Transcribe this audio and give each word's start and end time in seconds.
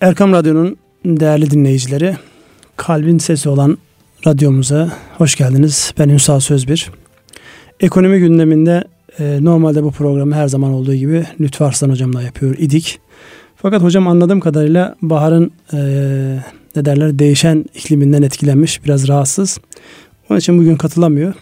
Erkam 0.00 0.32
Radyo'nun 0.32 0.76
değerli 1.04 1.50
dinleyicileri, 1.50 2.16
kalbin 2.76 3.18
sesi 3.18 3.48
olan 3.48 3.78
radyomuza 4.26 4.92
hoş 5.18 5.36
geldiniz. 5.36 5.94
Ben 5.98 6.08
Ünsal 6.08 6.40
Sözbir. 6.40 6.90
Ekonomi 7.80 8.18
gündeminde 8.18 8.84
e, 9.18 9.38
normalde 9.40 9.82
bu 9.82 9.90
programı 9.90 10.34
her 10.34 10.48
zaman 10.48 10.72
olduğu 10.72 10.94
gibi 10.94 11.26
Lütfü 11.40 11.64
Arslan 11.64 11.90
hocamla 11.90 12.22
yapıyor 12.22 12.54
idik. 12.58 13.00
Fakat 13.56 13.82
hocam 13.82 14.08
anladığım 14.08 14.40
kadarıyla 14.40 14.96
baharın 15.02 15.52
e, 15.72 15.78
ne 16.76 16.84
derler 16.84 17.18
değişen 17.18 17.64
ikliminden 17.74 18.22
etkilenmiş, 18.22 18.84
biraz 18.84 19.08
rahatsız. 19.08 19.58
Onun 20.30 20.38
için 20.38 20.58
bugün 20.58 20.76
katılamıyor. 20.76 21.34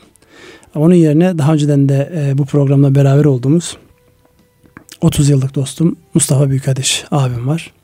Onun 0.75 0.95
yerine 0.95 1.39
daha 1.39 1.53
önceden 1.53 1.89
de 1.89 2.13
e, 2.17 2.39
bu 2.39 2.45
programda 2.45 2.95
beraber 2.95 3.25
olduğumuz 3.25 3.77
30 5.01 5.29
yıllık 5.29 5.55
dostum 5.55 5.97
Mustafa 6.15 6.51
Büyükadeş 6.51 7.05
abim 7.11 7.49
var. 7.49 7.78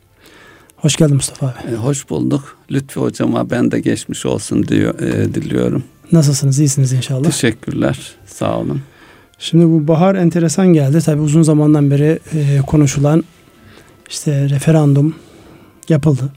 Hoş 0.85 0.97
geldin 0.97 1.15
Mustafa 1.15 1.47
abi. 1.47 1.75
E, 1.75 1.77
hoş 1.77 2.11
bulduk. 2.11 2.57
Lütfü 2.71 3.01
hocama 3.01 3.51
ben 3.51 3.71
de 3.71 3.81
geçmiş 3.81 4.27
olsun 4.27 4.69
diyor, 4.69 5.01
e, 5.01 5.35
diliyorum. 5.35 5.85
Nasılsınız? 6.13 6.59
İyisiniz 6.59 6.93
inşallah. 6.93 7.25
Teşekkürler. 7.25 7.99
Sağ 8.27 8.59
olun. 8.59 8.81
Şimdi 9.39 9.69
bu 9.69 9.89
bahar 9.89 10.15
enteresan 10.15 10.67
geldi. 10.67 11.01
Tabi 11.01 11.21
uzun 11.21 11.43
zamandan 11.43 11.91
beri 11.91 12.19
e, 12.35 12.61
konuşulan 12.67 13.25
işte 14.09 14.49
referandum 14.49 15.15
yapıldı. 15.89 16.33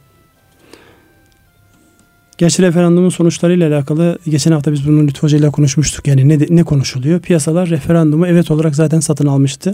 Gerçi 2.37 2.63
referandumun 2.63 3.09
sonuçlarıyla 3.09 3.69
alakalı 3.69 4.19
geçen 4.27 4.51
hafta 4.51 4.71
biz 4.71 4.87
bunu 4.87 5.07
Lütfü 5.07 5.21
Hoca 5.21 5.37
ile 5.37 5.49
konuşmuştuk. 5.49 6.07
Yani 6.07 6.29
ne, 6.29 6.39
ne 6.49 6.63
konuşuluyor? 6.63 7.19
Piyasalar 7.19 7.69
referandumu 7.69 8.27
evet 8.27 8.51
olarak 8.51 8.75
zaten 8.75 8.99
satın 8.99 9.27
almıştı. 9.27 9.71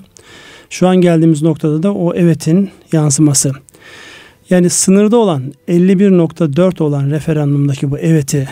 Şu 0.70 0.88
an 0.88 0.98
geldiğimiz 0.98 1.41
noktada 1.41 1.84
da 1.84 1.94
o 1.94 2.13
evetin 2.13 2.70
yansıması. 2.91 3.52
Yani 4.53 4.70
sınırda 4.70 5.17
olan 5.17 5.53
51.4 5.67 6.84
olan 6.84 7.09
referandumdaki 7.09 7.91
bu 7.91 7.99
eveti 7.99 8.49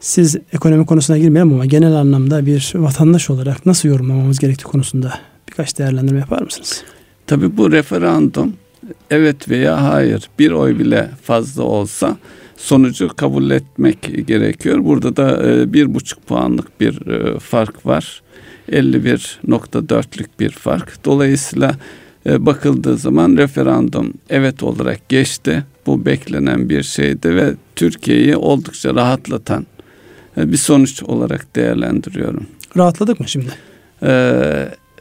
siz 0.00 0.36
ekonomi 0.52 0.86
konusuna 0.86 1.18
girmeyelim 1.18 1.52
ama 1.52 1.66
genel 1.66 1.92
anlamda 1.92 2.46
bir 2.46 2.72
vatandaş 2.74 3.30
olarak 3.30 3.66
nasıl 3.66 3.88
yorumlamamız 3.88 4.38
gerektiği 4.38 4.64
konusunda 4.64 5.14
birkaç 5.48 5.78
değerlendirme 5.78 6.18
yapar 6.18 6.42
mısınız? 6.42 6.84
Tabii 7.26 7.56
bu 7.56 7.72
referandum 7.72 8.52
evet 9.10 9.48
veya 9.48 9.82
hayır 9.82 10.30
bir 10.38 10.50
oy 10.50 10.78
bile 10.78 11.10
fazla 11.22 11.62
olsa 11.62 12.16
sonucu 12.56 13.08
kabul 13.16 13.50
etmek 13.50 14.26
gerekiyor. 14.26 14.84
Burada 14.84 15.16
da 15.16 15.50
e, 15.50 15.72
bir 15.72 15.94
buçuk 15.94 16.26
puanlık 16.26 16.80
bir 16.80 17.06
e, 17.06 17.38
fark 17.38 17.86
var. 17.86 18.22
51.4'lük 18.68 20.28
bir 20.40 20.50
fark. 20.50 21.04
Dolayısıyla 21.04 21.74
bakıldığı 22.28 22.96
zaman 22.96 23.36
referandum 23.36 24.12
evet 24.30 24.62
olarak 24.62 25.08
geçti. 25.08 25.64
Bu 25.86 26.06
beklenen 26.06 26.68
bir 26.68 26.82
şeydi 26.82 27.36
ve 27.36 27.54
Türkiye'yi 27.76 28.36
oldukça 28.36 28.94
rahatlatan 28.94 29.66
bir 30.36 30.56
sonuç 30.56 31.02
olarak 31.02 31.56
değerlendiriyorum. 31.56 32.46
Rahatladık 32.76 33.20
mı 33.20 33.28
şimdi? 33.28 33.50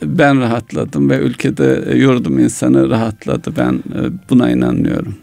ben 0.03 0.39
rahatladım 0.39 1.09
ve 1.09 1.17
ülkede 1.17 1.94
yurdum 1.95 2.39
insanı 2.39 2.89
rahatladı. 2.89 3.53
Ben 3.58 3.83
buna 4.30 4.52
inanıyorum. 4.52 5.16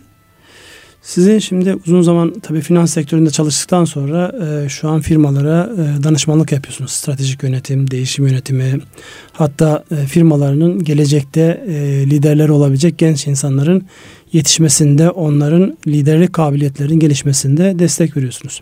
Sizin 1.05 1.39
şimdi 1.39 1.75
uzun 1.87 2.03
zaman 2.03 2.35
tabii 2.43 2.61
finans 2.61 2.93
sektöründe 2.93 3.31
çalıştıktan 3.31 3.85
sonra 3.85 4.33
e, 4.45 4.69
şu 4.69 4.89
an 4.89 5.01
firmalara 5.01 5.71
e, 5.73 6.03
danışmanlık 6.03 6.53
yapıyorsunuz. 6.53 6.91
Stratejik 6.91 7.43
yönetim, 7.43 7.91
değişim 7.91 8.27
yönetimi, 8.27 8.81
hatta 9.33 9.85
e, 9.91 9.97
firmalarının 9.97 10.85
gelecekte 10.85 11.65
e, 11.69 11.75
liderler 12.11 12.49
olabilecek 12.49 12.99
genç 12.99 13.27
insanların 13.27 13.83
yetişmesinde, 14.33 15.11
onların 15.11 15.77
liderlik 15.87 16.33
kabiliyetlerinin 16.33 17.01
gelişmesinde 17.01 17.79
destek 17.79 18.17
veriyorsunuz. 18.17 18.61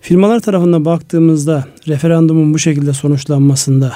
Firmalar 0.00 0.40
tarafından 0.40 0.84
baktığımızda 0.84 1.64
referandumun 1.88 2.54
bu 2.54 2.58
şekilde 2.58 2.92
sonuçlanmasında 2.92 3.92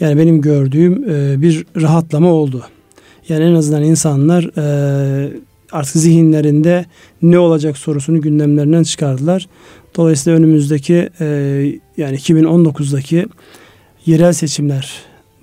yani 0.00 0.18
benim 0.18 0.40
gördüğüm 0.40 1.10
e, 1.10 1.42
bir 1.42 1.66
rahatlama 1.80 2.32
oldu. 2.32 2.62
Yani 3.28 3.44
en 3.44 3.54
azından 3.54 3.82
insanlar 3.82 4.50
e, 4.58 5.32
artık 5.72 5.96
zihinlerinde 5.96 6.86
ne 7.22 7.38
olacak 7.38 7.78
sorusunu 7.78 8.20
gündemlerinden 8.20 8.82
çıkardılar. 8.82 9.46
Dolayısıyla 9.96 10.38
önümüzdeki 10.38 11.10
e, 11.20 11.26
yani 11.96 12.16
2019'daki 12.16 13.26
yerel 14.06 14.32
seçimler 14.32 14.92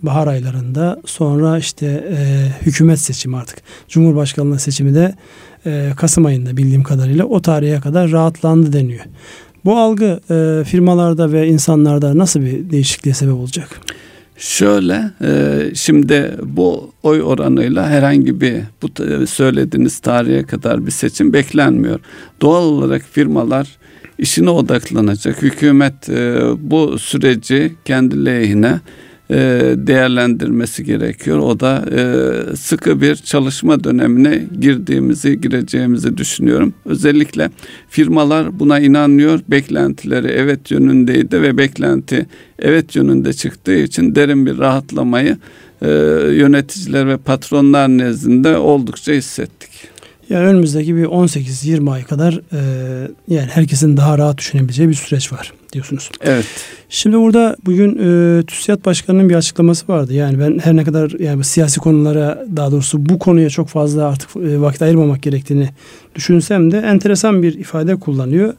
bahar 0.01 0.27
aylarında 0.27 1.01
sonra 1.05 1.57
işte 1.57 1.85
e, 1.85 2.47
hükümet 2.65 2.99
seçimi 2.99 3.37
artık 3.37 3.61
Cumhurbaşkanlığı 3.87 4.59
seçimi 4.59 4.95
de 4.95 5.15
e, 5.65 5.91
Kasım 5.97 6.25
ayında 6.25 6.57
bildiğim 6.57 6.83
kadarıyla 6.83 7.25
o 7.25 7.41
tarihe 7.41 7.79
kadar 7.79 8.11
rahatlandı 8.11 8.73
deniyor. 8.73 9.05
Bu 9.65 9.77
algı 9.77 10.19
e, 10.29 10.63
firmalarda 10.63 11.31
ve 11.31 11.47
insanlarda 11.47 12.17
nasıl 12.17 12.41
bir 12.41 12.69
değişikliğe 12.69 13.13
sebep 13.13 13.33
olacak? 13.33 13.81
Şöyle 14.39 15.11
e, 15.21 15.61
şimdi 15.75 16.35
bu 16.43 16.91
oy 17.03 17.21
oranıyla 17.21 17.89
herhangi 17.89 18.41
bir 18.41 18.55
bu 18.81 18.89
söylediğiniz 19.27 19.99
tarihe 19.99 20.43
kadar 20.43 20.85
bir 20.85 20.91
seçim 20.91 21.33
beklenmiyor. 21.33 21.99
Doğal 22.41 22.63
olarak 22.63 23.01
firmalar 23.11 23.77
işine 24.17 24.49
odaklanacak. 24.49 25.41
Hükümet 25.41 26.09
e, 26.09 26.41
bu 26.57 26.99
süreci 26.99 27.75
kendi 27.85 28.25
lehine 28.25 28.67
e, 28.67 28.79
değerlendirmesi 29.87 30.83
gerekiyor. 30.83 31.39
O 31.39 31.59
da 31.59 31.85
e, 31.91 32.55
sıkı 32.55 33.01
bir 33.01 33.15
çalışma 33.15 33.83
dönemine 33.83 34.47
girdiğimizi, 34.59 35.41
gireceğimizi 35.41 36.17
düşünüyorum. 36.17 36.73
Özellikle 36.85 37.49
firmalar 37.89 38.59
buna 38.59 38.79
inanıyor. 38.79 39.39
Beklentileri 39.47 40.27
evet 40.27 40.71
yönündeydi 40.71 41.41
ve 41.41 41.57
beklenti 41.57 42.25
evet 42.59 42.95
yönünde 42.95 43.33
çıktığı 43.33 43.77
için 43.77 44.15
derin 44.15 44.45
bir 44.45 44.57
rahatlamayı 44.57 45.37
e, 45.81 45.87
yöneticiler 46.31 47.07
ve 47.07 47.17
patronlar 47.17 47.89
nezdinde 47.89 48.57
oldukça 48.57 49.13
hissettik. 49.13 49.69
Yani 50.29 50.45
önümüzdeki 50.45 50.95
bir 50.95 51.05
18-20 51.05 51.91
ay 51.91 52.03
kadar 52.03 52.33
e, 52.33 52.59
yani 53.27 53.47
herkesin 53.47 53.97
daha 53.97 54.17
rahat 54.17 54.37
düşünebileceği 54.37 54.89
bir 54.89 54.93
süreç 54.93 55.33
var 55.33 55.53
diyorsunuz. 55.73 56.11
Evet. 56.21 56.45
Şimdi 56.89 57.17
burada 57.17 57.55
bugün 57.65 57.97
e, 57.97 58.43
TÜSİAD 58.43 58.85
Başkanı'nın 58.85 59.29
bir 59.29 59.35
açıklaması 59.35 59.87
vardı. 59.87 60.13
Yani 60.13 60.39
ben 60.39 60.59
her 60.63 60.75
ne 60.75 60.83
kadar 60.83 61.11
yani 61.19 61.43
siyasi 61.43 61.79
konulara 61.79 62.45
daha 62.55 62.71
doğrusu 62.71 63.05
bu 63.05 63.19
konuya 63.19 63.49
çok 63.49 63.67
fazla 63.67 64.07
artık 64.07 64.29
e, 64.35 64.61
vakit 64.61 64.81
ayırmamak 64.81 65.23
gerektiğini 65.23 65.69
düşünsem 66.15 66.71
de 66.71 66.77
enteresan 66.77 67.43
bir 67.43 67.53
ifade 67.53 67.95
kullanıyor. 67.95 68.53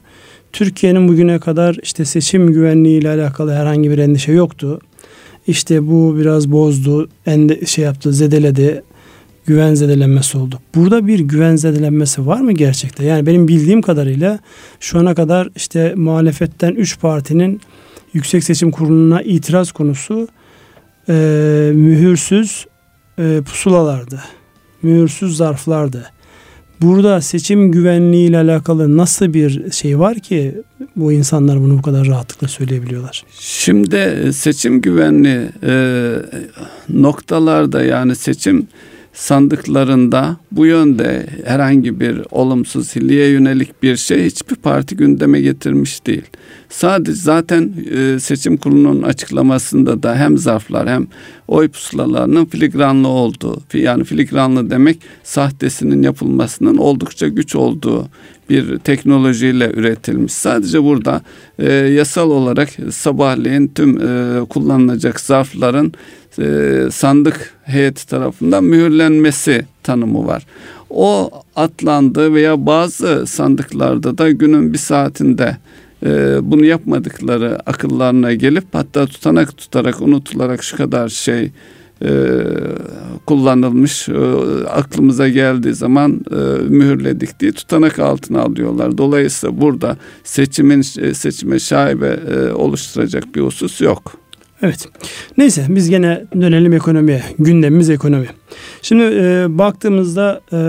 Türkiye'nin 0.53 1.07
bugüne 1.07 1.39
kadar 1.39 1.77
işte 1.83 2.05
seçim 2.05 2.53
güvenliği 2.53 2.99
ile 2.99 3.09
alakalı 3.09 3.53
herhangi 3.53 3.91
bir 3.91 3.97
endişe 3.97 4.31
yoktu. 4.31 4.79
İşte 5.47 5.87
bu 5.87 6.17
biraz 6.17 6.51
bozdu, 6.51 7.09
ende, 7.25 7.65
şey 7.65 7.85
yaptı, 7.85 8.13
zedeledi 8.13 8.83
güven 9.51 9.75
zedelenmesi 9.75 10.37
oldu. 10.37 10.59
Burada 10.75 11.07
bir 11.07 11.19
güven 11.19 11.55
zedelenmesi 11.55 12.27
var 12.27 12.41
mı 12.41 12.51
gerçekten? 12.51 13.05
Yani 13.05 13.25
benim 13.25 13.47
bildiğim 13.47 13.81
kadarıyla 13.81 14.39
şu 14.79 14.99
ana 14.99 15.15
kadar 15.15 15.49
işte 15.55 15.93
muhalefetten 15.95 16.71
3 16.71 16.99
partinin 16.99 17.61
Yüksek 18.13 18.43
Seçim 18.43 18.71
Kurulu'na 18.71 19.21
itiraz 19.21 19.71
konusu 19.71 20.27
e, 21.09 21.13
mühürsüz 21.75 22.65
e, 23.19 23.41
pusulalardı. 23.45 24.19
Mühürsüz 24.81 25.37
zarflardı. 25.37 26.05
Burada 26.81 27.21
seçim 27.21 27.71
güvenliği 27.71 28.29
ile 28.29 28.37
alakalı 28.37 28.97
nasıl 28.97 29.33
bir 29.33 29.71
şey 29.71 29.99
var 29.99 30.19
ki 30.19 30.61
bu 30.95 31.11
insanlar 31.11 31.61
bunu 31.61 31.77
bu 31.77 31.81
kadar 31.81 32.07
rahatlıkla 32.07 32.47
söyleyebiliyorlar? 32.47 33.23
Şimdi 33.39 34.29
seçim 34.33 34.81
güvenliği 34.81 35.49
e, 35.63 35.73
noktalarda 36.89 37.83
yani 37.83 38.15
seçim 38.15 38.67
sandıklarında 39.13 40.37
bu 40.51 40.65
yönde 40.65 41.27
herhangi 41.45 41.99
bir 41.99 42.21
olumsuz 42.31 42.95
hilliye 42.95 43.27
yönelik 43.27 43.83
bir 43.83 43.97
şey 43.97 44.25
hiçbir 44.25 44.55
parti 44.55 44.97
gündeme 44.97 45.41
getirmiş 45.41 46.05
değil. 46.05 46.25
Sadece 46.69 47.13
zaten 47.13 47.73
e, 47.91 48.19
seçim 48.19 48.57
kurulunun 48.57 49.01
açıklamasında 49.01 50.03
da 50.03 50.15
hem 50.15 50.37
zarflar 50.37 50.89
hem 50.89 51.07
oy 51.47 51.67
pusulalarının 51.67 52.45
filigranlı 52.45 53.07
olduğu 53.07 53.61
yani 53.73 54.03
filigranlı 54.03 54.69
demek 54.69 54.99
sahtesinin 55.23 56.01
yapılmasının 56.01 56.77
oldukça 56.77 57.27
güç 57.27 57.55
olduğu 57.55 58.07
bir 58.49 58.77
teknolojiyle 58.77 59.71
üretilmiş. 59.73 60.33
Sadece 60.33 60.83
burada 60.83 61.21
e, 61.59 61.73
yasal 61.73 62.29
olarak 62.29 62.69
sabahleyin 62.91 63.67
tüm 63.67 63.97
e, 63.97 64.39
kullanılacak 64.45 65.19
zarfların 65.19 65.93
e, 66.39 66.87
sandık 66.91 67.53
heyeti 67.63 68.07
tarafından 68.07 68.63
mühürlenmesi 68.63 69.65
tanımı 69.83 70.27
var. 70.27 70.45
O 70.89 71.31
atlandı 71.55 72.33
veya 72.33 72.65
bazı 72.65 73.27
sandıklarda 73.27 74.17
da 74.17 74.31
günün 74.31 74.73
bir 74.73 74.77
saatinde 74.77 75.57
e, 76.05 76.39
bunu 76.41 76.65
yapmadıkları 76.65 77.59
akıllarına 77.65 78.33
gelip 78.33 78.65
hatta 78.71 79.05
tutanak 79.05 79.57
tutarak 79.57 80.01
unutularak 80.01 80.63
şu 80.63 80.77
kadar 80.77 81.09
şey 81.09 81.51
e, 82.03 82.29
kullanılmış 83.25 84.09
e, 84.09 84.13
aklımıza 84.67 85.29
geldiği 85.29 85.73
zaman 85.73 86.25
e, 86.31 86.35
mühürledik 86.69 87.39
diye 87.39 87.51
tutanak 87.51 87.99
altına 87.99 88.41
alıyorlar. 88.41 88.97
Dolayısıyla 88.97 89.61
burada 89.61 89.97
seçimin 90.23 90.81
seçime 91.13 91.59
şaibe 91.59 92.19
oluşturacak 92.53 93.35
bir 93.35 93.41
husus 93.41 93.81
yok. 93.81 94.13
Evet. 94.61 94.87
Neyse 95.37 95.65
biz 95.69 95.89
gene 95.89 96.23
dönelim 96.41 96.73
ekonomiye. 96.73 97.23
Gündemimiz 97.39 97.89
ekonomi. 97.89 98.27
Şimdi 98.81 99.03
e, 99.03 99.45
baktığımızda 99.49 100.41
e, 100.53 100.59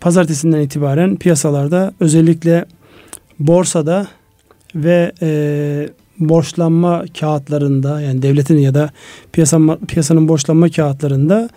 pazartesinden 0.00 0.60
itibaren 0.60 1.16
piyasalarda 1.16 1.94
özellikle 2.00 2.64
borsada 3.38 4.06
ve 4.74 5.12
e, 5.22 5.88
borçlanma 6.18 7.04
kağıtlarında 7.20 8.00
yani 8.00 8.22
devletin 8.22 8.58
ya 8.58 8.74
da 8.74 8.90
piyasa, 9.32 9.78
piyasanın 9.88 10.28
borçlanma 10.28 10.68
kağıtlarında 10.68 11.48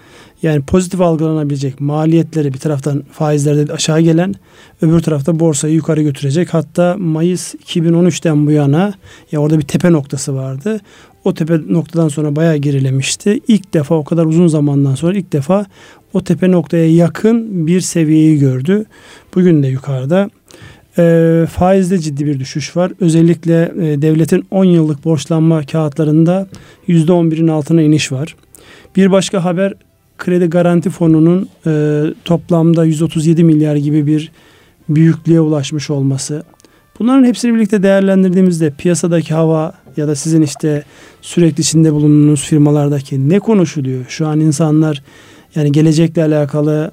yani 0.43 0.61
pozitif 0.61 1.01
algılanabilecek 1.01 1.79
maliyetleri 1.79 2.53
bir 2.53 2.59
taraftan 2.59 3.03
faizlerde 3.11 3.73
aşağı 3.73 4.01
gelen 4.01 4.35
öbür 4.81 4.99
tarafta 4.99 5.39
borsayı 5.39 5.73
yukarı 5.73 6.01
götürecek. 6.01 6.53
Hatta 6.53 6.95
Mayıs 6.99 7.55
2013'ten 7.55 8.47
bu 8.47 8.51
yana 8.51 8.93
ya 9.31 9.39
orada 9.39 9.59
bir 9.59 9.63
tepe 9.63 9.91
noktası 9.91 10.35
vardı. 10.35 10.79
O 11.27 11.33
tepe 11.33 11.59
noktadan 11.69 12.07
sonra 12.07 12.35
bayağı 12.35 12.57
gerilemişti. 12.57 13.39
İlk 13.47 13.73
defa 13.73 13.95
o 13.95 14.03
kadar 14.03 14.25
uzun 14.25 14.47
zamandan 14.47 14.95
sonra 14.95 15.17
ilk 15.17 15.33
defa 15.33 15.65
o 16.13 16.23
tepe 16.23 16.51
noktaya 16.51 16.95
yakın 16.95 17.67
bir 17.67 17.81
seviyeyi 17.81 18.39
gördü. 18.39 18.85
Bugün 19.35 19.63
de 19.63 19.67
yukarıda. 19.67 20.29
E, 20.97 21.45
faizde 21.49 21.99
ciddi 21.99 22.25
bir 22.25 22.39
düşüş 22.39 22.77
var. 22.77 22.91
Özellikle 22.99 23.71
e, 23.81 24.01
devletin 24.01 24.45
10 24.51 24.65
yıllık 24.65 25.05
borçlanma 25.05 25.65
kağıtlarında 25.65 26.47
%11'in 26.87 27.47
altına 27.47 27.81
iniş 27.81 28.11
var. 28.11 28.35
Bir 28.95 29.11
başka 29.11 29.43
haber 29.43 29.73
kredi 30.17 30.45
garanti 30.45 30.89
fonunun 30.89 31.49
e, 31.67 32.03
toplamda 32.25 32.85
137 32.85 33.43
milyar 33.43 33.75
gibi 33.75 34.07
bir 34.07 34.31
büyüklüğe 34.89 35.41
ulaşmış 35.41 35.89
olması. 35.89 36.43
Bunların 36.99 37.25
hepsini 37.25 37.55
birlikte 37.55 37.83
değerlendirdiğimizde 37.83 38.71
piyasadaki 38.77 39.33
hava 39.33 39.73
ya 39.97 40.07
da 40.07 40.15
sizin 40.15 40.41
işte 40.41 40.83
sürekli 41.21 41.61
içinde 41.61 41.93
bulunduğunuz 41.93 42.43
firmalardaki 42.43 43.29
ne 43.29 43.39
konuşuluyor? 43.39 44.05
Şu 44.09 44.27
an 44.27 44.39
insanlar 44.39 45.03
yani 45.55 45.71
gelecekle 45.71 46.23
alakalı 46.23 46.91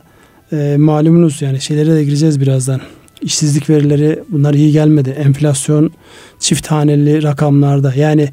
e, 0.52 0.76
malumunuz 0.78 1.42
yani 1.42 1.60
şeylere 1.60 1.94
de 1.94 2.04
gireceğiz 2.04 2.40
birazdan 2.40 2.80
işsizlik 3.22 3.70
verileri 3.70 4.20
bunlar 4.28 4.54
iyi 4.54 4.72
gelmedi. 4.72 5.10
Enflasyon 5.10 5.90
çift 6.38 6.66
haneli 6.66 7.22
rakamlarda. 7.22 7.94
Yani 7.94 8.28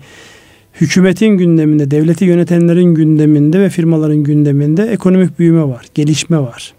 hükümetin 0.82 1.28
gündeminde, 1.28 1.92
devleti 1.92 2.26
yönetenlerin 2.26 2.96
gündeminde 2.96 3.60
ve 3.60 3.70
firmaların 3.70 4.24
gündeminde 4.24 4.84
ekonomik 4.84 5.40
büyüme 5.40 5.64
var, 5.64 5.86
gelişme 5.96 6.40
var. 6.40 6.74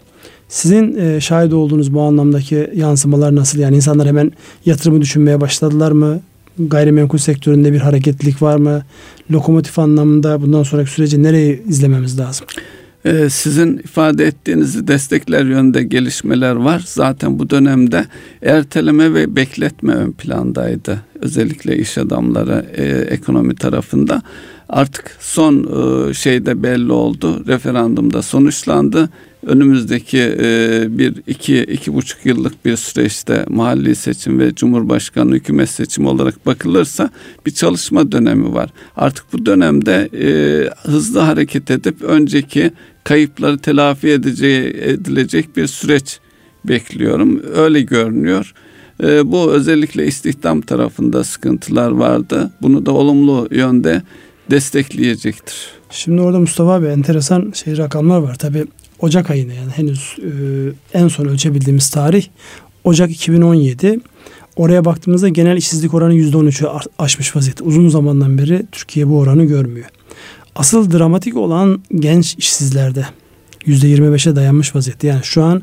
Sizin 0.49 0.97
e, 0.97 1.21
şahit 1.21 1.53
olduğunuz 1.53 1.95
bu 1.95 2.01
anlamdaki 2.03 2.71
yansımalar 2.75 3.37
nasıl? 3.37 3.59
Yani 3.59 3.77
insanlar 3.77 4.09
hemen 4.09 4.33
yatırımı 4.67 5.01
düşünmeye 5.01 5.41
başladılar 5.41 5.93
mı? 5.93 6.21
Gayrimenkul 6.59 7.19
sektöründe 7.19 7.73
bir 7.73 7.79
hareketlilik 7.79 8.43
var 8.43 8.57
mı? 8.57 8.83
Lokomotif 9.31 9.79
anlamında 9.79 10.43
bundan 10.43 10.63
sonraki 10.63 10.91
süreci 10.91 11.23
nereye 11.23 11.61
izlememiz 11.69 12.19
lazım? 12.19 12.47
Ee, 13.05 13.31
sizin 13.31 13.79
ifade 13.79 14.25
ettiğinizi 14.25 14.89
destekler 14.89 15.45
yönde 15.45 15.83
gelişmeler 15.83 16.55
var. 16.55 16.83
Zaten 16.87 17.39
bu 17.39 17.51
dönemde 17.51 18.07
erteleme 18.43 19.15
ve 19.15 19.37
bekletme 19.37 19.95
ön 19.95 20.13
plandaydı. 20.13 20.99
Özellikle 21.21 21.77
iş 21.77 21.99
adamları 21.99 22.67
e, 22.77 22.85
ekonomi 23.15 23.55
tarafında. 23.55 24.23
Artık 24.69 25.17
son 25.21 25.55
e, 26.11 26.15
şeyde 26.15 26.63
belli 26.63 26.93
oldu. 26.93 27.45
Referandumda 27.47 28.23
sonuçlandı 28.23 29.09
önümüzdeki 29.47 30.19
e, 30.19 30.87
bir 30.89 31.15
iki 31.27 31.59
iki 31.63 31.95
buçuk 31.95 32.27
yıllık 32.27 32.65
bir 32.65 32.77
süreçte 32.77 33.45
mahalli 33.49 33.95
seçim 33.95 34.39
ve 34.39 34.55
cumhurbaşkanı 34.55 35.35
hükümet 35.35 35.71
seçimi 35.71 36.09
olarak 36.09 36.47
bakılırsa 36.47 37.11
bir 37.47 37.51
çalışma 37.51 38.13
dönemi 38.13 38.55
var. 38.55 38.71
Artık 38.97 39.33
bu 39.33 39.47
dönemde 39.47 40.09
e, 40.21 40.31
hızlı 40.91 41.21
hareket 41.21 41.71
edip 41.71 42.03
önceki 42.03 42.71
kayıpları 43.05 43.59
telafi 43.59 44.09
edeceği, 44.09 44.69
edilecek 44.69 45.57
bir 45.57 45.67
süreç 45.67 46.19
bekliyorum. 46.65 47.43
Öyle 47.55 47.81
görünüyor. 47.81 48.55
E, 49.03 49.33
bu 49.33 49.53
özellikle 49.53 50.07
istihdam 50.07 50.61
tarafında 50.61 51.25
sıkıntılar 51.25 51.91
vardı. 51.91 52.51
Bunu 52.63 52.87
da 52.87 52.93
olumlu 52.93 53.49
yönde 53.51 54.03
destekleyecektir. 54.51 55.55
Şimdi 55.91 56.21
orada 56.21 56.41
Mustafa 56.41 56.73
abi 56.73 56.87
enteresan 56.87 57.53
şey 57.55 57.77
rakamlar 57.77 58.19
var. 58.19 58.35
Tabi 58.35 58.67
Ocak 59.03 59.31
ayında 59.31 59.53
yani 59.53 59.71
henüz 59.71 60.17
e, 60.19 60.99
en 60.99 61.09
son 61.09 61.25
ölçebildiğimiz 61.27 61.91
tarih 61.91 62.27
Ocak 62.85 63.11
2017. 63.11 64.01
Oraya 64.57 64.85
baktığımızda 64.85 65.29
genel 65.29 65.57
işsizlik 65.57 65.95
oranı 65.95 66.15
%13'ü 66.15 66.81
aşmış 66.99 67.37
vaziyette. 67.37 67.65
Uzun 67.65 67.89
zamandan 67.89 68.39
beri 68.39 68.63
Türkiye 68.73 69.09
bu 69.09 69.19
oranı 69.19 69.45
görmüyor. 69.45 69.87
Asıl 70.55 70.93
dramatik 70.93 71.37
olan 71.37 71.83
genç 71.95 72.35
işsizlerde 72.39 73.07
%25'e 73.67 74.37
dayanmış 74.37 74.75
vaziyette. 74.75 75.07
Yani 75.07 75.25
şu 75.25 75.45
an 75.45 75.63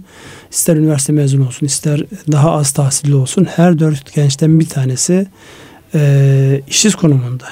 ister 0.52 0.76
üniversite 0.76 1.14
mezunu 1.14 1.48
olsun 1.48 1.66
ister 1.66 2.04
daha 2.32 2.52
az 2.52 2.72
tahsilli 2.72 3.16
olsun 3.16 3.46
her 3.56 3.80
dört 3.80 4.14
gençten 4.14 4.60
bir 4.60 4.70
tanesi 4.70 5.28
e, 5.96 6.62
işsiz 6.68 6.96
konumunda. 6.96 7.46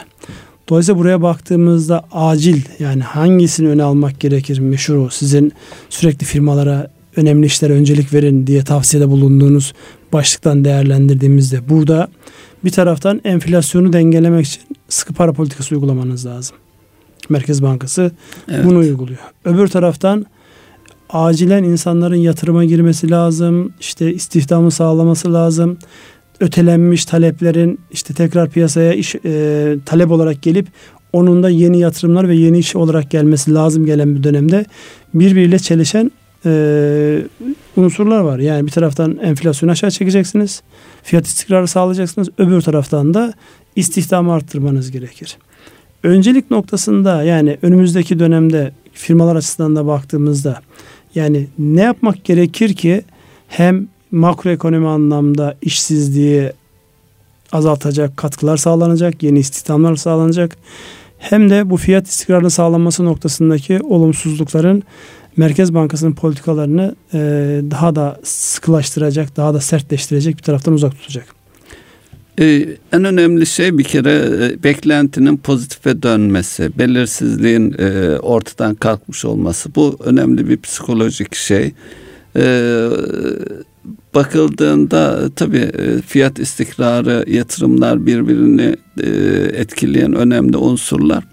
Dolayısıyla 0.69 0.99
buraya 0.99 1.21
baktığımızda 1.21 2.05
acil 2.11 2.61
yani 2.79 3.03
hangisini 3.03 3.69
öne 3.69 3.83
almak 3.83 4.19
gerekir 4.19 4.59
meşhur 4.59 5.09
sizin 5.09 5.53
sürekli 5.89 6.25
firmalara 6.25 6.91
önemli 7.15 7.45
işlere 7.45 7.73
öncelik 7.73 8.13
verin 8.13 8.47
diye 8.47 8.63
tavsiyede 8.63 9.09
bulunduğunuz 9.09 9.73
başlıktan 10.13 10.65
değerlendirdiğimizde 10.65 11.69
burada 11.69 12.07
bir 12.65 12.69
taraftan 12.69 13.21
enflasyonu 13.23 13.93
dengelemek 13.93 14.45
için 14.45 14.61
sıkı 14.89 15.13
para 15.13 15.33
politikası 15.33 15.75
uygulamanız 15.75 16.25
lazım. 16.25 16.57
Merkez 17.29 17.63
Bankası 17.63 18.11
evet. 18.51 18.65
bunu 18.65 18.77
uyguluyor. 18.77 19.19
Öbür 19.45 19.67
taraftan 19.67 20.25
acilen 21.09 21.63
insanların 21.63 22.15
yatırıma 22.15 22.65
girmesi 22.65 23.11
lazım. 23.11 23.73
İşte 23.79 24.13
istihdamı 24.13 24.71
sağlaması 24.71 25.33
lazım 25.33 25.77
ötelenmiş 26.39 27.05
taleplerin 27.05 27.79
işte 27.91 28.13
tekrar 28.13 28.49
piyasaya 28.49 28.93
iş 28.93 29.15
e, 29.25 29.75
talep 29.85 30.11
olarak 30.11 30.41
gelip 30.41 30.67
onun 31.13 31.43
da 31.43 31.49
yeni 31.49 31.79
yatırımlar 31.79 32.27
ve 32.27 32.35
yeni 32.35 32.57
iş 32.57 32.75
olarak 32.75 33.11
gelmesi 33.11 33.53
lazım 33.53 33.85
gelen 33.85 34.15
bir 34.15 34.23
dönemde 34.23 34.65
birbiriyle 35.13 35.59
çelişen 35.59 36.11
e, 36.45 37.21
unsurlar 37.77 38.19
var. 38.19 38.39
Yani 38.39 38.65
bir 38.65 38.71
taraftan 38.71 39.17
enflasyonu 39.17 39.71
aşağı 39.71 39.91
çekeceksiniz. 39.91 40.61
Fiyat 41.03 41.27
istikrarı 41.27 41.67
sağlayacaksınız. 41.67 42.29
Öbür 42.37 42.61
taraftan 42.61 43.13
da 43.13 43.33
istihdamı 43.75 44.33
arttırmanız 44.33 44.91
gerekir. 44.91 45.37
Öncelik 46.03 46.51
noktasında 46.51 47.23
yani 47.23 47.57
önümüzdeki 47.61 48.19
dönemde 48.19 48.71
firmalar 48.94 49.35
açısından 49.35 49.75
da 49.75 49.87
baktığımızda 49.87 50.61
yani 51.15 51.47
ne 51.59 51.81
yapmak 51.81 52.25
gerekir 52.25 52.73
ki 52.73 53.01
hem 53.47 53.87
makroekonomi 54.11 54.87
anlamda 54.87 55.56
işsizliği 55.61 56.52
azaltacak 57.52 58.18
katkılar 58.18 58.57
sağlanacak, 58.57 59.23
yeni 59.23 59.40
istihdamlar 59.40 59.95
sağlanacak. 59.95 60.57
Hem 61.18 61.49
de 61.49 61.69
bu 61.69 61.78
fiyat 61.78 62.07
istikrarının 62.07 62.49
sağlanması 62.49 63.06
noktasındaki 63.06 63.80
olumsuzlukların 63.81 64.83
Merkez 65.37 65.73
Bankası'nın 65.73 66.14
politikalarını 66.14 66.95
e, 67.14 67.19
daha 67.71 67.95
da 67.95 68.19
sıkılaştıracak, 68.23 69.37
daha 69.37 69.54
da 69.54 69.59
sertleştirecek 69.59 70.37
bir 70.37 70.44
taraftan 70.44 70.73
uzak 70.73 70.92
tutacak. 70.92 71.37
Ee, 72.40 72.66
en 72.94 73.04
önemli 73.04 73.45
şey 73.45 73.78
bir 73.78 73.83
kere 73.83 74.26
e, 74.42 74.64
beklentinin 74.64 75.37
pozitife 75.37 76.04
dönmesi, 76.04 76.80
belirsizliğin 76.80 77.76
e, 77.80 78.18
ortadan 78.19 78.76
kalkmış 78.76 79.26
olması. 79.26 79.76
Bu 79.76 79.97
önemli 80.04 80.49
bir 80.49 80.57
psikolojik 80.57 81.35
şey. 81.35 81.73
Ee, 82.35 82.90
bakıldığında 84.15 85.29
tabii 85.35 85.57
e, 85.57 86.01
fiyat 86.01 86.39
istikrarı, 86.39 87.25
yatırımlar 87.27 88.06
birbirini 88.06 88.75
e, 89.03 89.09
etkileyen 89.53 90.13
önemli 90.13 90.57
unsurlar. 90.57 91.23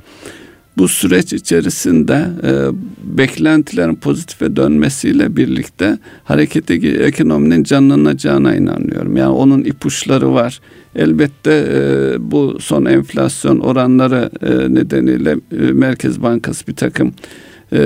Bu 0.76 0.88
süreç 0.88 1.32
içerisinde 1.32 2.26
e, 2.42 2.52
beklentilerin 3.18 3.94
pozitife 3.94 4.56
dönmesiyle 4.56 5.36
birlikte 5.36 5.98
harekete 6.24 6.74
ekonominin 6.88 7.64
canlanacağına 7.64 8.54
inanıyorum. 8.54 9.16
Yani 9.16 9.32
onun 9.32 9.64
ipuçları 9.64 10.32
var. 10.32 10.60
Elbette 10.96 11.66
e, 11.72 12.16
bu 12.30 12.56
son 12.60 12.84
enflasyon 12.84 13.60
oranları 13.60 14.30
e, 14.42 14.74
nedeniyle 14.74 15.30
e, 15.30 15.56
Merkez 15.56 16.22
Bankası 16.22 16.66
bir 16.66 16.76
takım 16.76 17.14
e, 17.72 17.80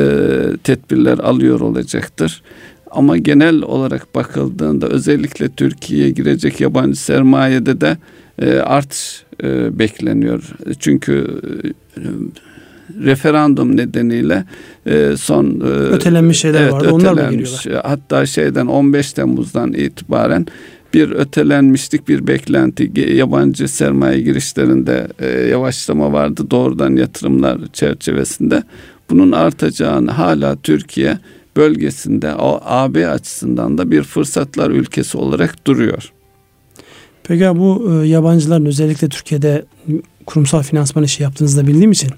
tedbirler 0.64 1.18
alıyor 1.18 1.60
olacaktır. 1.60 2.42
Ama 2.90 3.16
genel 3.16 3.62
olarak 3.62 4.14
bakıldığında 4.14 4.86
özellikle 4.88 5.48
Türkiye'ye 5.48 6.10
girecek 6.10 6.60
yabancı 6.60 7.00
sermayede 7.00 7.80
de 7.80 7.96
e, 8.42 8.58
artış 8.58 9.22
e, 9.42 9.78
bekleniyor. 9.78 10.42
Çünkü 10.78 11.40
e, 11.96 12.00
referandum 13.04 13.76
nedeniyle 13.76 14.44
e, 14.86 15.14
son 15.16 15.60
e, 15.60 15.64
ötelenmiş 15.64 16.38
şeyler 16.38 16.62
evet, 16.62 16.72
vardı. 16.72 16.90
Onlar 16.92 17.12
mı 17.12 17.30
geliyorlar? 17.30 17.82
Hatta 17.84 18.26
şeyden 18.26 18.66
15 18.66 19.12
Temmuz'dan 19.12 19.72
itibaren 19.72 20.46
bir 20.94 21.10
ötelenmişlik, 21.10 22.08
bir 22.08 22.26
beklenti, 22.26 22.92
yabancı 23.14 23.68
sermaye 23.68 24.20
girişlerinde 24.20 25.08
e, 25.18 25.26
yavaşlama 25.26 26.12
vardı 26.12 26.50
doğrudan 26.50 26.96
yatırımlar 26.96 27.58
çerçevesinde. 27.72 28.62
Bunun 29.10 29.32
artacağını 29.32 30.10
hala 30.10 30.56
Türkiye 30.56 31.18
bölgesinde 31.58 32.34
o 32.34 32.60
AB 32.64 33.08
açısından 33.08 33.78
da 33.78 33.90
bir 33.90 34.02
fırsatlar 34.02 34.70
ülkesi 34.70 35.18
olarak 35.18 35.66
duruyor. 35.66 36.12
Peki 37.22 37.44
bu 37.44 37.92
e, 37.92 38.08
yabancıların 38.08 38.66
özellikle 38.66 39.08
Türkiye'de 39.08 39.64
kurumsal 40.26 40.62
finansman 40.62 41.04
işi 41.04 41.22
yaptığınızda 41.22 41.66
bildiğim 41.66 41.92
için 41.92 42.10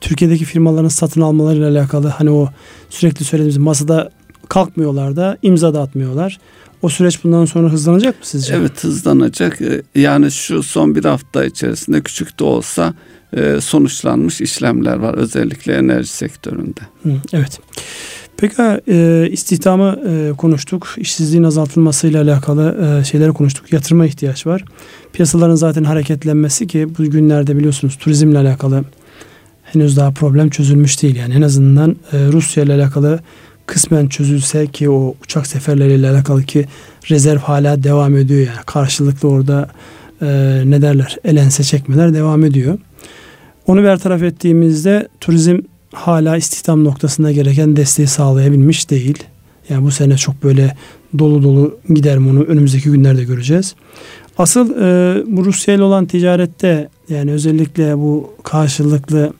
Türkiye'deki 0.00 0.44
firmaların 0.44 0.88
satın 0.88 1.20
almalarıyla 1.20 1.70
alakalı 1.70 2.08
hani 2.08 2.30
o 2.30 2.48
sürekli 2.90 3.24
söylediğimiz 3.24 3.56
masada 3.56 4.10
kalkmıyorlar 4.48 5.16
da 5.16 5.38
imza 5.42 5.74
da 5.74 5.80
atmıyorlar. 5.80 6.38
O 6.82 6.88
süreç 6.88 7.24
bundan 7.24 7.44
sonra 7.44 7.68
hızlanacak 7.72 8.14
mı 8.14 8.26
sizce? 8.26 8.54
Evet 8.54 8.84
hızlanacak. 8.84 9.60
E, 9.60 9.82
yani 9.94 10.30
şu 10.30 10.62
son 10.62 10.94
bir 10.94 11.04
hafta 11.04 11.44
içerisinde 11.44 12.00
küçük 12.00 12.38
de 12.38 12.44
olsa 12.44 12.94
e, 13.36 13.60
sonuçlanmış 13.60 14.40
işlemler 14.40 14.96
var 14.96 15.14
özellikle 15.14 15.74
enerji 15.74 16.08
sektöründe. 16.08 16.80
evet. 17.32 17.60
Peki 18.40 18.62
e, 18.88 19.28
istihdamı 19.30 19.98
e, 20.08 20.32
konuştuk. 20.36 20.94
İşsizliğin 20.96 21.44
azaltılmasıyla 21.44 22.22
alakalı 22.22 22.98
e, 23.00 23.04
şeyleri 23.04 23.32
konuştuk. 23.32 23.72
Yatırıma 23.72 24.06
ihtiyaç 24.06 24.46
var. 24.46 24.64
Piyasaların 25.12 25.54
zaten 25.54 25.84
hareketlenmesi 25.84 26.66
ki 26.66 26.86
bu 26.98 27.04
günlerde 27.04 27.56
biliyorsunuz 27.56 27.96
turizmle 27.96 28.38
alakalı 28.38 28.84
henüz 29.62 29.96
daha 29.96 30.10
problem 30.10 30.50
çözülmüş 30.50 31.02
değil. 31.02 31.16
Yani 31.16 31.34
en 31.34 31.42
azından 31.42 31.96
e, 32.12 32.18
Rusya 32.32 32.64
ile 32.64 32.74
alakalı 32.74 33.20
kısmen 33.66 34.08
çözülse 34.08 34.66
ki 34.66 34.90
o 34.90 35.14
uçak 35.22 35.46
seferleriyle 35.46 36.10
alakalı 36.10 36.42
ki 36.42 36.66
rezerv 37.10 37.38
hala 37.38 37.82
devam 37.82 38.16
ediyor 38.16 38.40
yani 38.40 38.64
karşılıklı 38.66 39.28
orada 39.28 39.68
ne 40.64 40.82
derler 40.82 41.16
elense 41.24 41.62
çekmeler 41.62 42.14
devam 42.14 42.44
ediyor. 42.44 42.78
Onu 43.66 43.84
bertaraf 43.84 44.22
ettiğimizde 44.22 45.08
turizm 45.20 45.58
hala 45.92 46.36
istihdam 46.36 46.84
noktasında 46.84 47.32
gereken 47.32 47.76
desteği 47.76 48.06
sağlayabilmiş 48.06 48.90
değil. 48.90 49.24
Yani 49.68 49.84
bu 49.84 49.90
sene 49.90 50.16
çok 50.16 50.42
böyle 50.42 50.76
dolu 51.18 51.42
dolu 51.42 51.78
gider 51.88 52.18
mi 52.18 52.30
onu 52.30 52.42
önümüzdeki 52.42 52.90
günlerde 52.90 53.24
göreceğiz. 53.24 53.74
Asıl 54.38 54.70
e, 54.70 55.22
bu 55.26 55.44
Rusya 55.44 55.74
ile 55.74 55.82
olan 55.82 56.06
ticarette 56.06 56.88
yani 57.08 57.32
özellikle 57.32 57.98
bu 57.98 58.34
karşılıklı 58.42 59.32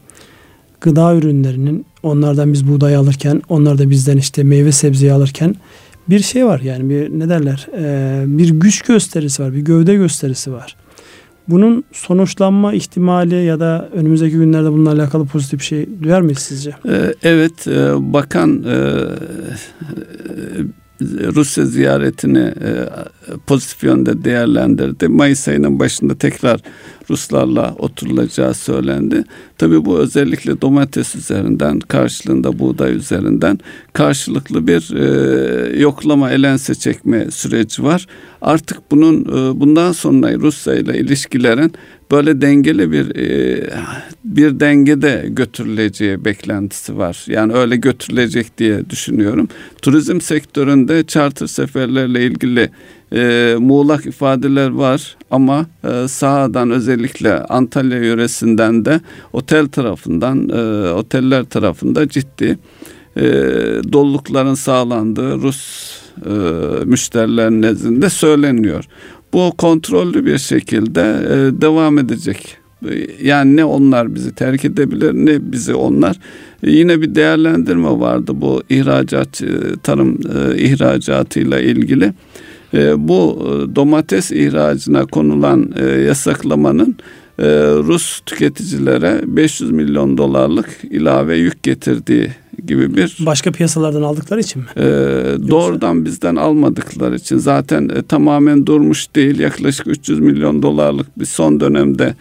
gıda 0.80 1.14
ürünlerinin 1.14 1.86
onlardan 2.02 2.52
biz 2.52 2.68
buğday 2.68 2.96
alırken 2.96 3.42
onlar 3.48 3.78
da 3.78 3.90
bizden 3.90 4.16
işte 4.16 4.42
meyve 4.42 4.72
sebzeyi 4.72 5.12
alırken 5.12 5.54
bir 6.08 6.20
şey 6.20 6.46
var 6.46 6.60
yani 6.60 6.90
bir 6.90 7.18
ne 7.18 7.28
derler 7.28 7.68
e, 7.78 8.24
bir 8.26 8.48
güç 8.50 8.82
gösterisi 8.82 9.42
var 9.42 9.54
bir 9.54 9.60
gövde 9.60 9.94
gösterisi 9.94 10.52
var. 10.52 10.76
Bunun 11.48 11.84
sonuçlanma 11.92 12.72
ihtimali 12.72 13.44
ya 13.44 13.60
da 13.60 13.88
önümüzdeki 13.94 14.36
günlerde 14.36 14.72
bununla 14.72 14.92
alakalı 14.92 15.26
pozitif 15.26 15.60
bir 15.60 15.64
şey 15.64 15.88
duyar 16.02 16.20
mıyız 16.20 16.38
sizce? 16.38 16.70
Ee, 16.88 17.14
evet, 17.22 17.66
e, 17.68 18.12
bakan 18.12 18.64
e, 18.64 18.76
Rusya 21.34 21.64
ziyaretini 21.64 22.38
e, 22.38 22.88
pozitif 23.46 23.82
yönde 23.82 24.24
değerlendirdi. 24.24 25.08
Mayıs 25.08 25.48
ayının 25.48 25.78
başında 25.78 26.14
tekrar 26.14 26.60
Ruslarla 27.10 27.74
oturulacağı 27.78 28.54
söylendi. 28.54 29.24
Tabii 29.58 29.84
bu 29.84 29.98
özellikle 29.98 30.60
domates 30.60 31.14
üzerinden, 31.14 31.80
karşılığında 31.80 32.58
buğday 32.58 32.96
üzerinden 32.96 33.58
karşılıklı 33.92 34.66
bir 34.66 34.94
e, 34.94 35.78
yoklama, 35.80 36.30
elense 36.30 36.74
çekme 36.74 37.30
süreci 37.30 37.82
var. 37.82 38.06
Artık 38.42 38.90
bunun 38.90 39.24
e, 39.24 39.60
bundan 39.60 39.92
sonra 39.92 40.34
Rusya 40.34 40.74
ile 40.74 40.98
ilişkilerin 40.98 41.72
böyle 42.10 42.40
dengeli 42.40 42.92
bir 42.92 43.16
e, 43.16 43.70
bir 44.24 44.60
dengede 44.60 45.26
götürüleceği 45.28 46.24
beklentisi 46.24 46.98
var. 46.98 47.24
Yani 47.26 47.52
öyle 47.52 47.76
götürülecek 47.76 48.58
diye 48.58 48.90
düşünüyorum. 48.90 49.48
Turizm 49.82 50.20
sektöründe 50.20 51.06
charter 51.06 51.46
seferlerle 51.46 52.26
ilgili 52.26 52.70
e, 53.12 53.54
muğlak 53.58 54.06
ifadeler 54.06 54.70
var 54.70 55.16
ama 55.30 55.66
e, 55.84 56.08
sahadan 56.08 56.70
özellikle 56.70 57.32
Antalya 57.38 57.98
yöresinden 57.98 58.84
de 58.84 59.00
otel 59.32 59.68
tarafından 59.68 60.48
e, 60.48 60.92
oteller 60.92 61.44
tarafında 61.44 62.08
ciddi 62.08 62.58
e, 63.16 63.22
dolulukların 63.92 64.54
sağlandığı 64.54 65.34
Rus 65.34 65.92
e, 66.26 66.30
nezdinde 67.62 68.10
söyleniyor. 68.10 68.84
Bu 69.32 69.52
kontrollü 69.58 70.26
bir 70.26 70.38
şekilde 70.38 71.00
e, 71.00 71.60
devam 71.60 71.98
edecek. 71.98 72.56
Yani 73.22 73.56
ne 73.56 73.64
onlar 73.64 74.14
bizi 74.14 74.34
terk 74.34 74.64
edebilir 74.64 75.12
ne 75.12 75.52
bizi 75.52 75.74
onlar. 75.74 76.16
E, 76.62 76.70
yine 76.70 77.00
bir 77.00 77.14
değerlendirme 77.14 77.90
vardı 77.90 78.32
bu 78.34 78.62
ihracat 78.68 79.42
e, 79.42 79.48
tarım 79.82 80.18
e, 80.36 80.58
ihracatıyla 80.58 81.60
ilgili. 81.60 82.12
Bu 82.96 83.46
domates 83.76 84.30
ihracına 84.30 85.06
konulan 85.06 85.72
yasaklamanın 86.06 86.96
e, 87.38 87.46
Rus 87.84 88.20
tüketicilere 88.26 89.20
500 89.26 89.70
milyon 89.70 90.18
dolarlık 90.18 90.68
ilave 90.90 91.36
yük 91.36 91.62
getirdiği 91.62 92.30
gibi 92.66 92.96
bir 92.96 93.16
başka 93.20 93.52
piyasalardan 93.52 94.02
aldıkları 94.02 94.40
için 94.40 94.62
mi? 94.62 94.68
E, 94.76 94.84
doğrudan 95.48 96.04
bizden 96.04 96.36
almadıkları 96.36 97.16
için 97.16 97.38
zaten 97.38 97.88
e, 97.88 98.02
tamamen 98.02 98.66
durmuş 98.66 99.14
değil 99.16 99.38
yaklaşık 99.38 99.86
300 99.86 100.20
milyon 100.20 100.62
dolarlık 100.62 101.18
bir 101.18 101.26
son 101.26 101.60
dönemde 101.60 102.14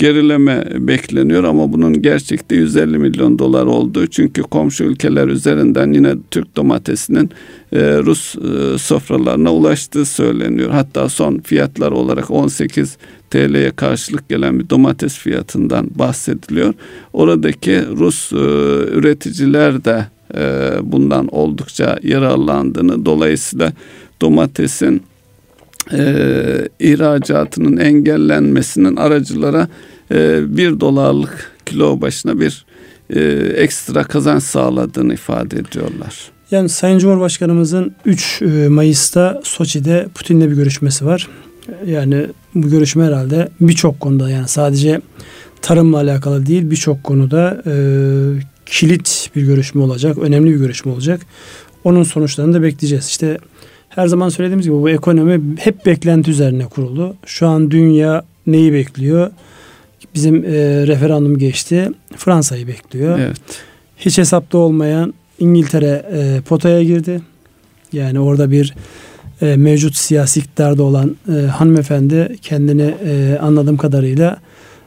gerileme 0.00 0.64
bekleniyor 0.74 1.44
ama 1.44 1.72
bunun 1.72 2.02
gerçekte 2.02 2.56
150 2.56 2.98
milyon 2.98 3.38
dolar 3.38 3.66
olduğu 3.66 4.06
çünkü 4.06 4.42
komşu 4.42 4.84
ülkeler 4.84 5.28
üzerinden 5.28 5.92
yine 5.92 6.14
Türk 6.30 6.56
domatesinin 6.56 7.30
e, 7.72 7.78
Rus 7.98 8.36
e, 8.36 8.78
sofralarına 8.78 9.54
ulaştığı 9.54 10.04
söyleniyor. 10.04 10.70
Hatta 10.70 11.08
son 11.08 11.38
fiyatlar 11.38 11.92
olarak 11.92 12.30
18 12.30 12.96
TL'ye 13.30 13.70
karşılık 13.70 14.28
gelen 14.28 14.60
bir 14.60 14.70
domates 14.70 15.18
fiyatından 15.18 15.90
bahsediliyor. 15.94 16.74
Oradaki 17.12 17.82
Rus 17.86 18.32
e, 18.32 18.36
üreticiler 18.96 19.84
de 19.84 20.06
bundan 20.82 21.28
oldukça 21.28 21.98
yararlandığını 22.02 23.04
dolayısıyla 23.04 23.72
domatesin 24.20 25.02
e, 25.92 26.68
ihracatının 26.80 27.76
engellenmesinin 27.76 28.96
aracılara 28.96 29.68
e, 30.10 30.40
bir 30.56 30.80
dolarlık 30.80 31.50
kilo 31.66 32.00
başına 32.00 32.40
bir 32.40 32.64
e, 33.10 33.20
ekstra 33.56 34.04
kazanç 34.04 34.42
sağladığını 34.42 35.14
ifade 35.14 35.58
ediyorlar. 35.58 36.30
Yani 36.50 36.68
Sayın 36.68 36.98
Cumhurbaşkanımızın 36.98 37.94
3 38.04 38.42
e, 38.42 38.68
Mayıs'ta 38.68 39.40
Soçi'de 39.44 40.08
Putin'le 40.14 40.40
bir 40.40 40.56
görüşmesi 40.56 41.06
var. 41.06 41.28
Yani 41.86 42.26
bu 42.54 42.70
görüşme 42.70 43.04
herhalde 43.04 43.48
birçok 43.60 44.00
konuda 44.00 44.30
yani 44.30 44.48
sadece 44.48 45.00
tarımla 45.62 45.96
alakalı 45.96 46.46
değil 46.46 46.70
birçok 46.70 47.04
konuda 47.04 47.62
e, 47.66 47.74
kilit 48.66 49.30
bir 49.36 49.42
görüşme 49.42 49.82
olacak. 49.82 50.18
Önemli 50.18 50.50
bir 50.50 50.58
görüşme 50.58 50.92
olacak. 50.92 51.20
Onun 51.84 52.02
sonuçlarını 52.02 52.54
da 52.54 52.62
bekleyeceğiz. 52.62 53.06
İşte 53.06 53.38
her 53.90 54.06
zaman 54.06 54.28
söylediğimiz 54.28 54.66
gibi 54.66 54.74
bu 54.74 54.90
ekonomi 54.90 55.40
hep 55.58 55.86
beklenti 55.86 56.30
üzerine 56.30 56.64
kuruldu. 56.64 57.16
Şu 57.26 57.48
an 57.48 57.70
dünya 57.70 58.22
neyi 58.46 58.72
bekliyor? 58.72 59.30
Bizim 60.14 60.44
e, 60.44 60.48
referandum 60.86 61.38
geçti. 61.38 61.90
Fransa'yı 62.16 62.66
bekliyor. 62.66 63.18
Evet. 63.18 63.40
Hiç 63.98 64.18
hesapta 64.18 64.58
olmayan 64.58 65.14
İngiltere 65.38 66.06
e, 66.12 66.40
potaya 66.40 66.82
girdi. 66.82 67.20
Yani 67.92 68.20
orada 68.20 68.50
bir 68.50 68.74
e, 69.42 69.56
mevcut 69.56 69.96
siyasi 69.96 70.40
iktidarda 70.40 70.82
olan 70.82 71.16
e, 71.28 71.46
hanımefendi 71.46 72.36
kendini 72.42 72.94
e, 73.04 73.38
anladığım 73.40 73.76
kadarıyla 73.76 74.36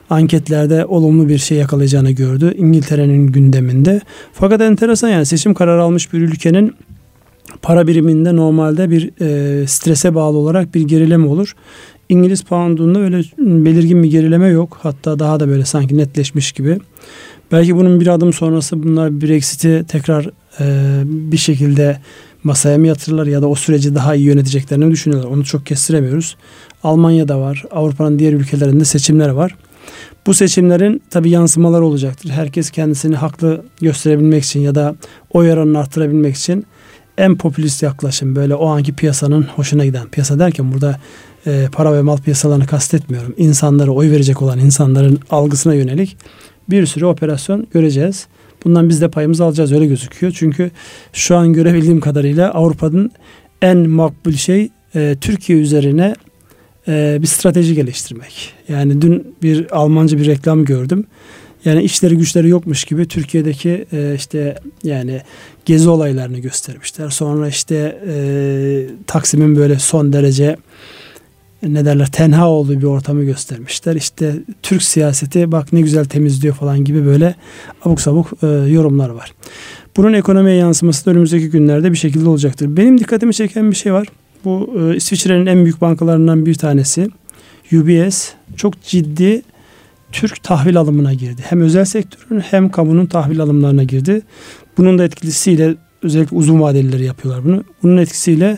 anketlerde 0.10 0.86
olumlu 0.86 1.30
bir 1.30 1.38
şey 1.38 1.58
yakalayacağını 1.58 2.12
gördü. 2.12 2.54
İngiltere'nin 2.58 3.28
gündeminde. 3.28 4.02
Fakat 4.34 4.62
enteresan 4.62 5.10
yani 5.10 5.26
seçim 5.26 5.54
kararı 5.54 5.84
almış 5.84 6.14
bir 6.14 6.22
ülkenin 6.22 6.76
para 7.64 7.88
biriminde 7.88 8.36
normalde 8.36 8.90
bir 8.90 9.12
e, 9.22 9.68
strese 9.68 10.16
bağlı 10.16 10.38
olarak 10.38 10.76
bir 10.76 10.82
gerileme 10.82 11.28
olur. 11.28 11.56
İngiliz 12.10 12.44
poundunda 12.44 13.00
öyle 13.00 13.24
belirgin 13.38 14.04
bir 14.04 14.12
gerileme 14.12 14.48
yok. 14.48 14.80
Hatta 14.82 15.20
daha 15.20 15.40
da 15.40 15.48
böyle 15.48 15.66
sanki 15.66 15.98
netleşmiş 15.98 16.52
gibi. 16.52 16.80
Belki 17.52 17.76
bunun 17.76 18.02
bir 18.02 18.08
adım 18.08 18.34
sonrası 18.34 18.84
bunlar 18.84 19.22
Brexit'i 19.22 19.86
tekrar 19.88 20.30
e, 20.60 20.66
bir 21.06 21.38
şekilde 21.38 21.98
masaya 22.44 22.78
mı 22.78 22.88
yatırırlar 22.88 23.26
ya 23.26 23.42
da 23.42 23.48
o 23.48 23.56
süreci 23.56 23.96
daha 23.96 24.16
iyi 24.16 24.26
yöneteceklerini 24.26 24.92
düşünüyorlar. 24.92 25.30
Onu 25.30 25.46
çok 25.46 25.66
kestiremiyoruz. 25.66 26.38
Almanya'da 26.84 27.40
var. 27.40 27.64
Avrupa'nın 27.72 28.20
diğer 28.20 28.34
ülkelerinde 28.34 28.86
seçimler 28.86 29.30
var. 29.30 29.56
Bu 30.28 30.34
seçimlerin 30.34 31.02
tabi 31.10 31.30
yansımaları 31.30 31.86
olacaktır. 31.86 32.30
Herkes 32.30 32.70
kendisini 32.70 33.16
haklı 33.16 33.66
gösterebilmek 33.82 34.44
için 34.44 34.60
ya 34.60 34.76
da 34.76 34.96
oy 35.34 35.52
oranını 35.52 35.80
arttırabilmek 35.80 36.36
için 36.36 36.66
en 37.18 37.38
popülist 37.38 37.84
yaklaşım 37.84 38.36
böyle 38.36 38.56
o 38.56 38.68
anki 38.68 38.94
piyasanın 38.94 39.44
hoşuna 39.44 39.86
giden 39.86 40.08
piyasa 40.08 40.40
derken 40.40 40.74
burada 40.74 41.00
e, 41.48 41.68
para 41.72 41.94
ve 41.94 42.02
mal 42.02 42.18
piyasalarını 42.18 42.66
kastetmiyorum. 42.66 43.34
İnsanlara 43.38 43.92
oy 43.92 44.12
verecek 44.12 44.42
olan 44.42 44.60
insanların 44.60 45.20
algısına 45.30 45.74
yönelik 45.74 46.18
bir 46.70 46.86
sürü 46.86 47.06
operasyon 47.06 47.68
göreceğiz. 47.74 48.28
Bundan 48.66 48.90
biz 48.90 49.02
de 49.02 49.08
payımızı 49.08 49.46
alacağız 49.46 49.72
öyle 49.72 49.86
gözüküyor. 49.86 50.34
Çünkü 50.36 50.72
şu 51.14 51.38
an 51.38 51.54
görebildiğim 51.54 52.00
kadarıyla 52.00 52.52
Avrupa'nın 52.52 53.12
en 53.62 53.90
makbul 53.90 54.32
şey 54.32 54.70
e, 54.96 55.16
Türkiye 55.22 55.60
üzerine 55.60 56.16
e, 56.88 57.18
bir 57.22 57.28
strateji 57.28 57.76
geliştirmek. 57.76 58.54
Yani 58.68 59.02
dün 59.02 59.36
bir 59.44 59.78
Almanca 59.78 60.18
bir 60.18 60.26
reklam 60.26 60.66
gördüm. 60.66 61.06
Yani 61.66 61.84
işleri 61.84 62.18
güçleri 62.18 62.50
yokmuş 62.50 62.84
gibi 62.84 63.08
Türkiye'deki 63.08 63.86
e, 63.94 64.14
işte 64.16 64.56
yani 64.84 65.22
gezi 65.66 65.90
olaylarını 65.90 66.40
göstermişler. 66.40 67.10
Sonra 67.10 67.48
işte 67.48 68.02
e, 68.08 68.16
Taksim'in 69.08 69.56
böyle 69.56 69.80
son 69.80 70.14
derece 70.14 70.56
ne 71.64 71.86
derler 71.86 72.12
tenha 72.12 72.50
olduğu 72.50 72.80
bir 72.80 72.84
ortamı 72.84 73.24
göstermişler. 73.24 73.96
İşte 73.96 74.36
Türk 74.64 74.84
siyaseti 74.84 75.52
bak 75.52 75.74
ne 75.74 75.82
güzel 75.82 76.06
temizliyor 76.06 76.56
falan 76.56 76.84
gibi 76.84 77.06
böyle 77.06 77.36
abuk 77.86 78.02
sabuk 78.02 78.44
e, 78.44 78.48
yorumlar 78.48 79.10
var. 79.10 79.34
Bunun 79.98 80.14
ekonomiye 80.14 80.56
yansıması 80.56 81.06
da 81.06 81.12
önümüzdeki 81.12 81.50
günlerde 81.50 81.92
bir 81.92 81.98
şekilde 81.98 82.30
olacaktır. 82.30 82.78
Benim 82.78 83.00
dikkatimi 83.00 83.34
çeken 83.34 83.72
bir 83.72 83.76
şey 83.76 83.94
var. 83.94 84.08
Bu 84.46 84.74
e, 84.80 84.96
İsviçre'nin 84.96 85.46
en 85.46 85.64
büyük 85.64 85.82
bankalarından 85.82 86.46
bir 86.46 86.56
tanesi 86.56 87.10
UBS 87.74 88.30
çok 88.56 88.82
ciddi 88.82 89.42
Türk 90.14 90.44
tahvil 90.44 90.78
alımına 90.78 91.14
girdi. 91.14 91.42
Hem 91.46 91.62
özel 91.62 91.86
sektörün 91.86 92.40
hem 92.40 92.70
kamunun 92.70 93.06
tahvil 93.06 93.42
alımlarına 93.42 93.84
girdi. 93.84 94.22
Bunun 94.78 94.98
da 94.98 95.04
etkisiyle 95.04 95.76
özellikle 96.04 96.38
uzun 96.38 96.62
vadelileri 96.62 97.06
yapıyorlar 97.06 97.46
bunu. 97.46 97.64
Bunun 97.84 97.98
etkisiyle 97.98 98.58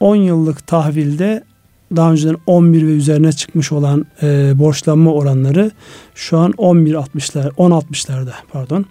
10 0.00 0.16
yıllık 0.16 0.66
tahvilde 0.66 1.42
daha 1.96 2.12
önceden 2.12 2.36
11 2.46 2.86
ve 2.86 2.90
üzerine 2.90 3.32
çıkmış 3.32 3.72
olan 3.72 4.06
e, 4.22 4.52
borçlanma 4.54 5.12
oranları 5.12 5.70
şu 6.14 6.38
an 6.38 6.52
11.60'lar 6.52 7.50
10.60'larda 7.50 8.32
pardon 8.52 8.86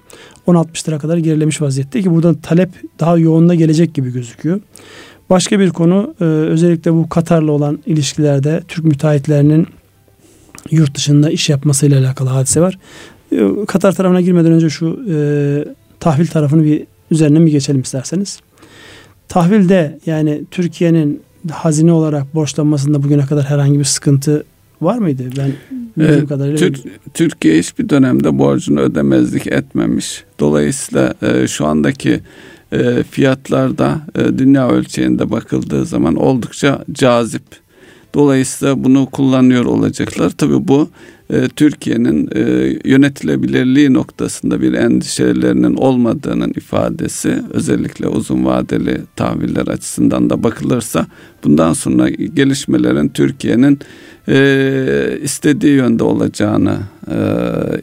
10.60'lara 0.48 1.00
kadar 1.00 1.18
gerilemiş 1.18 1.62
vaziyette 1.62 2.02
ki 2.02 2.12
buradan 2.12 2.36
talep 2.36 2.70
daha 3.00 3.18
yoğunla 3.18 3.56
gelecek 3.56 3.94
gibi 3.94 4.14
gözüküyor. 4.14 4.60
Başka 5.30 5.60
bir 5.60 5.70
konu 5.70 6.16
e, 6.22 6.24
özellikle 6.24 6.94
bu 6.94 7.10
Katar'la 7.10 7.52
olan 7.52 7.80
ilişkilerde 7.86 8.64
Türk 8.68 8.86
müteahhitlerinin 8.86 9.68
yurt 10.72 10.96
dışında 10.96 11.30
iş 11.30 11.50
yapmasıyla 11.50 12.00
alakalı 12.00 12.30
hadise 12.30 12.62
var. 12.62 12.78
E, 13.32 13.66
Katar 13.68 13.92
tarafına 13.92 14.22
girmeden 14.22 14.52
önce 14.52 14.70
şu 14.70 15.06
e, 15.10 15.16
tahvil 16.00 16.28
tarafını 16.28 16.64
bir 16.64 16.84
üzerinden 17.12 17.46
bir 17.46 17.52
geçelim 17.52 17.82
isterseniz. 17.82 18.40
Tahvilde 19.28 20.00
yani 20.06 20.42
Türkiye'nin 20.52 21.22
hazine 21.52 21.92
olarak 21.92 22.36
borçlanmasında 22.36 23.04
bugüne 23.04 23.26
kadar 23.26 23.46
herhangi 23.46 23.80
bir 23.80 23.84
sıkıntı 23.84 24.44
var 24.82 24.98
mıydı? 24.98 25.24
Ben 25.38 25.52
bildiğim 25.98 26.24
ee, 26.24 26.28
kadarıyla. 26.28 26.58
Tür, 26.58 26.84
Türkiye 27.14 27.60
hiçbir 27.60 27.90
dönemde 27.90 28.40
borcunu 28.40 28.80
ödemezlik 28.80 29.48
etmemiş. 29.48 30.24
Dolayısıyla 30.40 31.14
e, 31.22 31.48
şu 31.48 31.66
andaki 31.66 32.20
e, 32.72 33.04
fiyatlarda 33.04 34.02
e, 34.16 34.38
dünya 34.38 34.70
ölçeğinde 34.70 35.32
bakıldığı 35.32 35.86
zaman 35.86 36.16
oldukça 36.16 36.86
cazip. 36.92 37.44
Dolayısıyla 38.14 38.84
bunu 38.84 39.06
kullanıyor 39.06 39.66
olacaklar. 39.66 40.30
Tabii 40.30 40.68
bu 40.68 40.90
e, 41.30 41.48
Türkiye'nin 41.48 42.30
e, 42.36 42.42
yönetilebilirliği 42.86 43.94
noktasında 43.94 44.62
bir 44.62 44.74
endişelerinin 44.74 45.76
olmadığının 45.76 46.54
ifadesi 46.56 47.44
özellikle 47.54 48.08
uzun 48.08 48.46
vadeli 48.46 49.02
tahviller 49.16 49.68
açısından 49.68 50.30
da 50.30 50.44
bakılırsa 50.44 51.08
bundan 51.44 51.74
sonra 51.74 52.10
gelişmelerin 52.10 53.10
Türkiye'nin 53.10 53.80
e, 54.28 55.20
istediği 55.24 55.74
yönde 55.74 56.04
olacağını 56.04 56.78
e, 57.12 57.18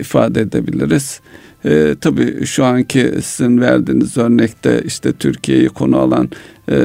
ifade 0.01 0.41
edebiliriz. 0.41 1.21
E, 1.65 1.95
tabii 2.01 2.47
şu 2.47 2.65
anki 2.65 3.13
sizin 3.23 3.61
verdiğiniz 3.61 4.17
örnekte 4.17 4.83
işte 4.85 5.13
Türkiye'yi 5.13 5.69
konu 5.69 5.99
alan 5.99 6.31
e, 6.69 6.77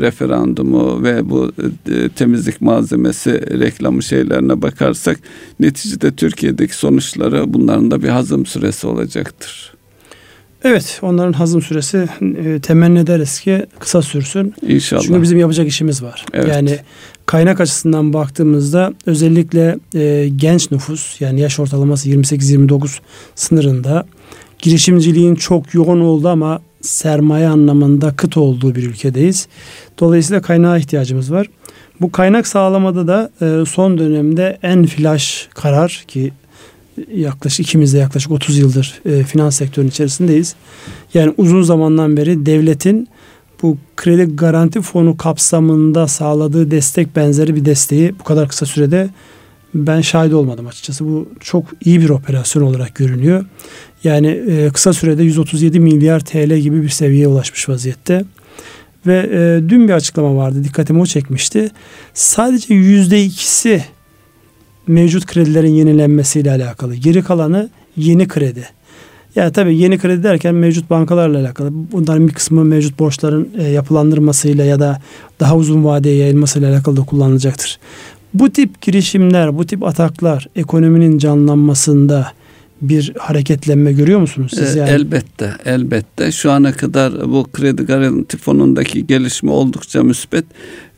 referandumu 0.00 1.02
ve 1.02 1.30
bu 1.30 1.52
e, 1.88 2.08
temizlik 2.08 2.60
malzemesi 2.60 3.60
reklamı 3.60 4.02
şeylerine 4.02 4.62
bakarsak 4.62 5.18
neticede 5.60 6.14
Türkiye'deki 6.14 6.76
sonuçları 6.76 7.54
bunların 7.54 7.90
da 7.90 8.02
bir 8.02 8.08
hazım 8.08 8.46
süresi 8.46 8.86
olacaktır. 8.86 9.74
Evet 10.64 10.98
onların 11.02 11.32
hazım 11.32 11.62
süresi 11.62 12.08
e, 12.44 12.60
temenni 12.60 12.98
ederiz 12.98 13.40
ki 13.40 13.66
kısa 13.78 14.02
sürsün. 14.02 14.54
İnşallah. 14.68 15.02
Çünkü 15.02 15.22
bizim 15.22 15.38
yapacak 15.38 15.68
işimiz 15.68 16.02
var. 16.02 16.26
Evet. 16.32 16.48
Yani 16.48 16.78
kaynak 17.26 17.60
açısından 17.60 18.12
baktığımızda 18.12 18.94
özellikle 19.06 19.78
e, 19.94 20.28
genç 20.36 20.70
nüfus 20.70 21.20
yani 21.20 21.40
yaş 21.40 21.60
ortalaması 21.60 22.08
28-29 22.08 22.98
sınırında 23.34 24.06
girişimciliğin 24.58 25.34
çok 25.34 25.74
yoğun 25.74 26.00
oldu 26.00 26.28
ama 26.28 26.60
sermaye 26.80 27.48
anlamında 27.48 28.16
kıt 28.16 28.36
olduğu 28.36 28.74
bir 28.74 28.82
ülkedeyiz. 28.82 29.48
Dolayısıyla 30.00 30.42
kaynağa 30.42 30.78
ihtiyacımız 30.78 31.32
var. 31.32 31.46
Bu 32.00 32.12
kaynak 32.12 32.46
sağlamada 32.46 33.06
da 33.06 33.30
e, 33.40 33.66
son 33.66 33.98
dönemde 33.98 34.58
en 34.62 34.86
flash 34.86 35.48
karar 35.54 36.04
ki 36.08 36.32
yaklaşık 37.14 37.66
ikimiz 37.66 37.94
de 37.94 37.98
yaklaşık 37.98 38.32
30 38.32 38.58
yıldır 38.58 39.00
e, 39.06 39.22
finans 39.22 39.56
sektörünün 39.56 39.90
içerisindeyiz. 39.90 40.54
Yani 41.14 41.34
uzun 41.36 41.62
zamandan 41.62 42.16
beri 42.16 42.46
devletin 42.46 43.08
bu 43.64 43.76
kredi 43.96 44.36
garanti 44.36 44.80
fonu 44.80 45.16
kapsamında 45.16 46.08
sağladığı 46.08 46.70
destek 46.70 47.16
benzeri 47.16 47.56
bir 47.56 47.64
desteği 47.64 48.18
bu 48.20 48.24
kadar 48.24 48.48
kısa 48.48 48.66
sürede 48.66 49.08
ben 49.74 50.00
şahit 50.00 50.32
olmadım 50.32 50.66
açıkçası. 50.66 51.04
Bu 51.04 51.28
çok 51.40 51.64
iyi 51.84 52.00
bir 52.00 52.08
operasyon 52.08 52.62
olarak 52.62 52.94
görünüyor. 52.94 53.44
Yani 54.04 54.26
e, 54.26 54.70
kısa 54.70 54.92
sürede 54.92 55.22
137 55.22 55.80
milyar 55.80 56.20
TL 56.20 56.56
gibi 56.56 56.82
bir 56.82 56.88
seviyeye 56.88 57.28
ulaşmış 57.28 57.68
vaziyette. 57.68 58.24
Ve 59.06 59.30
e, 59.32 59.68
dün 59.68 59.88
bir 59.88 59.92
açıklama 59.92 60.36
vardı. 60.36 60.64
Dikkatimi 60.64 61.00
o 61.00 61.06
çekmişti. 61.06 61.70
Sadece 62.14 62.74
yüzde 62.74 63.22
ikisi 63.24 63.84
mevcut 64.86 65.26
kredilerin 65.26 65.72
yenilenmesiyle 65.72 66.50
alakalı. 66.50 66.94
Geri 66.94 67.22
kalanı 67.22 67.70
yeni 67.96 68.28
kredi. 68.28 68.68
Yani 69.36 69.52
tabii 69.52 69.78
yeni 69.78 69.98
kredi 69.98 70.22
derken 70.22 70.54
mevcut 70.54 70.90
bankalarla 70.90 71.38
alakalı. 71.38 71.70
Bunların 71.72 72.28
bir 72.28 72.32
kısmı 72.32 72.64
mevcut 72.64 72.98
borçların 72.98 73.48
e, 73.58 73.62
yapılandırmasıyla 73.62 74.64
ya 74.64 74.80
da 74.80 75.00
daha 75.40 75.56
uzun 75.56 75.84
vadeye 75.84 76.16
yayılmasıyla 76.16 76.72
alakalı 76.72 76.96
da 76.96 77.02
kullanılacaktır. 77.02 77.78
Bu 78.34 78.50
tip 78.50 78.82
girişimler, 78.82 79.58
bu 79.58 79.66
tip 79.66 79.84
ataklar 79.84 80.48
ekonominin 80.56 81.18
canlanmasında 81.18 82.32
bir 82.82 83.12
hareketlenme 83.18 83.92
görüyor 83.92 84.20
musunuz 84.20 84.52
siz? 84.54 84.76
Ee, 84.76 84.78
yani? 84.78 84.90
Elbette, 84.90 85.54
elbette. 85.64 86.32
Şu 86.32 86.50
ana 86.50 86.72
kadar 86.72 87.32
bu 87.32 87.46
kredi 87.52 87.82
garanti 87.82 88.36
fonundaki 88.36 89.06
gelişme 89.06 89.50
oldukça 89.50 90.02
müspet. 90.02 90.44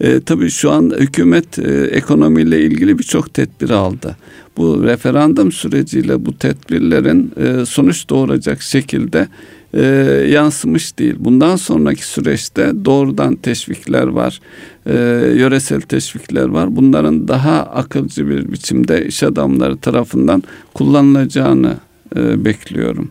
Ee, 0.01 0.21
tabii 0.21 0.51
şu 0.51 0.71
an 0.71 0.95
hükümet 0.99 1.59
e, 1.59 1.85
ekonomiyle 1.85 2.63
ilgili 2.63 2.99
birçok 2.99 3.35
tedbir 3.35 3.71
aldı. 3.71 4.17
Bu 4.57 4.85
referandum 4.85 5.53
süreciyle 5.53 6.27
bu 6.27 6.39
tedbirlerin 6.39 7.33
e, 7.37 7.67
sonuç 7.67 8.09
doğuracak 8.09 8.63
şekilde 8.63 9.29
e, 9.75 9.83
yansımış 10.31 10.99
değil. 10.99 11.15
Bundan 11.19 11.57
sonraki 11.57 12.07
süreçte 12.07 12.73
doğrudan 12.85 13.37
teşvikler 13.37 14.07
var, 14.07 14.41
e, 14.87 14.95
yöresel 15.37 15.81
teşvikler 15.81 16.49
var. 16.49 16.77
Bunların 16.77 17.29
daha 17.29 17.63
akılcı 17.63 18.29
bir 18.29 18.53
biçimde 18.53 19.07
iş 19.07 19.23
adamları 19.23 19.77
tarafından 19.77 20.43
kullanılacağını 20.75 21.77
e, 22.17 22.45
bekliyorum. 22.45 23.11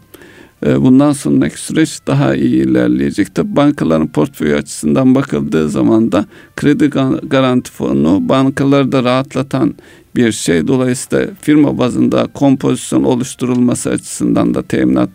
E, 0.66 0.82
bundan 0.82 1.12
sonraki 1.12 1.62
süreç 1.62 2.00
daha 2.08 2.36
iyi 2.36 2.64
ilerleyecek. 2.64 3.36
Tabi 3.36 3.56
bankaların 3.56 4.08
portföyü 4.08 4.56
açısından 4.56 5.16
bakıldığı 5.16 5.70
zaman 5.70 6.12
da 6.12 6.26
kredi 6.56 6.90
garanti 7.30 7.72
fonu 7.72 8.30
bankaları 8.30 8.92
da 8.92 9.04
rahatlatan 9.04 9.76
bir 10.16 10.32
şey. 10.32 10.68
Dolayısıyla 10.68 11.28
firma 11.42 11.78
bazında 11.78 12.28
kompozisyon 12.34 13.04
oluşturulması 13.04 13.90
açısından 13.90 14.54
da 14.54 14.62
teminat 14.62 15.10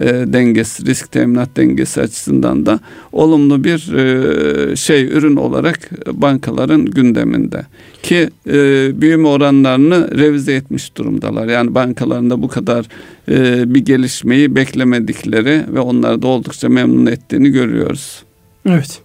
e, 0.00 0.06
dengesi, 0.06 0.86
risk 0.86 1.12
teminat 1.12 1.56
dengesi 1.56 2.00
açısından 2.00 2.66
da 2.66 2.80
olumlu 3.12 3.64
bir 3.64 3.92
e, 3.94 4.76
şey 4.76 5.04
ürün 5.04 5.36
olarak 5.36 5.90
bankaların 6.06 6.86
gündeminde. 6.86 7.66
Ki 8.02 8.30
e, 8.46 8.90
büyüme 9.00 9.28
oranlarını 9.28 10.18
revize 10.18 10.54
etmiş 10.54 10.96
durumdalar. 10.96 11.48
Yani 11.48 11.74
bankalarında 11.74 12.42
bu 12.42 12.48
kadar 12.48 12.86
e, 13.28 13.74
bir 13.74 13.84
gelişmeyi 13.84 14.56
beklemedikleri 14.56 15.64
ve 15.74 15.80
onları 15.80 16.22
da 16.22 16.26
oldukça 16.26 16.68
memnun 16.68 17.06
ettiğini 17.06 17.50
görüyoruz. 17.50 18.22
Evet. 18.68 19.03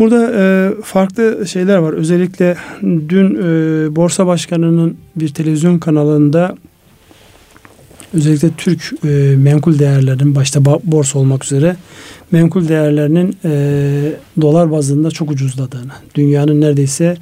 Burada 0.00 0.32
e, 0.34 0.70
farklı 0.82 1.46
şeyler 1.46 1.76
var. 1.76 1.92
Özellikle 1.92 2.56
dün 2.82 3.34
e, 3.34 3.96
Borsa 3.96 4.26
Başkanı'nın 4.26 4.96
bir 5.16 5.28
televizyon 5.28 5.78
kanalında 5.78 6.56
özellikle 8.14 8.50
Türk 8.56 8.92
e, 9.04 9.08
menkul 9.36 9.78
değerlerinin 9.78 10.34
başta 10.34 10.64
borsa 10.64 11.18
olmak 11.18 11.44
üzere 11.44 11.76
menkul 12.30 12.68
değerlerinin 12.68 13.36
e, 13.44 14.12
dolar 14.40 14.70
bazında 14.70 15.10
çok 15.10 15.30
ucuzladığını, 15.30 15.92
dünyanın 16.14 16.60
neredeyse 16.60 17.16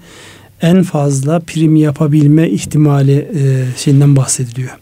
en 0.63 0.83
fazla 0.83 1.41
prim 1.41 1.77
yapabilme 1.77 2.51
ihtimali 2.51 3.29
e, 3.35 3.65
şeyinden 3.77 4.17
bahsediliyor. 4.17 4.79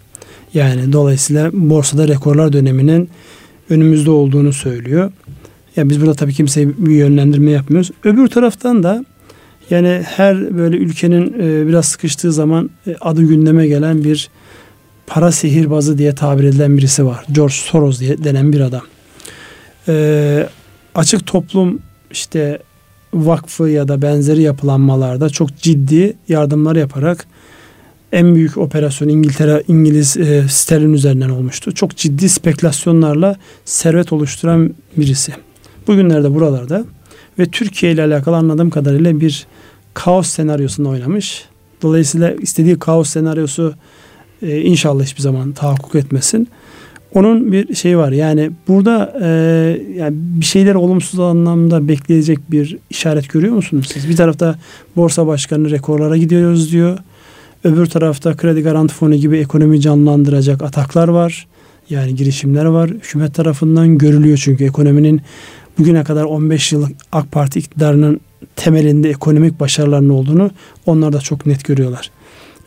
Yani 0.54 0.92
dolayısıyla 0.92 1.50
borsada 1.52 2.08
rekorlar 2.08 2.52
döneminin 2.52 3.08
önümüzde 3.70 4.10
olduğunu 4.10 4.52
söylüyor. 4.52 5.12
Ya 5.76 5.88
biz 5.88 6.00
burada 6.00 6.14
tabii 6.14 6.34
kimseye 6.34 6.68
bir 6.78 6.94
yönlendirme 6.94 7.50
yapmıyoruz. 7.50 7.90
Öbür 8.04 8.28
taraftan 8.28 8.82
da 8.82 9.04
yani 9.70 10.02
her 10.04 10.58
böyle 10.58 10.76
ülkenin 10.76 11.34
e, 11.40 11.66
biraz 11.68 11.86
sıkıştığı 11.86 12.32
zaman 12.32 12.70
e, 12.86 12.96
adı 13.00 13.22
gündeme 13.22 13.66
gelen 13.66 14.04
bir 14.04 14.30
para 15.06 15.32
sihirbazı 15.32 15.98
diye 15.98 16.14
tabir 16.14 16.44
edilen 16.44 16.78
birisi 16.78 17.06
var. 17.06 17.24
George 17.32 17.54
Soros 17.54 18.00
diye 18.00 18.24
denen 18.24 18.52
bir 18.52 18.60
adam. 18.60 18.82
E, 19.88 20.48
açık 20.94 21.26
toplum 21.26 21.80
işte 22.10 22.58
vakfı 23.14 23.68
ya 23.68 23.88
da 23.88 24.02
benzeri 24.02 24.42
yapılanmalarda 24.42 25.30
çok 25.30 25.56
ciddi 25.56 26.16
yardımlar 26.28 26.76
yaparak 26.76 27.26
en 28.12 28.34
büyük 28.34 28.56
operasyon 28.56 29.08
İngiltere 29.08 29.62
İngiliz 29.68 30.16
e, 30.16 30.48
sterlin 30.48 30.92
üzerinden 30.92 31.30
olmuştu. 31.30 31.74
Çok 31.74 31.96
ciddi 31.96 32.28
spekülasyonlarla 32.28 33.36
servet 33.64 34.12
oluşturan 34.12 34.74
birisi. 34.96 35.32
Bugünlerde 35.86 36.34
buralarda 36.34 36.84
ve 37.38 37.46
Türkiye 37.46 37.92
ile 37.92 38.02
alakalı 38.02 38.36
anladığım 38.36 38.70
kadarıyla 38.70 39.20
bir 39.20 39.46
kaos 39.94 40.28
senaryosunda 40.28 40.88
oynamış. 40.88 41.44
Dolayısıyla 41.82 42.30
istediği 42.30 42.78
kaos 42.78 43.10
senaryosu 43.10 43.74
e, 44.42 44.60
inşallah 44.60 45.04
hiçbir 45.04 45.22
zaman 45.22 45.52
tahakkuk 45.52 45.94
etmesin. 45.94 46.48
Onun 47.14 47.52
bir 47.52 47.74
şey 47.74 47.98
var 47.98 48.12
yani 48.12 48.50
burada 48.68 49.14
e, 49.22 49.26
yani 49.96 50.14
bir 50.16 50.44
şeyler 50.44 50.74
olumsuz 50.74 51.20
anlamda 51.20 51.88
bekleyecek 51.88 52.38
bir 52.50 52.78
işaret 52.90 53.28
görüyor 53.28 53.54
musunuz 53.54 53.88
siz? 53.92 54.08
Bir 54.08 54.16
tarafta 54.16 54.58
borsa 54.96 55.26
başkanı 55.26 55.70
rekorlara 55.70 56.16
gidiyoruz 56.16 56.72
diyor. 56.72 56.98
Öbür 57.64 57.86
tarafta 57.86 58.36
kredi 58.36 58.62
garanti 58.62 58.94
fonu 58.94 59.14
gibi 59.14 59.38
ekonomi 59.38 59.80
canlandıracak 59.80 60.62
ataklar 60.62 61.08
var. 61.08 61.46
Yani 61.90 62.14
girişimler 62.14 62.64
var. 62.64 62.90
Hükümet 62.90 63.34
tarafından 63.34 63.98
görülüyor 63.98 64.38
çünkü 64.42 64.64
ekonominin 64.64 65.20
bugüne 65.78 66.04
kadar 66.04 66.24
15 66.24 66.72
yıllık 66.72 66.92
AK 67.12 67.32
Parti 67.32 67.58
iktidarının 67.58 68.20
temelinde 68.56 69.10
ekonomik 69.10 69.60
başarıların 69.60 70.08
olduğunu 70.08 70.50
onlar 70.86 71.12
da 71.12 71.20
çok 71.20 71.46
net 71.46 71.64
görüyorlar. 71.64 72.10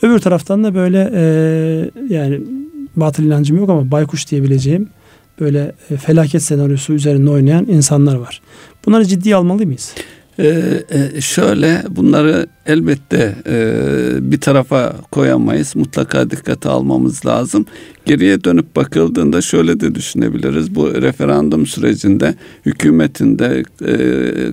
Öbür 0.01 0.19
taraftan 0.19 0.63
da 0.63 0.75
böyle 0.75 1.11
e, 1.13 1.23
yani 2.09 2.41
batıl 2.95 3.23
inancım 3.23 3.57
yok 3.57 3.69
ama 3.69 3.91
baykuş 3.91 4.31
diyebileceğim 4.31 4.89
böyle 5.39 5.71
e, 5.89 5.97
felaket 5.97 6.43
senaryosu 6.43 6.93
üzerinde 6.93 7.29
oynayan 7.29 7.65
insanlar 7.67 8.15
var. 8.15 8.41
Bunları 8.85 9.05
ciddiye 9.05 9.35
almalı 9.35 9.65
mıyız? 9.65 9.95
Ee, 10.39 10.83
e, 10.89 11.21
şöyle 11.21 11.83
bunları 11.89 12.47
elbette 12.65 13.35
e, 13.47 14.31
bir 14.31 14.39
tarafa 14.41 14.95
koyamayız. 15.11 15.75
Mutlaka 15.75 16.29
dikkate 16.29 16.69
almamız 16.69 17.25
lazım. 17.25 17.65
Geriye 18.05 18.43
dönüp 18.43 18.75
bakıldığında 18.75 19.41
şöyle 19.41 19.79
de 19.79 19.95
düşünebiliriz. 19.95 20.75
Bu 20.75 20.93
referandum 21.01 21.65
sürecinde 21.65 22.35
hükümetin 22.65 23.39
de 23.39 23.63
e, 23.81 23.93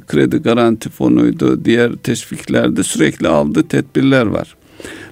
kredi 0.07 0.37
garanti 0.37 0.90
fonuydu, 0.90 1.64
diğer 1.64 1.92
teşviklerde 1.92 2.83
sürekli 2.83 3.29
aldığı 3.29 3.68
tedbirler 3.68 4.27
var. 4.27 4.57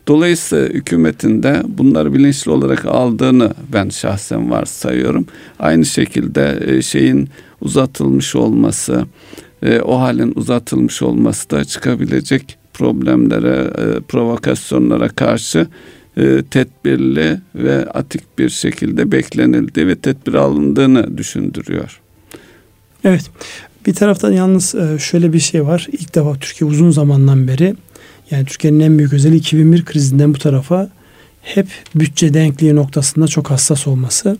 Dolayısıyla 0.08 0.68
hükümetin 0.68 1.42
de 1.42 1.62
bunları 1.68 2.14
bilinçli 2.14 2.50
olarak 2.50 2.84
aldığını 2.86 3.54
ben 3.72 3.88
şahsen 3.88 4.50
varsayıyorum. 4.50 5.26
Aynı 5.58 5.84
şekilde 5.84 6.60
e, 6.66 6.82
şeyin 6.82 7.28
uzatılmış 7.60 8.36
olması, 8.36 9.04
e, 9.64 9.80
o 9.80 10.00
halin 10.00 10.32
uzatılmış 10.36 11.02
olması 11.02 11.50
da 11.50 11.64
çıkabilecek 11.64 12.58
problemlere, 12.74 13.70
e, 13.78 14.00
provokasyonlara 14.00 15.08
karşı 15.08 15.66
e, 16.16 16.42
tedbirli 16.50 17.40
ve 17.54 17.86
atik 17.86 18.38
bir 18.38 18.48
şekilde 18.48 19.12
beklenildi 19.12 19.86
ve 19.86 19.94
tedbir 19.94 20.34
alındığını 20.34 21.18
düşündürüyor. 21.18 22.00
Evet. 23.04 23.30
Bir 23.86 23.94
taraftan 23.94 24.32
yalnız 24.32 24.74
e, 24.74 24.98
şöyle 24.98 25.32
bir 25.32 25.38
şey 25.38 25.66
var. 25.66 25.88
İlk 25.92 26.14
defa 26.14 26.34
Türkiye 26.34 26.70
uzun 26.70 26.90
zamandan 26.90 27.48
beri 27.48 27.74
yani 28.30 28.44
Türkiye'nin 28.44 28.80
en 28.80 28.98
büyük 28.98 29.12
özelliği 29.12 29.40
2001 29.40 29.84
krizinden 29.84 30.34
bu 30.34 30.38
tarafa 30.38 30.90
hep 31.42 31.66
bütçe 31.94 32.34
denkliği 32.34 32.76
noktasında 32.76 33.26
çok 33.26 33.50
hassas 33.50 33.86
olması. 33.86 34.38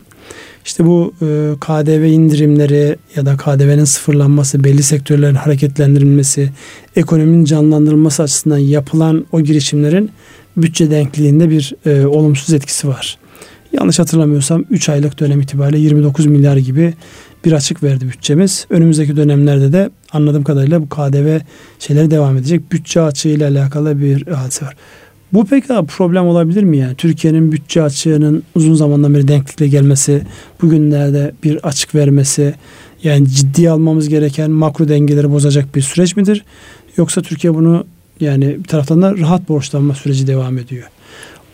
İşte 0.65 0.85
bu 0.85 1.13
e, 1.21 1.25
KDV 1.59 2.03
indirimleri 2.03 2.95
ya 3.15 3.25
da 3.25 3.37
KDV'nin 3.37 3.83
sıfırlanması, 3.83 4.63
belli 4.63 4.83
sektörlerin 4.83 5.35
hareketlendirilmesi, 5.35 6.49
ekonominin 6.95 7.45
canlandırılması 7.45 8.23
açısından 8.23 8.57
yapılan 8.57 9.25
o 9.31 9.41
girişimlerin 9.41 10.11
bütçe 10.57 10.91
denkliğinde 10.91 11.49
bir 11.49 11.73
e, 11.85 12.05
olumsuz 12.05 12.53
etkisi 12.53 12.87
var. 12.87 13.17
Yanlış 13.73 13.99
hatırlamıyorsam 13.99 14.65
3 14.69 14.89
aylık 14.89 15.19
dönem 15.19 15.41
itibariyle 15.41 15.79
29 15.79 16.25
milyar 16.25 16.57
gibi 16.57 16.93
bir 17.45 17.51
açık 17.51 17.83
verdi 17.83 18.07
bütçemiz. 18.07 18.65
Önümüzdeki 18.69 19.17
dönemlerde 19.17 19.73
de 19.73 19.89
anladığım 20.11 20.43
kadarıyla 20.43 20.81
bu 20.81 20.89
KDV 20.89 21.39
şeyleri 21.79 22.11
devam 22.11 22.37
edecek. 22.37 22.71
Bütçe 22.71 23.01
açığı 23.01 23.29
ile 23.29 23.45
alakalı 23.45 24.01
bir 24.01 24.27
hadise 24.27 24.65
var. 24.65 24.75
Bu 25.35 25.45
peki 25.45 25.67
problem 25.67 26.25
olabilir 26.27 26.63
mi 26.63 26.77
yani? 26.77 26.95
Türkiye'nin 26.95 27.51
bütçe 27.51 27.81
açığının 27.81 28.43
uzun 28.55 28.73
zamandan 28.73 29.13
beri 29.13 29.27
denklikle 29.27 29.67
gelmesi, 29.67 30.21
bugünlerde 30.61 31.31
bir 31.43 31.67
açık 31.67 31.95
vermesi, 31.95 32.53
yani 33.03 33.27
ciddi 33.29 33.69
almamız 33.69 34.09
gereken 34.09 34.51
makro 34.51 34.87
dengeleri 34.87 35.31
bozacak 35.31 35.75
bir 35.75 35.81
süreç 35.81 36.15
midir? 36.15 36.45
Yoksa 36.97 37.21
Türkiye 37.21 37.53
bunu 37.53 37.85
yani 38.19 38.57
bir 38.59 38.63
taraftan 38.63 39.01
da 39.01 39.17
rahat 39.17 39.49
borçlanma 39.49 39.93
süreci 39.93 40.27
devam 40.27 40.57
ediyor. 40.57 40.83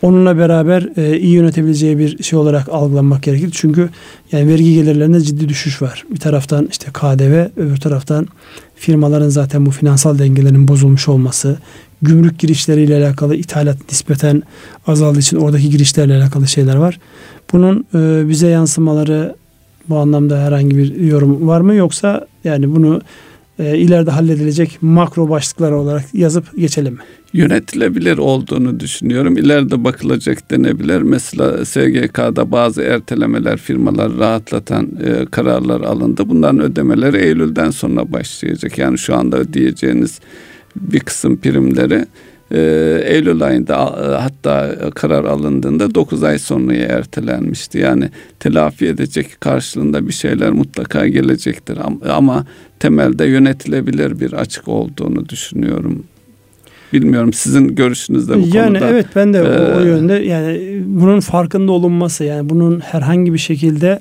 Onunla 0.01 0.37
beraber 0.37 0.89
e, 0.97 1.19
iyi 1.19 1.33
yönetebileceği 1.33 1.97
bir 1.97 2.23
şey 2.23 2.39
olarak 2.39 2.69
algılanmak 2.69 3.23
gerekir. 3.23 3.49
Çünkü 3.53 3.89
yani 4.31 4.47
vergi 4.47 4.73
gelirlerinde 4.73 5.21
ciddi 5.21 5.49
düşüş 5.49 5.81
var. 5.81 6.05
Bir 6.11 6.19
taraftan 6.19 6.67
işte 6.71 6.91
KDV, 6.91 7.47
öbür 7.57 7.77
taraftan 7.77 8.27
firmaların 8.75 9.29
zaten 9.29 9.65
bu 9.65 9.71
finansal 9.71 10.19
dengelerin 10.19 10.67
bozulmuş 10.67 11.07
olması, 11.07 11.57
gümrük 12.01 12.39
girişleriyle 12.39 13.05
alakalı 13.05 13.35
ithalat 13.35 13.77
nispeten 13.89 14.43
azaldığı 14.87 15.19
için 15.19 15.37
oradaki 15.37 15.69
girişlerle 15.69 16.15
alakalı 16.15 16.47
şeyler 16.47 16.75
var. 16.75 16.99
Bunun 17.53 17.85
e, 17.95 18.29
bize 18.29 18.47
yansımaları 18.47 19.35
bu 19.89 19.97
anlamda 19.97 20.43
herhangi 20.43 20.77
bir 20.77 20.95
yorum 20.95 21.47
var 21.47 21.61
mı 21.61 21.75
yoksa 21.75 22.27
yani 22.43 22.75
bunu 22.75 23.01
e, 23.59 23.77
ileride 23.77 24.11
halledilecek 24.11 24.77
makro 24.81 25.29
başlıklar 25.29 25.71
olarak 25.71 26.03
yazıp 26.13 26.57
geçelim 26.57 26.93
mi? 26.93 26.99
Yönetilebilir 27.33 28.17
olduğunu 28.17 28.79
düşünüyorum. 28.79 29.37
İleride 29.37 29.83
bakılacak 29.83 30.51
denebilir. 30.51 31.01
Mesela 31.01 31.65
SGK'da 31.65 32.51
bazı 32.51 32.81
ertelemeler 32.81 33.57
firmalar 33.57 34.17
rahatlatan 34.17 34.89
e, 35.03 35.25
kararlar 35.25 35.81
alındı. 35.81 36.29
Bunların 36.29 36.59
ödemeleri 36.59 37.17
Eylül'den 37.17 37.69
sonra 37.69 38.11
başlayacak. 38.11 38.77
Yani 38.77 38.97
şu 38.97 39.15
anda 39.15 39.37
ödeyeceğiniz 39.37 40.19
bir 40.75 40.99
kısım 40.99 41.37
primleri 41.37 42.05
e, 42.51 42.59
Eylül 43.05 43.43
ayında 43.43 43.73
e, 43.75 44.21
hatta 44.21 44.75
karar 44.95 45.25
alındığında 45.25 45.95
9 45.95 46.23
ay 46.23 46.39
sonraya 46.39 46.87
ertelenmişti. 46.87 47.77
Yani 47.77 48.09
telafi 48.39 48.87
edecek 48.87 49.41
karşılığında 49.41 50.07
bir 50.07 50.13
şeyler 50.13 50.51
mutlaka 50.51 51.07
gelecektir. 51.07 51.77
Ama 52.09 52.45
temelde 52.79 53.25
yönetilebilir 53.25 54.19
bir 54.19 54.33
açık 54.33 54.67
olduğunu 54.67 55.29
düşünüyorum. 55.29 56.03
Bilmiyorum 56.93 57.33
sizin 57.33 57.75
görüşünüzde 57.75 58.35
bu 58.35 58.39
yani 58.39 58.67
konuda. 58.67 58.85
Yani 58.85 58.93
evet 58.93 59.05
ben 59.15 59.33
de 59.33 59.37
ee, 59.37 59.41
o, 59.41 59.77
o 59.77 59.81
yönde 59.81 60.13
yani 60.13 60.81
bunun 60.85 61.19
farkında 61.19 61.71
olunması 61.71 62.23
yani 62.23 62.49
bunun 62.49 62.79
herhangi 62.79 63.33
bir 63.33 63.37
şekilde 63.37 63.99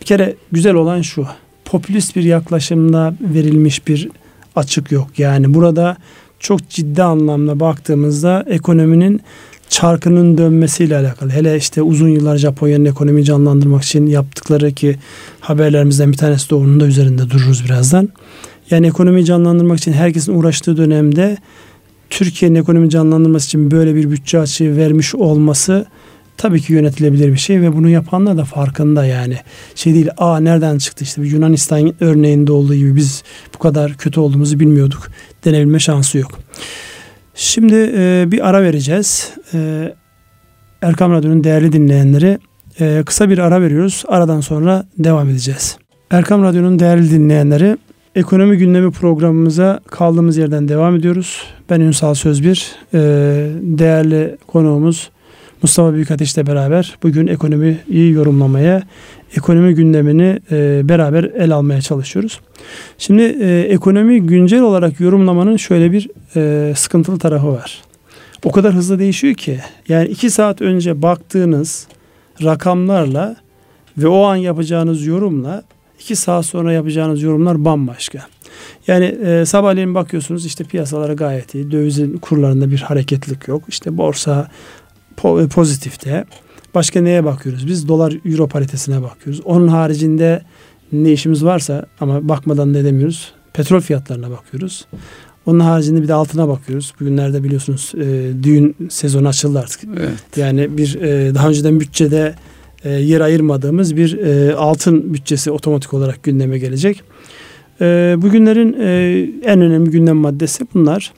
bir 0.00 0.06
kere 0.06 0.34
güzel 0.52 0.74
olan 0.74 1.02
şu 1.02 1.26
popülist 1.64 2.16
bir 2.16 2.22
yaklaşımda 2.22 3.14
verilmiş 3.20 3.88
bir 3.88 4.08
açık 4.56 4.92
yok. 4.92 5.08
Yani 5.18 5.54
burada 5.54 5.96
çok 6.38 6.68
ciddi 6.68 7.02
anlamda 7.02 7.60
baktığımızda 7.60 8.44
ekonominin 8.46 9.20
çarkının 9.68 10.38
dönmesiyle 10.38 10.96
alakalı. 10.96 11.30
Hele 11.30 11.56
işte 11.56 11.82
uzun 11.82 12.08
yıllar 12.08 12.36
Japonya'nın 12.36 12.84
ekonomiyi 12.84 13.24
canlandırmak 13.24 13.82
için 13.82 14.06
yaptıkları 14.06 14.72
ki 14.72 14.96
haberlerimizden 15.40 16.12
bir 16.12 16.16
tanesi 16.16 16.50
de 16.50 16.54
onun 16.54 16.80
da 16.80 16.86
üzerinde 16.86 17.30
dururuz 17.30 17.64
birazdan. 17.64 18.08
Yani 18.70 18.86
ekonomiyi 18.86 19.24
canlandırmak 19.24 19.78
için 19.78 19.92
herkesin 19.92 20.34
uğraştığı 20.34 20.76
dönemde 20.76 21.36
Türkiye'nin 22.10 22.54
ekonomi 22.54 22.90
canlandırması 22.90 23.46
için 23.46 23.70
böyle 23.70 23.94
bir 23.94 24.10
bütçe 24.10 24.38
açığı 24.38 24.76
vermiş 24.76 25.14
olması 25.14 25.86
tabii 26.40 26.60
ki 26.60 26.72
yönetilebilir 26.72 27.32
bir 27.32 27.38
şey 27.38 27.60
ve 27.60 27.72
bunu 27.72 27.88
yapanlar 27.88 28.36
da 28.36 28.44
farkında 28.44 29.04
yani. 29.04 29.36
Şey 29.74 29.94
değil, 29.94 30.08
aa 30.18 30.40
nereden 30.40 30.78
çıktı 30.78 31.04
işte 31.04 31.22
Yunanistan 31.22 31.94
örneğinde 32.00 32.52
olduğu 32.52 32.74
gibi 32.74 32.96
biz 32.96 33.22
bu 33.54 33.58
kadar 33.58 33.94
kötü 33.94 34.20
olduğumuzu 34.20 34.60
bilmiyorduk 34.60 35.10
denebilme 35.44 35.78
şansı 35.78 36.18
yok. 36.18 36.38
Şimdi 37.34 37.92
e, 37.96 38.24
bir 38.26 38.48
ara 38.48 38.62
vereceğiz. 38.62 39.30
E, 39.54 39.92
Erkam 40.82 41.12
Radyo'nun 41.12 41.44
değerli 41.44 41.72
dinleyenleri 41.72 42.38
e, 42.80 43.02
kısa 43.06 43.28
bir 43.28 43.38
ara 43.38 43.62
veriyoruz. 43.62 44.04
Aradan 44.08 44.40
sonra 44.40 44.86
devam 44.98 45.28
edeceğiz. 45.28 45.78
Erkam 46.10 46.42
Radyo'nun 46.42 46.78
değerli 46.78 47.10
dinleyenleri 47.10 47.76
Ekonomi 48.14 48.56
gündemi 48.58 48.90
programımıza 48.90 49.80
kaldığımız 49.90 50.36
yerden 50.36 50.68
devam 50.68 50.96
ediyoruz. 50.96 51.42
Ben 51.70 51.80
Ünsal 51.80 52.14
Sözbir, 52.14 52.72
e, 52.94 52.98
değerli 53.60 54.36
konuğumuz 54.46 55.10
Mustafa 55.62 55.94
Büyükateş 55.94 56.34
ile 56.34 56.46
beraber 56.46 56.98
bugün 57.02 57.26
ekonomiyi 57.26 58.12
yorumlamaya, 58.12 58.82
ekonomi 59.36 59.74
gündemini 59.74 60.40
e, 60.50 60.88
beraber 60.88 61.24
el 61.24 61.54
almaya 61.54 61.80
çalışıyoruz. 61.80 62.40
Şimdi 62.98 63.22
e, 63.22 63.60
ekonomi 63.60 64.20
güncel 64.22 64.60
olarak 64.62 65.00
yorumlamanın 65.00 65.56
şöyle 65.56 65.92
bir 65.92 66.08
sıkıntılı 66.74 67.18
tarafı 67.18 67.52
var. 67.52 67.82
O 68.44 68.52
kadar 68.52 68.74
hızlı 68.74 68.98
değişiyor 68.98 69.34
ki 69.34 69.60
yani 69.88 70.08
iki 70.08 70.30
saat 70.30 70.62
önce 70.62 71.02
baktığınız 71.02 71.86
rakamlarla 72.44 73.36
ve 73.98 74.08
o 74.08 74.22
an 74.24 74.36
yapacağınız 74.36 75.06
yorumla 75.06 75.62
iki 76.00 76.16
saat 76.16 76.46
sonra 76.46 76.72
yapacağınız 76.72 77.22
yorumlar 77.22 77.64
bambaşka. 77.64 78.26
Yani 78.86 79.04
e, 79.04 79.46
sabahleyin 79.46 79.94
bakıyorsunuz 79.94 80.46
işte 80.46 80.64
piyasalara 80.64 81.12
gayet 81.12 81.54
iyi. 81.54 81.70
Dövizin 81.70 82.16
kurlarında 82.16 82.70
bir 82.70 82.78
hareketlik 82.78 83.48
yok. 83.48 83.62
İşte 83.68 83.96
borsa 83.96 84.50
po- 85.22 85.44
e, 85.44 85.48
pozitifte. 85.48 86.24
Başka 86.74 87.00
neye 87.00 87.24
bakıyoruz? 87.24 87.66
Biz 87.66 87.88
dolar 87.88 88.14
euro 88.24 88.48
paritesine 88.48 89.02
bakıyoruz. 89.02 89.40
Onun 89.44 89.68
haricinde 89.68 90.42
ne 90.92 91.12
işimiz 91.12 91.44
varsa 91.44 91.86
ama 92.00 92.28
bakmadan 92.28 92.74
da 92.74 92.78
edemiyoruz. 92.78 93.32
Petrol 93.52 93.80
fiyatlarına 93.80 94.30
bakıyoruz. 94.30 94.86
Onun 95.46 95.60
haricinde 95.60 96.02
bir 96.02 96.08
de 96.08 96.14
altına 96.14 96.48
bakıyoruz. 96.48 96.94
Bugünlerde 97.00 97.44
biliyorsunuz 97.44 97.92
e, 97.96 98.30
düğün 98.42 98.76
sezonu 98.90 99.28
açıldı 99.28 99.58
artık. 99.58 99.80
Evet. 99.98 100.36
Yani 100.36 100.78
bir 100.78 100.94
e, 101.00 101.34
daha 101.34 101.48
önceden 101.48 101.80
bütçede 101.80 102.34
e, 102.84 102.90
yer 102.90 103.20
ayırmadığımız 103.20 103.96
bir 103.96 104.18
e, 104.18 104.54
altın 104.54 105.14
bütçesi 105.14 105.50
otomatik 105.50 105.94
olarak 105.94 106.22
gündeme 106.22 106.58
gelecek. 106.58 107.02
E, 107.80 108.14
bugünlerin 108.18 108.76
e, 108.80 109.28
en 109.44 109.60
önemli 109.60 109.90
gündem 109.90 110.16
maddesi 110.16 110.66
bunlar. 110.74 111.12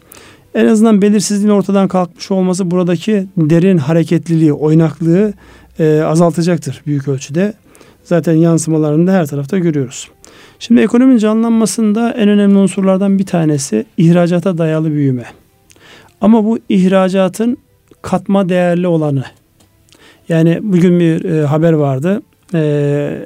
En 0.55 0.67
azından 0.67 1.03
belirsizliğin 1.03 1.53
ortadan 1.53 1.89
kalkmış 1.89 2.31
olması 2.31 2.71
buradaki 2.71 3.27
derin 3.37 3.79
hareketliliği, 3.79 4.53
oynaklığı 4.53 5.33
e, 5.79 6.01
azaltacaktır 6.01 6.83
büyük 6.87 7.09
ölçüde. 7.09 7.55
Zaten 8.05 8.33
yansımalarını 8.33 9.07
da 9.07 9.13
her 9.13 9.27
tarafta 9.27 9.59
görüyoruz. 9.59 10.09
Şimdi 10.59 10.81
ekonominin 10.81 11.19
canlanmasında 11.19 12.13
en 12.13 12.29
önemli 12.29 12.59
unsurlardan 12.59 13.19
bir 13.19 13.27
tanesi 13.27 13.87
ihracata 13.97 14.59
dayalı 14.59 14.93
büyüme. 14.93 15.25
Ama 16.21 16.45
bu 16.45 16.59
ihracatın 16.69 17.59
katma 18.03 18.49
değerli 18.49 18.87
olanı. 18.87 19.25
Yani 20.29 20.59
bugün 20.63 21.01
bir 21.01 21.25
e, 21.25 21.47
haber 21.47 21.73
vardı. 21.73 22.23
E, 22.55 22.59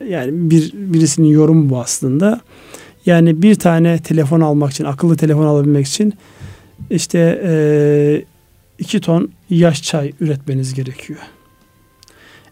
yani 0.08 0.30
bir 0.50 0.72
birisinin 0.74 1.28
yorumu 1.28 1.70
bu 1.70 1.78
aslında. 1.78 2.40
Yani 3.06 3.42
bir 3.42 3.54
tane 3.54 3.98
telefon 3.98 4.40
almak 4.40 4.70
için, 4.70 4.84
akıllı 4.84 5.16
telefon 5.16 5.46
alabilmek 5.46 5.86
için 5.86 6.14
işte 6.90 7.42
e, 7.44 8.24
iki 8.78 9.00
ton 9.00 9.30
yaş 9.50 9.82
çay 9.82 10.12
üretmeniz 10.20 10.74
gerekiyor. 10.74 11.18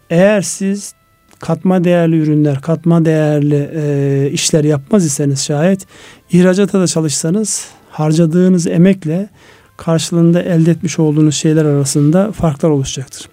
Eğer 0.09 0.41
siz 0.41 0.93
katma 1.39 1.83
değerli 1.83 2.17
ürünler, 2.19 2.61
katma 2.61 3.05
değerli 3.05 3.69
e, 3.75 4.29
işler 4.31 4.63
yapmaz 4.63 5.05
iseniz 5.05 5.45
şayet 5.45 5.87
ihracata 6.31 6.79
da 6.79 6.87
çalışsanız 6.87 7.67
harcadığınız 7.89 8.67
emekle 8.67 9.29
karşılığında 9.77 10.41
elde 10.41 10.71
etmiş 10.71 10.99
olduğunuz 10.99 11.35
şeyler 11.35 11.65
arasında 11.65 12.31
farklar 12.31 12.69
oluşacaktır. 12.69 13.29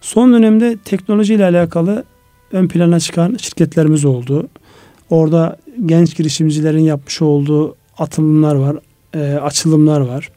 Son 0.00 0.32
dönemde 0.32 0.76
teknoloji 0.84 1.34
ile 1.34 1.44
alakalı 1.44 2.04
ön 2.52 2.68
plana 2.68 3.00
çıkan 3.00 3.36
şirketlerimiz 3.40 4.04
oldu. 4.04 4.48
Orada 5.10 5.56
genç 5.86 6.16
girişimcilerin 6.16 6.80
yapmış 6.80 7.22
olduğu 7.22 7.76
atılımlar 7.98 8.54
var, 8.54 8.76
e, 9.14 9.34
açılımlar 9.34 10.00
var. 10.00 10.30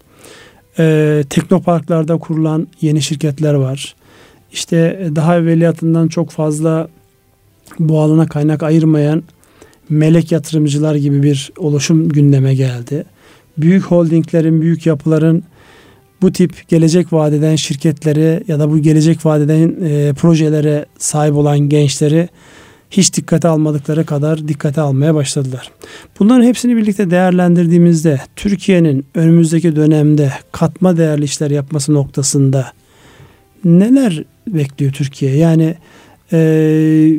E, 0.79 1.23
teknoparklarda 1.29 2.17
kurulan 2.17 2.67
yeni 2.81 3.01
şirketler 3.01 3.53
var. 3.53 3.95
İşte 4.51 5.09
daha 5.15 5.37
evveliyatından 5.37 6.07
çok 6.07 6.29
fazla 6.29 6.87
bu 7.79 7.99
alana 7.99 8.27
kaynak 8.27 8.63
ayırmayan 8.63 9.23
melek 9.89 10.31
yatırımcılar 10.31 10.95
gibi 10.95 11.23
bir 11.23 11.51
oluşum 11.57 12.09
gündeme 12.09 12.55
geldi. 12.55 13.05
Büyük 13.57 13.83
holdinglerin, 13.83 14.61
büyük 14.61 14.85
yapıların 14.85 15.43
bu 16.21 16.31
tip 16.31 16.67
gelecek 16.67 17.13
vadeden 17.13 17.55
şirketleri 17.55 18.43
ya 18.47 18.59
da 18.59 18.71
bu 18.71 18.79
gelecek 18.79 19.25
vadeden 19.25 19.75
e, 19.83 20.13
projelere 20.13 20.85
sahip 20.97 21.35
olan 21.35 21.59
gençleri 21.59 22.29
hiç 22.91 23.13
dikkate 23.15 23.47
almadıkları 23.47 24.05
kadar 24.05 24.47
dikkate 24.47 24.81
almaya 24.81 25.15
başladılar. 25.15 25.71
Bunların 26.19 26.43
hepsini 26.43 26.77
birlikte 26.77 27.11
değerlendirdiğimizde 27.11 28.21
Türkiye'nin 28.35 29.05
önümüzdeki 29.15 29.75
dönemde 29.75 30.33
katma 30.51 30.97
değerli 30.97 31.23
işler 31.23 31.51
yapması 31.51 31.93
noktasında 31.93 32.71
neler 33.63 34.23
bekliyor 34.47 34.91
Türkiye? 34.91 35.35
Yani 35.35 35.75
e, 36.33 36.37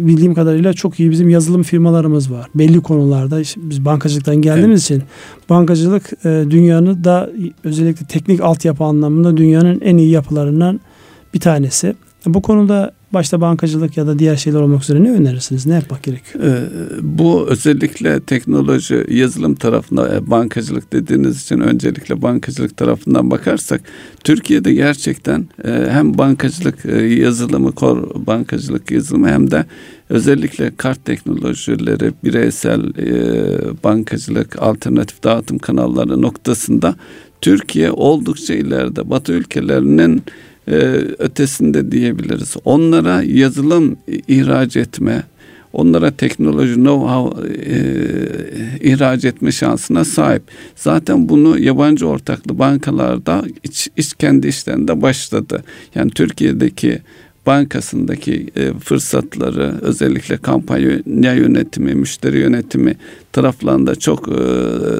bildiğim 0.00 0.34
kadarıyla 0.34 0.72
çok 0.72 1.00
iyi 1.00 1.10
bizim 1.10 1.28
yazılım 1.28 1.62
firmalarımız 1.62 2.32
var. 2.32 2.48
Belli 2.54 2.80
konularda 2.80 3.40
işte 3.40 3.60
biz 3.64 3.84
bankacılıktan 3.84 4.36
geldiğimiz 4.36 4.90
evet. 4.90 5.02
için 5.02 5.02
bankacılık 5.50 6.12
e, 6.24 6.44
dünyanın 6.50 7.04
da 7.04 7.30
özellikle 7.64 8.06
teknik 8.06 8.40
altyapı 8.40 8.84
anlamında 8.84 9.36
dünyanın 9.36 9.80
en 9.80 9.96
iyi 9.96 10.10
yapılarından 10.10 10.80
bir 11.34 11.40
tanesi. 11.40 11.94
Bu 12.26 12.42
konuda 12.42 12.92
başta 13.12 13.40
bankacılık 13.40 13.96
ya 13.96 14.06
da 14.06 14.18
diğer 14.18 14.36
şeyler 14.36 14.60
olmak 14.60 14.82
üzere 14.82 15.04
ne 15.04 15.10
önerirsiniz? 15.10 15.66
Ne 15.66 15.74
yapmak 15.74 16.02
gerekiyor? 16.02 16.44
Ee, 16.44 16.68
bu 17.02 17.46
özellikle 17.48 18.20
teknoloji, 18.20 19.06
yazılım 19.10 19.54
tarafında 19.54 20.16
e, 20.16 20.30
bankacılık 20.30 20.92
dediğiniz 20.92 21.42
için 21.42 21.60
öncelikle 21.60 22.22
bankacılık 22.22 22.76
tarafından 22.76 23.30
bakarsak 23.30 23.80
Türkiye'de 24.24 24.74
gerçekten 24.74 25.48
e, 25.64 25.70
hem 25.90 26.18
bankacılık 26.18 26.86
e, 26.86 26.96
yazılımı, 27.02 27.72
kor 27.72 28.26
bankacılık 28.26 28.90
yazılımı 28.90 29.28
hem 29.28 29.50
de 29.50 29.64
özellikle 30.08 30.76
kart 30.76 31.04
teknolojileri, 31.04 32.12
bireysel 32.24 32.80
bankacılık, 33.84 34.62
alternatif 34.62 35.22
dağıtım 35.22 35.58
kanalları 35.58 36.22
noktasında 36.22 36.94
Türkiye 37.40 37.90
oldukça 37.90 38.54
ileride. 38.54 39.10
Batı 39.10 39.32
ülkelerinin 39.32 40.22
e, 40.70 40.74
ötesinde 41.18 41.92
diyebiliriz. 41.92 42.56
Onlara 42.64 43.22
yazılım 43.22 43.96
ihraç 44.28 44.76
etme, 44.76 45.22
onlara 45.72 46.10
teknoloji 46.10 46.74
know-how 46.74 47.46
e, 47.46 47.78
ihraç 48.80 49.24
etme 49.24 49.52
şansına 49.52 50.04
sahip. 50.04 50.42
Zaten 50.76 51.28
bunu 51.28 51.58
yabancı 51.58 52.06
ortaklı 52.06 52.58
bankalarda 52.58 53.44
iç, 53.62 53.88
iç 53.96 54.14
kendi 54.14 54.48
işlerinde 54.48 55.02
başladı. 55.02 55.64
Yani 55.94 56.10
Türkiye'deki 56.10 56.98
bankasındaki 57.46 58.50
e, 58.56 58.72
fırsatları 58.72 59.74
özellikle 59.82 60.36
kampanya 60.36 61.34
yönetimi, 61.34 61.94
müşteri 61.94 62.38
yönetimi 62.38 62.96
taraflarında 63.32 63.94
çok 63.94 64.28
e, 64.28 64.32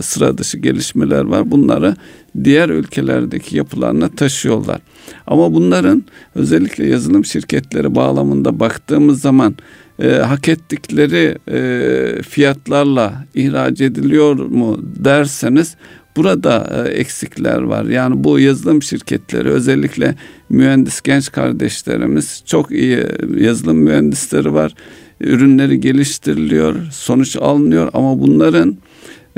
sıra 0.02 0.38
dışı 0.38 0.58
gelişmeler 0.58 1.24
var. 1.24 1.50
Bunları 1.50 1.96
diğer 2.44 2.68
ülkelerdeki 2.68 3.56
yapılarına 3.56 4.08
taşıyorlar. 4.08 4.80
Ama 5.26 5.52
bunların 5.52 6.04
özellikle 6.34 6.86
yazılım 6.86 7.24
şirketleri 7.24 7.94
bağlamında 7.94 8.60
baktığımız 8.60 9.20
zaman 9.20 9.54
e, 10.02 10.10
hak 10.10 10.48
ettikleri 10.48 11.38
e, 11.48 12.22
fiyatlarla 12.22 13.24
ihraç 13.34 13.80
ediliyor 13.80 14.34
mu 14.36 14.80
derseniz 14.82 15.76
burada 16.16 16.84
e, 16.86 16.90
eksikler 16.90 17.62
var. 17.62 17.84
Yani 17.84 18.24
bu 18.24 18.38
yazılım 18.38 18.82
şirketleri 18.82 19.48
özellikle 19.48 20.14
mühendis 20.48 21.00
genç 21.00 21.32
kardeşlerimiz 21.32 22.42
çok 22.46 22.70
iyi 22.70 23.06
yazılım 23.36 23.76
mühendisleri 23.76 24.54
var. 24.54 24.74
Ürünleri 25.20 25.80
geliştiriliyor, 25.80 26.76
sonuç 26.92 27.36
alınıyor 27.36 27.90
ama 27.92 28.18
bunların 28.18 28.78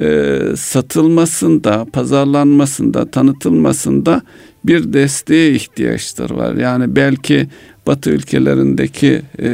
e, 0.00 0.38
satılmasında, 0.56 1.86
pazarlanmasında, 1.92 3.10
tanıtılmasında 3.10 4.22
bir 4.64 4.92
desteğe 4.92 5.52
ihtiyaçları 5.52 6.36
var. 6.36 6.54
Yani 6.54 6.96
belki 6.96 7.48
Batı 7.86 8.10
ülkelerindeki 8.10 9.22
e, 9.38 9.48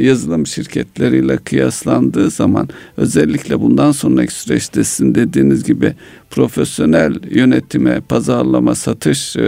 yazılım 0.00 0.46
şirketleriyle 0.46 1.36
kıyaslandığı 1.36 2.30
zaman 2.30 2.68
özellikle 2.96 3.60
bundan 3.60 3.92
sonraki 3.92 4.34
süreçte 4.34 4.84
sizin 4.84 5.14
dediğiniz 5.14 5.64
gibi 5.64 5.94
profesyonel 6.30 7.14
yönetime, 7.30 8.00
pazarlama, 8.00 8.74
satış 8.74 9.36
e, 9.36 9.40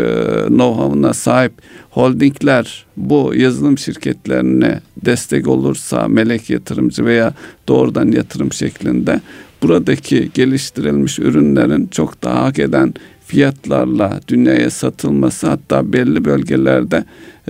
know-how'una 0.48 1.14
sahip 1.14 1.52
holdingler 1.90 2.86
bu 2.96 3.32
yazılım 3.34 3.78
şirketlerine 3.78 4.80
destek 5.04 5.48
olursa 5.48 6.08
melek 6.08 6.50
yatırımcı 6.50 7.04
veya 7.04 7.34
doğrudan 7.68 8.12
yatırım 8.12 8.52
şeklinde 8.52 9.20
buradaki 9.62 10.30
geliştirilmiş 10.34 11.18
ürünlerin 11.18 11.86
çok 11.86 12.22
daha 12.22 12.44
hak 12.44 12.58
eden 12.58 12.94
fiyatlarla 13.26 14.20
dünyaya 14.28 14.70
satılması 14.70 15.46
hatta 15.46 15.92
belli 15.92 16.24
bölgelerde 16.24 17.04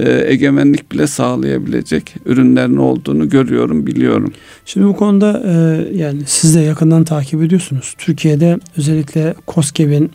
egemenlik 0.08 0.92
bile 0.92 1.06
sağlayabilecek 1.06 2.14
ürünlerin 2.26 2.76
olduğunu 2.76 3.28
görüyorum, 3.28 3.86
biliyorum. 3.86 4.32
Şimdi 4.64 4.86
bu 4.86 4.96
konuda 4.96 5.42
e, 5.46 5.52
yani 5.96 6.22
siz 6.26 6.54
de 6.54 6.60
yakından 6.60 7.04
takip 7.04 7.42
ediyorsunuz. 7.42 7.94
Türkiye'de 7.98 8.58
özellikle 8.76 9.34
COSGAP'in 9.48 10.10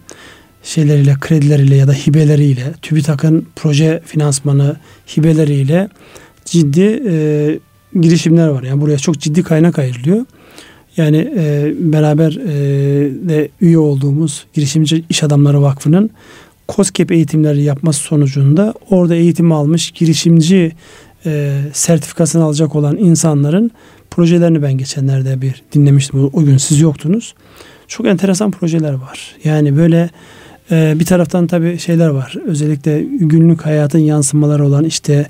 şeyleriyle, 0.63 1.15
kredileriyle 1.21 1.75
ya 1.75 1.87
da 1.87 1.93
hibeleriyle, 1.93 2.73
TÜBİTAK'ın 2.81 3.45
proje 3.55 4.01
finansmanı 4.05 4.75
hibeleriyle 5.17 5.89
ciddi 6.45 7.03
e, 7.07 7.59
girişimler 7.99 8.47
var. 8.47 8.63
Yani 8.63 8.81
buraya 8.81 8.97
çok 8.97 9.19
ciddi 9.19 9.43
kaynak 9.43 9.79
ayrılıyor. 9.79 10.25
Yani 10.97 11.33
e, 11.37 11.73
beraber 11.79 12.31
e, 12.31 12.53
de 13.29 13.49
üye 13.61 13.77
olduğumuz 13.77 14.45
Girişimci 14.53 15.03
İş 15.09 15.23
Adamları 15.23 15.61
Vakfı'nın 15.61 16.09
COSGAP 16.69 17.11
eğitimleri 17.11 17.63
yapması 17.63 17.99
sonucunda 17.99 18.73
orada 18.89 19.15
eğitim 19.15 19.51
almış 19.51 19.91
girişimci 19.91 20.71
e, 21.25 21.61
sertifikasını 21.73 22.43
alacak 22.43 22.75
olan 22.75 22.97
insanların 22.97 23.71
projelerini 24.11 24.61
ben 24.61 24.73
geçenlerde 24.73 25.41
bir 25.41 25.63
dinlemiştim. 25.73 26.23
O, 26.23 26.29
o 26.33 26.43
gün 26.43 26.57
siz 26.57 26.81
yoktunuz. 26.81 27.35
Çok 27.87 28.07
enteresan 28.07 28.51
projeler 28.51 28.93
var. 28.93 29.35
Yani 29.43 29.77
böyle 29.77 30.09
e, 30.71 30.95
bir 30.99 31.05
taraftan 31.05 31.47
tabii 31.47 31.79
şeyler 31.79 32.07
var. 32.07 32.35
Özellikle 32.45 33.03
günlük 33.03 33.65
hayatın 33.65 33.99
yansımaları 33.99 34.65
olan 34.65 34.83
işte 34.83 35.27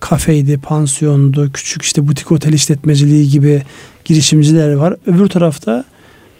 kafeydi, 0.00 0.58
pansiyondu, 0.58 1.52
küçük 1.52 1.82
işte 1.82 2.08
butik 2.08 2.32
otel 2.32 2.52
işletmeciliği 2.52 3.30
gibi 3.30 3.62
girişimciler 4.04 4.72
var. 4.72 4.96
Öbür 5.06 5.28
tarafta 5.28 5.84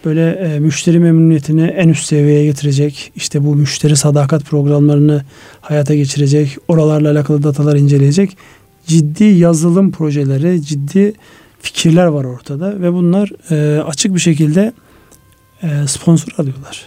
böyle 0.04 0.30
e, 0.30 0.58
müşteri 0.58 0.98
memnuniyetini 0.98 1.62
en 1.62 1.88
üst 1.88 2.06
seviyeye 2.06 2.44
getirecek, 2.44 3.12
işte 3.16 3.44
bu 3.44 3.56
müşteri 3.56 3.96
sadakat 3.96 4.44
programlarını 4.44 5.22
hayata 5.60 5.94
geçirecek, 5.94 6.56
oralarla 6.68 7.10
alakalı 7.10 7.42
datalar 7.42 7.76
inceleyecek 7.76 8.36
ciddi 8.86 9.24
yazılım 9.24 9.92
projeleri, 9.92 10.62
ciddi 10.62 11.12
fikirler 11.60 12.06
var 12.06 12.24
ortada 12.24 12.80
ve 12.80 12.92
bunlar 12.92 13.30
e, 13.50 13.82
açık 13.82 14.14
bir 14.14 14.20
şekilde 14.20 14.72
e, 15.62 15.68
sponsor 15.86 16.32
alıyorlar. 16.38 16.86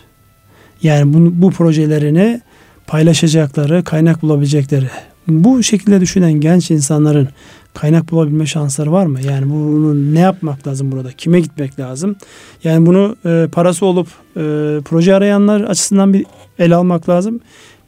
Yani 0.83 1.13
bu, 1.13 1.41
bu 1.41 1.51
projelerini 1.51 2.41
paylaşacakları, 2.87 3.83
kaynak 3.83 4.21
bulabilecekleri. 4.21 4.89
Bu 5.27 5.63
şekilde 5.63 6.01
düşünen 6.01 6.33
genç 6.33 6.71
insanların 6.71 7.29
kaynak 7.77 8.11
bulabilme 8.11 8.45
şansları 8.45 8.91
var 8.91 9.05
mı? 9.05 9.21
Yani 9.21 9.49
bunu 9.49 10.13
ne 10.13 10.19
yapmak 10.19 10.67
lazım 10.67 10.91
burada? 10.91 11.11
Kime 11.11 11.39
gitmek 11.39 11.79
lazım? 11.79 12.15
Yani 12.63 12.85
bunu 12.85 13.15
e, 13.25 13.47
parası 13.51 13.85
olup 13.85 14.07
e, 14.07 14.41
proje 14.85 15.15
arayanlar 15.15 15.61
açısından 15.61 16.13
bir 16.13 16.25
ele 16.59 16.75
almak 16.75 17.09
lazım. 17.09 17.39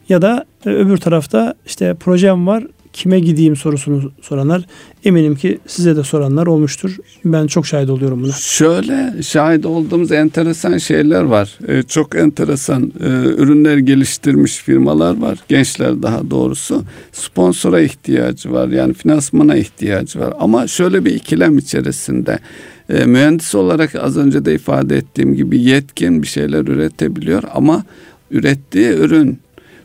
Ya 0.08 0.22
da 0.22 0.44
e, 0.66 0.68
öbür 0.68 0.96
tarafta 0.96 1.54
işte 1.66 1.94
projem 1.94 2.46
var 2.46 2.66
kime 2.92 3.20
gideyim 3.20 3.56
sorusunu 3.56 4.12
soranlar 4.22 4.62
eminim 5.04 5.34
ki 5.34 5.58
size 5.66 5.96
de 5.96 6.02
soranlar 6.02 6.46
olmuştur. 6.46 6.96
Ben 7.24 7.46
çok 7.46 7.66
şahit 7.66 7.90
oluyorum 7.90 8.22
buna. 8.22 8.32
Şöyle 8.32 9.22
şahit 9.22 9.66
olduğumuz 9.66 10.12
enteresan 10.12 10.78
şeyler 10.78 11.22
var. 11.22 11.58
Ee, 11.68 11.82
çok 11.82 12.16
enteresan 12.16 12.92
e, 13.00 13.06
ürünler 13.42 13.76
geliştirmiş 13.78 14.56
firmalar 14.56 15.20
var. 15.20 15.38
Gençler 15.48 16.02
daha 16.02 16.30
doğrusu. 16.30 16.84
Sponsora 17.12 17.80
ihtiyacı 17.80 18.52
var. 18.52 18.68
Yani 18.68 18.94
finansmana 18.94 19.56
ihtiyacı 19.56 20.20
var. 20.20 20.34
Ama 20.38 20.66
şöyle 20.66 21.04
bir 21.04 21.14
ikilem 21.14 21.58
içerisinde. 21.58 22.38
E, 22.88 23.04
mühendis 23.04 23.54
olarak 23.54 23.94
az 23.94 24.16
önce 24.16 24.44
de 24.44 24.54
ifade 24.54 24.96
ettiğim 24.96 25.34
gibi 25.34 25.62
yetkin 25.62 26.22
bir 26.22 26.26
şeyler 26.26 26.60
üretebiliyor 26.66 27.42
ama 27.54 27.84
ürettiği 28.30 28.88
ürün 28.88 29.38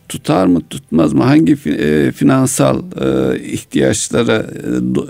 tutar 0.10 0.46
mı 0.46 0.62
tutmaz 0.70 1.14
mı 1.14 1.24
hangi 1.24 1.58
e, 1.66 2.12
finansal 2.12 2.82
e, 3.02 3.40
ihtiyaçları 3.40 4.48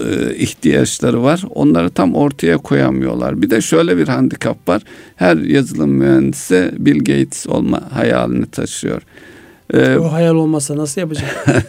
e, 0.10 0.36
ihtiyaçları 0.36 1.23
var 1.23 1.43
onları 1.49 1.89
tam 1.89 2.15
ortaya 2.15 2.58
koyamıyorlar. 2.58 3.41
Bir 3.41 3.49
de 3.49 3.62
şöyle 3.62 3.97
bir 3.97 4.08
handikap 4.08 4.67
var. 4.67 4.81
Her 5.15 5.38
yazılım 5.38 5.89
mühendisi 5.89 6.71
Bill 6.77 6.97
Gates 6.97 7.47
olma 7.47 7.81
hayalini 7.91 8.45
taşıyor. 8.45 9.01
O 9.73 10.13
hayal 10.13 10.36
olmasa 10.36 10.77
nasıl 10.77 11.01
yapacak? 11.01 11.45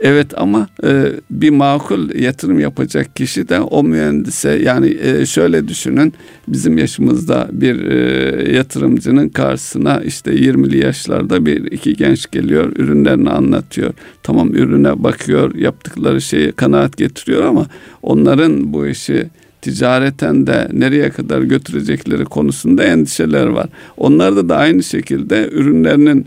Evet 0.00 0.26
ama 0.36 0.68
e, 0.84 1.12
bir 1.30 1.50
makul 1.50 2.14
yatırım 2.14 2.60
yapacak 2.60 3.16
kişi 3.16 3.48
de 3.48 3.60
o 3.60 3.82
mühendise 3.82 4.50
yani 4.50 4.96
e, 5.02 5.26
şöyle 5.26 5.68
düşünün 5.68 6.14
bizim 6.48 6.78
yaşımızda 6.78 7.48
bir 7.52 7.84
e, 7.84 8.52
yatırımcının 8.52 9.28
karşısına 9.28 10.00
işte 10.00 10.34
20'li 10.34 10.78
yaşlarda 10.78 11.46
bir 11.46 11.72
iki 11.72 11.94
genç 11.94 12.30
geliyor 12.30 12.72
ürünlerini 12.76 13.30
anlatıyor. 13.30 13.92
Tamam 14.22 14.54
ürüne 14.54 15.02
bakıyor 15.04 15.54
yaptıkları 15.54 16.20
şeyi 16.20 16.52
kanaat 16.52 16.96
getiriyor 16.96 17.44
ama 17.44 17.66
onların 18.02 18.72
bu 18.72 18.86
işi 18.86 19.26
ticareten 19.62 20.46
de 20.46 20.68
nereye 20.72 21.10
kadar 21.10 21.42
götürecekleri 21.42 22.24
konusunda 22.24 22.84
endişeler 22.84 23.46
var. 23.46 23.66
Onlarda 23.96 24.48
da 24.48 24.56
aynı 24.56 24.82
şekilde 24.82 25.48
ürünlerinin 25.52 26.26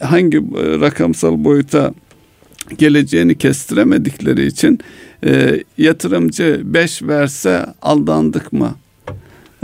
hangi 0.00 0.42
rakamsal 0.80 1.44
boyuta 1.44 1.94
geleceğini 2.78 3.38
kestiremedikleri 3.38 4.46
için 4.46 4.78
e, 5.24 5.64
yatırımcı 5.78 6.62
5 6.64 7.02
verse 7.02 7.66
aldandık 7.82 8.52
mı? 8.52 8.74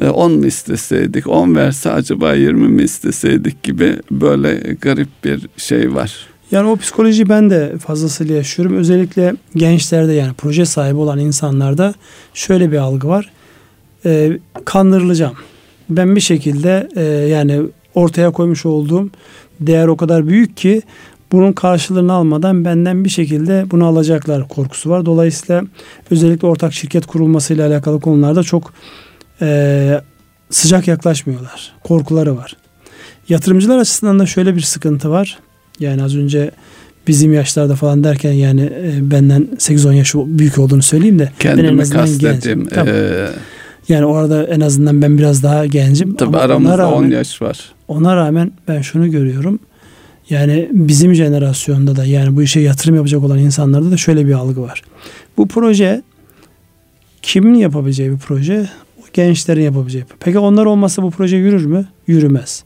10 0.02 0.30
e, 0.30 0.36
mu 0.36 0.46
isteseydik, 0.46 1.26
10 1.26 1.56
verse 1.56 1.90
acaba 1.90 2.34
20 2.34 2.68
mi 2.68 2.82
isteseydik 2.82 3.62
gibi 3.62 3.96
böyle 4.10 4.76
garip 4.80 5.08
bir 5.24 5.48
şey 5.56 5.94
var. 5.94 6.26
Yani 6.50 6.68
o 6.68 6.76
psikoloji 6.76 7.28
ben 7.28 7.50
de 7.50 7.78
fazlasıyla 7.78 8.34
yaşıyorum. 8.34 8.76
Özellikle 8.76 9.34
gençlerde 9.56 10.12
yani 10.12 10.32
proje 10.38 10.64
sahibi 10.64 10.96
olan 10.96 11.18
insanlarda 11.18 11.94
şöyle 12.34 12.72
bir 12.72 12.76
algı 12.76 13.08
var. 13.08 13.30
E, 14.06 14.38
kandırılacağım. 14.64 15.34
Ben 15.90 16.16
bir 16.16 16.20
şekilde 16.20 16.88
e, 16.96 17.02
yani 17.04 17.62
ortaya 17.94 18.30
koymuş 18.30 18.66
olduğum 18.66 19.10
değer 19.60 19.86
o 19.86 19.96
kadar 19.96 20.28
büyük 20.28 20.56
ki 20.56 20.82
bunun 21.32 21.52
karşılığını 21.52 22.12
almadan 22.12 22.64
benden 22.64 23.04
bir 23.04 23.10
şekilde 23.10 23.66
bunu 23.70 23.86
alacaklar 23.86 24.48
korkusu 24.48 24.90
var. 24.90 25.06
Dolayısıyla 25.06 25.62
özellikle 26.10 26.48
ortak 26.48 26.74
şirket 26.74 27.06
kurulmasıyla 27.06 27.68
alakalı 27.68 28.00
konularda 28.00 28.42
çok 28.42 28.72
e, 29.40 30.00
sıcak 30.50 30.88
yaklaşmıyorlar. 30.88 31.72
Korkuları 31.84 32.36
var. 32.36 32.56
Yatırımcılar 33.28 33.78
açısından 33.78 34.18
da 34.18 34.26
şöyle 34.26 34.56
bir 34.56 34.60
sıkıntı 34.60 35.10
var. 35.10 35.38
Yani 35.80 36.02
az 36.02 36.16
önce 36.16 36.50
bizim 37.06 37.32
yaşlarda 37.32 37.74
falan 37.74 38.04
derken 38.04 38.32
yani 38.32 38.60
e, 38.60 39.10
benden 39.10 39.48
8-10 39.56 39.94
yaş 39.94 40.14
büyük 40.14 40.58
olduğunu 40.58 40.82
söyleyeyim 40.82 41.18
de 41.18 41.32
Kendimi 41.38 41.82
azından 41.82 42.18
gencim. 42.18 42.68
Ee... 42.76 43.28
Yani 43.88 44.04
orada 44.04 44.44
en 44.44 44.60
azından 44.60 45.02
ben 45.02 45.18
biraz 45.18 45.42
daha 45.42 45.66
gencim. 45.66 46.14
Tabii 46.14 46.36
Ama 46.36 46.38
aramızda 46.38 46.78
rağmen, 46.78 46.96
10 46.96 47.10
yaş 47.10 47.42
var. 47.42 47.72
Ona 47.88 48.16
rağmen 48.16 48.52
ben 48.68 48.80
şunu 48.80 49.10
görüyorum. 49.10 49.58
Yani 50.32 50.68
bizim 50.72 51.14
jenerasyonda 51.14 51.96
da 51.96 52.04
yani 52.04 52.36
bu 52.36 52.42
işe 52.42 52.60
yatırım 52.60 52.94
yapacak 52.94 53.24
olan 53.24 53.38
insanlarda 53.38 53.90
da 53.90 53.96
şöyle 53.96 54.26
bir 54.26 54.32
algı 54.32 54.62
var. 54.62 54.82
Bu 55.36 55.48
proje 55.48 56.02
kimin 57.22 57.54
yapabileceği 57.54 58.10
bir 58.10 58.18
proje? 58.18 58.68
Gençlerin 59.12 59.62
yapabileceği. 59.62 60.04
Peki 60.20 60.38
onlar 60.38 60.66
olmasa 60.66 61.02
bu 61.02 61.10
proje 61.10 61.36
yürür 61.36 61.64
mü? 61.64 61.86
Yürümez. 62.06 62.64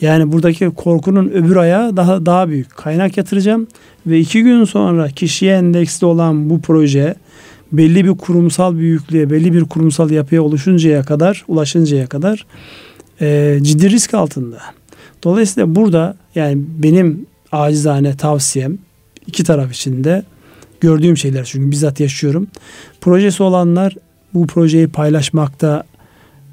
Yani 0.00 0.32
buradaki 0.32 0.70
korkunun 0.70 1.28
öbür 1.28 1.56
ayağı 1.56 1.96
daha 1.96 2.26
daha 2.26 2.48
büyük. 2.48 2.70
Kaynak 2.70 3.16
yatıracağım 3.16 3.66
ve 4.06 4.18
iki 4.18 4.42
gün 4.42 4.64
sonra 4.64 5.08
kişiye 5.08 5.54
endeksli 5.56 6.06
olan 6.06 6.50
bu 6.50 6.60
proje 6.60 7.14
belli 7.72 8.04
bir 8.04 8.14
kurumsal 8.18 8.76
büyüklüğe, 8.76 9.30
belli 9.30 9.52
bir 9.52 9.64
kurumsal 9.64 10.10
yapıya 10.10 10.42
oluşuncaya 10.42 11.02
kadar, 11.02 11.44
ulaşıncaya 11.48 12.06
kadar 12.06 12.46
e, 13.20 13.58
ciddi 13.62 13.90
risk 13.90 14.14
altında. 14.14 14.58
Dolayısıyla 15.24 15.74
burada 15.74 16.16
yani 16.34 16.62
benim 16.78 17.26
acizane 17.52 18.16
tavsiyem 18.16 18.78
iki 19.26 19.44
taraf 19.44 19.72
için 19.72 20.04
de 20.04 20.22
gördüğüm 20.80 21.16
şeyler 21.16 21.44
çünkü 21.44 21.70
bizzat 21.70 22.00
yaşıyorum. 22.00 22.46
Projesi 23.00 23.42
olanlar 23.42 23.96
bu 24.34 24.46
projeyi 24.46 24.88
paylaşmakta 24.88 25.82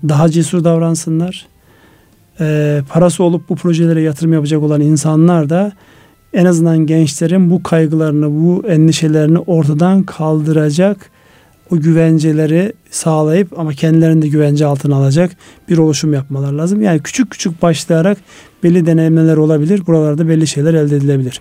daha 0.09 0.29
cesur 0.29 0.63
davransınlar. 0.63 1.47
Ee, 2.39 2.81
parası 2.89 3.23
olup 3.23 3.49
bu 3.49 3.55
projelere 3.55 4.01
yatırım 4.01 4.33
yapacak 4.33 4.63
olan 4.63 4.81
insanlar 4.81 5.49
da 5.49 5.71
en 6.33 6.45
azından 6.45 6.77
gençlerin 6.77 7.51
bu 7.51 7.63
kaygılarını, 7.63 8.31
bu 8.31 8.63
endişelerini 8.67 9.39
ortadan 9.39 10.03
kaldıracak 10.03 11.11
o 11.71 11.79
güvenceleri 11.79 12.73
sağlayıp 12.91 13.59
ama 13.59 13.73
kendilerini 13.73 14.21
de 14.21 14.27
güvence 14.27 14.65
altına 14.65 14.95
alacak 14.95 15.31
bir 15.69 15.77
oluşum 15.77 16.13
yapmalar 16.13 16.53
lazım. 16.53 16.81
Yani 16.81 16.99
küçük 16.99 17.31
küçük 17.31 17.61
başlayarak 17.61 18.17
belli 18.63 18.85
deneyimler 18.85 19.37
olabilir. 19.37 19.81
Buralarda 19.87 20.29
belli 20.29 20.47
şeyler 20.47 20.73
elde 20.73 20.95
edilebilir. 20.95 21.39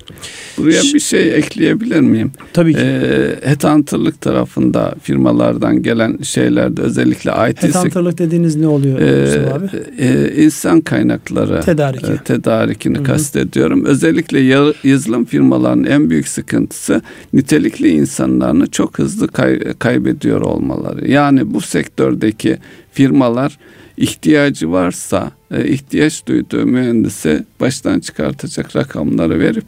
Buraya 0.58 0.82
bir 0.94 1.00
şey 1.00 1.34
ekleyebilir 1.34 2.00
miyim? 2.00 2.32
Tabii 2.52 2.72
ki. 2.74 2.80
Ee, 2.82 3.36
headhunterlık 3.42 4.20
tarafında 4.20 4.94
firmalardan 5.02 5.82
gelen 5.82 6.18
şeylerde 6.22 6.82
özellikle 6.82 7.30
IT 7.50 7.62
Headhunterlık 7.62 8.18
dediğiniz 8.18 8.56
ne 8.56 8.66
oluyor 8.66 8.98
e, 9.00 9.52
abi? 9.52 9.66
E, 9.98 10.32
insan 10.44 10.80
kaynakları 10.80 11.60
Tedariki. 11.60 12.12
e, 12.12 12.16
tedarikini 12.16 12.96
Hı-hı. 12.96 13.04
kastediyorum. 13.04 13.84
Özellikle 13.84 14.40
yazılım 14.84 15.24
firmalarının 15.24 15.84
en 15.84 16.10
büyük 16.10 16.28
sıkıntısı 16.28 17.02
nitelikli 17.32 17.88
insanlarını 17.88 18.66
çok 18.66 18.98
hızlı 18.98 19.28
kay- 19.28 19.74
kaybediyor 19.78 20.40
olmaları. 20.40 21.10
Yani 21.10 21.37
bu 21.54 21.60
sektördeki 21.60 22.58
firmalar 22.92 23.58
ihtiyacı 23.96 24.72
varsa 24.72 25.30
e, 25.50 25.68
ihtiyaç 25.68 26.26
duyduğu 26.26 26.66
mühendise 26.66 27.44
baştan 27.60 28.00
çıkartacak 28.00 28.76
rakamları 28.76 29.40
verip 29.40 29.64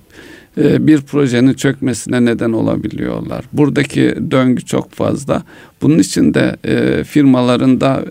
e, 0.59 0.87
bir 0.87 1.01
projenin 1.01 1.53
çökmesine 1.53 2.25
neden 2.25 2.53
olabiliyorlar. 2.53 3.45
Buradaki 3.53 4.15
döngü 4.31 4.63
çok 4.63 4.93
fazla. 4.93 5.43
Bunun 5.83 5.99
için 5.99 6.35
de 6.35 6.57
e, 6.65 7.05
firmaların 7.05 7.81
da 7.81 8.05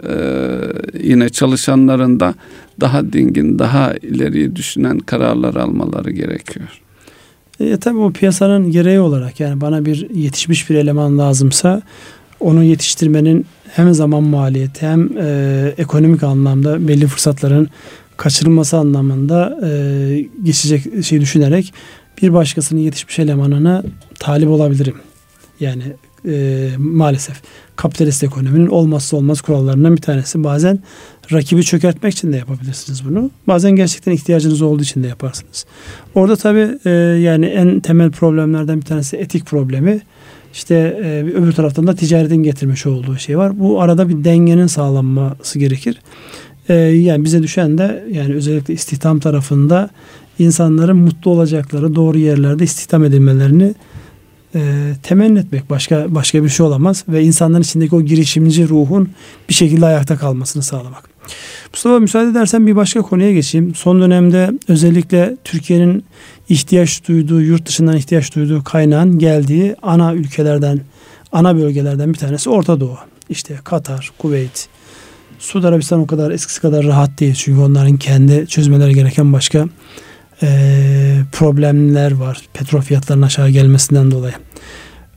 yine 1.03 1.29
çalışanların 1.29 2.19
da 2.19 2.33
daha 2.79 3.13
dingin, 3.13 3.59
daha 3.59 3.93
ileriyi 3.93 4.55
düşünen 4.55 4.99
kararlar 4.99 5.55
almaları 5.55 6.11
gerekiyor. 6.11 6.81
E, 7.59 7.77
tabii 7.77 7.97
o 7.97 8.11
piyasanın 8.11 8.71
gereği 8.71 8.99
olarak 8.99 9.39
yani 9.39 9.61
bana 9.61 9.85
bir 9.85 10.09
yetişmiş 10.09 10.69
bir 10.69 10.75
eleman 10.75 11.17
lazımsa 11.17 11.81
onu 12.39 12.63
yetiştirmenin 12.63 13.45
hem 13.67 13.93
zaman 13.93 14.23
maliyeti 14.23 14.87
hem 14.87 15.09
e, 15.17 15.73
ekonomik 15.77 16.23
anlamda 16.23 16.87
belli 16.87 17.07
fırsatların 17.07 17.69
kaçırılması 18.17 18.77
anlamında 18.77 19.59
e, 19.63 19.69
geçecek 20.43 21.05
şey 21.05 21.21
düşünerek 21.21 21.73
bir 22.21 22.33
başkasının 22.33 22.79
yetişmiş 22.79 23.19
elemanına 23.19 23.83
talip 24.19 24.49
olabilirim. 24.49 24.95
Yani 25.59 25.83
e, 26.27 26.69
maalesef 26.77 27.41
kapitalist 27.75 28.23
ekonominin 28.23 28.67
olmazsa 28.67 29.17
olmaz 29.17 29.41
kurallarından 29.41 29.95
bir 29.95 30.01
tanesi. 30.01 30.43
Bazen 30.43 30.79
rakibi 31.31 31.63
çökertmek 31.63 32.13
için 32.13 32.33
de 32.33 32.37
yapabilirsiniz 32.37 33.05
bunu. 33.05 33.31
Bazen 33.47 33.71
gerçekten 33.71 34.11
ihtiyacınız 34.11 34.61
olduğu 34.61 34.83
için 34.83 35.03
de 35.03 35.07
yaparsınız. 35.07 35.65
Orada 36.15 36.35
tabii 36.35 36.77
e, 36.85 36.89
yani 37.19 37.45
en 37.45 37.79
temel 37.79 38.11
problemlerden 38.11 38.77
bir 38.81 38.85
tanesi 38.85 39.17
etik 39.17 39.45
problemi. 39.45 40.01
İşte 40.53 40.75
e, 41.03 41.23
öbür 41.23 41.51
taraftan 41.51 41.87
da 41.87 41.95
ticaretin 41.95 42.43
getirmiş 42.43 42.85
olduğu 42.85 43.17
şey 43.17 43.37
var. 43.37 43.59
Bu 43.59 43.81
arada 43.81 44.09
bir 44.09 44.23
dengenin 44.23 44.67
sağlanması 44.67 45.59
gerekir. 45.59 46.01
E, 46.69 46.73
yani 46.73 47.23
bize 47.23 47.43
düşen 47.43 47.77
de 47.77 48.03
yani 48.11 48.33
özellikle 48.33 48.73
istihdam 48.73 49.19
tarafında 49.19 49.89
insanların 50.39 50.97
mutlu 50.97 51.31
olacakları 51.31 51.95
doğru 51.95 52.17
yerlerde 52.17 52.63
istihdam 52.63 53.03
edilmelerini 53.03 53.73
e, 54.55 54.93
temenni 55.03 55.39
etmek 55.39 55.69
başka 55.69 56.15
başka 56.15 56.43
bir 56.43 56.49
şey 56.49 56.65
olamaz 56.65 57.03
ve 57.09 57.23
insanların 57.23 57.61
içindeki 57.61 57.95
o 57.95 58.01
girişimci 58.01 58.69
ruhun 58.69 59.09
bir 59.49 59.53
şekilde 59.53 59.85
ayakta 59.85 60.17
kalmasını 60.17 60.63
sağlamak. 60.63 61.09
Mustafa 61.73 61.99
müsaade 61.99 62.29
edersen 62.29 62.67
bir 62.67 62.75
başka 62.75 63.01
konuya 63.01 63.33
geçeyim. 63.33 63.75
Son 63.75 64.01
dönemde 64.01 64.51
özellikle 64.67 65.37
Türkiye'nin 65.43 66.05
ihtiyaç 66.49 67.07
duyduğu, 67.07 67.41
yurt 67.41 67.65
dışından 67.65 67.97
ihtiyaç 67.97 68.35
duyduğu 68.35 68.63
kaynağın 68.63 69.19
geldiği 69.19 69.75
ana 69.81 70.13
ülkelerden, 70.13 70.81
ana 71.31 71.57
bölgelerden 71.57 72.13
bir 72.13 72.17
tanesi 72.17 72.49
Orta 72.49 72.79
Doğu. 72.79 72.97
İşte 73.29 73.55
Katar, 73.63 74.11
Kuveyt, 74.17 74.67
Suudi 75.39 75.67
Arabistan 75.67 75.99
o 75.99 76.07
kadar 76.07 76.31
eskisi 76.31 76.61
kadar 76.61 76.85
rahat 76.85 77.19
değil. 77.19 77.33
Çünkü 77.33 77.61
onların 77.61 77.97
kendi 77.97 78.47
çözmeleri 78.47 78.95
gereken 78.95 79.33
başka 79.33 79.65
e, 80.43 80.47
problemler 81.31 82.11
var. 82.11 82.41
Petrol 82.53 82.81
fiyatlarının 82.81 83.25
aşağı 83.25 83.49
gelmesinden 83.49 84.11
dolayı. 84.11 84.33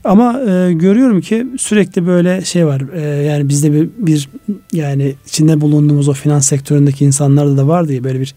Ama 0.03 0.41
e, 0.41 0.73
görüyorum 0.73 1.21
ki 1.21 1.47
sürekli 1.57 2.07
böyle 2.07 2.45
şey 2.45 2.65
var. 2.65 2.81
E, 2.93 3.01
yani 3.01 3.49
bizde 3.49 3.73
bir, 3.73 3.89
bir 3.97 4.29
yani 4.73 5.15
içinde 5.27 5.61
bulunduğumuz 5.61 6.09
o 6.09 6.13
finans 6.13 6.47
sektöründeki 6.47 7.05
insanlarda 7.05 7.57
da 7.57 7.67
var 7.67 7.87
diye 7.87 8.03
böyle 8.03 8.19
bir 8.19 8.35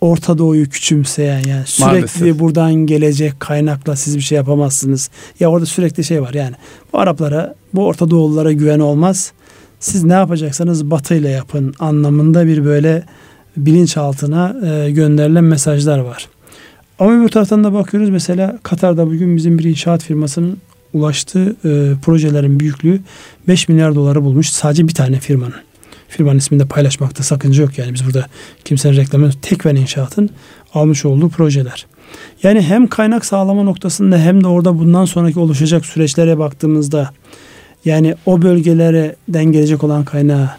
Orta 0.00 0.38
Doğu'yu 0.38 0.68
küçümseyen 0.68 1.42
yani 1.48 1.62
sürekli 1.66 1.84
Maalesef. 1.84 2.38
buradan 2.38 2.74
gelecek 2.74 3.40
kaynakla 3.40 3.96
siz 3.96 4.16
bir 4.16 4.22
şey 4.22 4.36
yapamazsınız. 4.36 5.10
Ya 5.40 5.50
orada 5.50 5.66
sürekli 5.66 6.04
şey 6.04 6.22
var 6.22 6.34
yani 6.34 6.54
bu 6.92 6.98
Araplara 6.98 7.54
bu 7.74 7.86
Orta 7.86 8.10
Doğululara 8.10 8.52
güven 8.52 8.78
olmaz. 8.78 9.32
Siz 9.80 10.04
ne 10.04 10.12
yapacaksanız 10.12 10.90
Batı 10.90 11.14
ile 11.14 11.28
yapın 11.28 11.74
anlamında 11.78 12.46
bir 12.46 12.64
böyle 12.64 13.02
bilinçaltına 13.56 14.56
e, 14.66 14.90
gönderilen 14.90 15.44
mesajlar 15.44 15.98
var. 15.98 16.28
Ama 16.98 17.24
bir 17.24 17.28
taraftan 17.28 17.64
da 17.64 17.72
bakıyoruz 17.72 18.10
mesela 18.10 18.58
Katar'da 18.62 19.06
bugün 19.06 19.36
bizim 19.36 19.58
bir 19.58 19.64
inşaat 19.64 20.02
firmasının 20.02 20.58
ulaştığı 20.92 21.56
e, 21.64 21.92
projelerin 22.02 22.60
büyüklüğü 22.60 23.00
5 23.48 23.68
milyar 23.68 23.94
doları 23.94 24.24
bulmuş 24.24 24.48
sadece 24.48 24.88
bir 24.88 24.94
tane 24.94 25.20
firmanın. 25.20 25.54
Firmanın 26.08 26.38
ismini 26.38 26.62
de 26.62 26.66
paylaşmakta 26.66 27.22
sakınca 27.22 27.62
yok 27.62 27.78
yani 27.78 27.94
biz 27.94 28.06
burada 28.06 28.26
kimsenin 28.64 28.96
reklamı 28.96 29.30
Tekven 29.42 29.76
İnşaat'ın 29.76 30.30
almış 30.74 31.04
olduğu 31.04 31.28
projeler. 31.28 31.86
Yani 32.42 32.62
hem 32.62 32.86
kaynak 32.86 33.24
sağlama 33.24 33.62
noktasında 33.62 34.18
hem 34.18 34.44
de 34.44 34.46
orada 34.46 34.78
bundan 34.78 35.04
sonraki 35.04 35.38
oluşacak 35.38 35.86
süreçlere 35.86 36.38
baktığımızda 36.38 37.10
yani 37.84 38.14
o 38.26 38.42
bölgelerden 38.42 39.44
gelecek 39.44 39.84
olan 39.84 40.04
kaynağı 40.04 40.50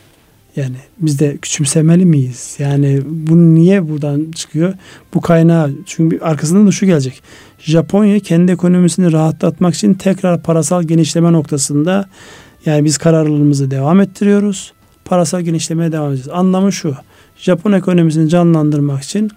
yani 0.55 0.75
biz 0.99 1.19
de 1.19 1.37
küçümsemeli 1.37 2.05
miyiz? 2.05 2.55
Yani 2.59 3.01
bu 3.05 3.55
niye 3.55 3.89
buradan 3.89 4.31
çıkıyor? 4.31 4.73
Bu 5.13 5.21
kaynağı 5.21 5.71
çünkü 5.85 6.19
arkasından 6.19 6.67
da 6.67 6.71
şu 6.71 6.85
gelecek. 6.85 7.21
Japonya 7.59 8.19
kendi 8.19 8.51
ekonomisini 8.51 9.11
rahatlatmak 9.11 9.75
için 9.75 9.93
tekrar 9.93 10.41
parasal 10.41 10.83
genişleme 10.83 11.33
noktasında 11.33 12.09
yani 12.65 12.85
biz 12.85 12.97
kararlılığımızı 12.97 13.71
devam 13.71 14.01
ettiriyoruz. 14.01 14.73
Parasal 15.05 15.41
genişlemeye 15.41 15.91
devam 15.91 16.09
edeceğiz. 16.09 16.29
Anlamı 16.29 16.71
şu. 16.71 16.95
Japon 17.37 17.71
ekonomisini 17.71 18.29
canlandırmak 18.29 19.03
için 19.03 19.31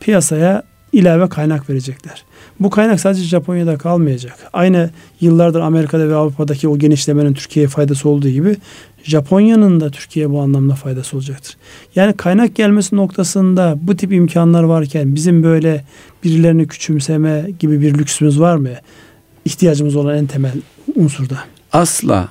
piyasaya 0.00 0.62
ilave 0.92 1.28
kaynak 1.28 1.70
verecekler. 1.70 2.24
Bu 2.60 2.70
kaynak 2.70 3.00
sadece 3.00 3.24
Japonya'da 3.24 3.78
kalmayacak. 3.78 4.38
Aynı 4.52 4.90
yıllardır 5.20 5.60
Amerika'da 5.60 6.08
ve 6.08 6.14
Avrupa'daki 6.14 6.68
o 6.68 6.78
genişlemenin 6.78 7.34
Türkiye'ye 7.34 7.68
faydası 7.68 8.08
olduğu 8.08 8.28
gibi 8.28 8.56
Japonya'nın 9.04 9.80
da 9.80 9.90
Türkiye'ye 9.90 10.30
bu 10.30 10.40
anlamda 10.40 10.74
faydası 10.74 11.16
olacaktır. 11.16 11.56
Yani 11.94 12.16
kaynak 12.16 12.54
gelmesi 12.54 12.96
noktasında 12.96 13.78
bu 13.82 13.96
tip 13.96 14.12
imkanlar 14.12 14.62
varken 14.62 15.14
bizim 15.14 15.42
böyle 15.42 15.84
birilerini 16.24 16.66
küçümseme 16.66 17.46
gibi 17.58 17.80
bir 17.80 17.94
lüksümüz 17.98 18.40
var 18.40 18.56
mı? 18.56 18.68
İhtiyacımız 19.44 19.96
olan 19.96 20.18
en 20.18 20.26
temel 20.26 20.52
unsurda. 20.96 21.38
Asla. 21.72 22.28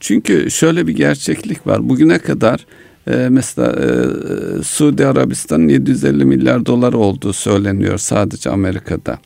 Çünkü 0.00 0.50
şöyle 0.50 0.86
bir 0.86 0.96
gerçeklik 0.96 1.66
var. 1.66 1.88
Bugüne 1.88 2.18
kadar 2.18 2.66
e, 3.06 3.28
mesela 3.30 3.72
e, 3.72 4.62
Suudi 4.62 5.06
Arabistan'ın 5.06 5.68
750 5.68 6.24
milyar 6.24 6.66
dolar 6.66 6.92
olduğu 6.92 7.32
söyleniyor 7.32 7.98
sadece 7.98 8.50
Amerika'da. 8.50 9.18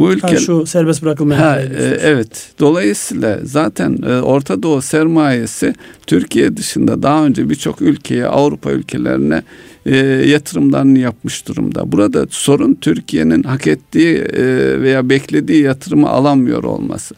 Bu 0.00 0.12
ülke 0.12 0.26
ha, 0.26 0.36
şu 0.36 0.66
serbest 0.66 1.02
bırakılmayan. 1.02 1.40
Ha, 1.40 1.60
e, 1.60 1.98
evet. 2.02 2.52
Dolayısıyla 2.58 3.38
zaten 3.42 3.98
e, 4.06 4.20
Orta 4.20 4.62
Doğu 4.62 4.82
sermayesi 4.82 5.74
Türkiye 6.06 6.56
dışında 6.56 7.02
daha 7.02 7.26
önce 7.26 7.50
birçok 7.50 7.82
ülkeye, 7.82 8.26
Avrupa 8.26 8.70
ülkelerine 8.70 9.42
e, 9.86 9.96
yatırımlarını 10.06 10.98
yapmış 10.98 11.48
durumda. 11.48 11.92
Burada 11.92 12.26
sorun 12.30 12.74
Türkiye'nin 12.74 13.42
hak 13.42 13.66
ettiği 13.66 14.16
e, 14.16 14.44
veya 14.82 15.08
beklediği 15.08 15.62
yatırımı 15.62 16.08
alamıyor 16.08 16.64
olması. 16.64 17.14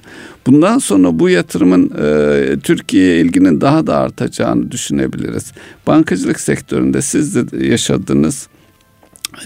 Bundan 0.47 0.79
sonra 0.79 1.19
bu 1.19 1.29
yatırımın 1.29 1.93
e, 2.03 2.61
Türkiye'ye 2.61 3.21
ilginin 3.21 3.61
daha 3.61 3.87
da 3.87 3.97
artacağını 3.97 4.71
düşünebiliriz. 4.71 5.53
Bankacılık 5.87 6.41
sektöründe 6.41 7.03
siz 7.03 7.35
de 7.35 7.67
yaşadınız 7.67 8.49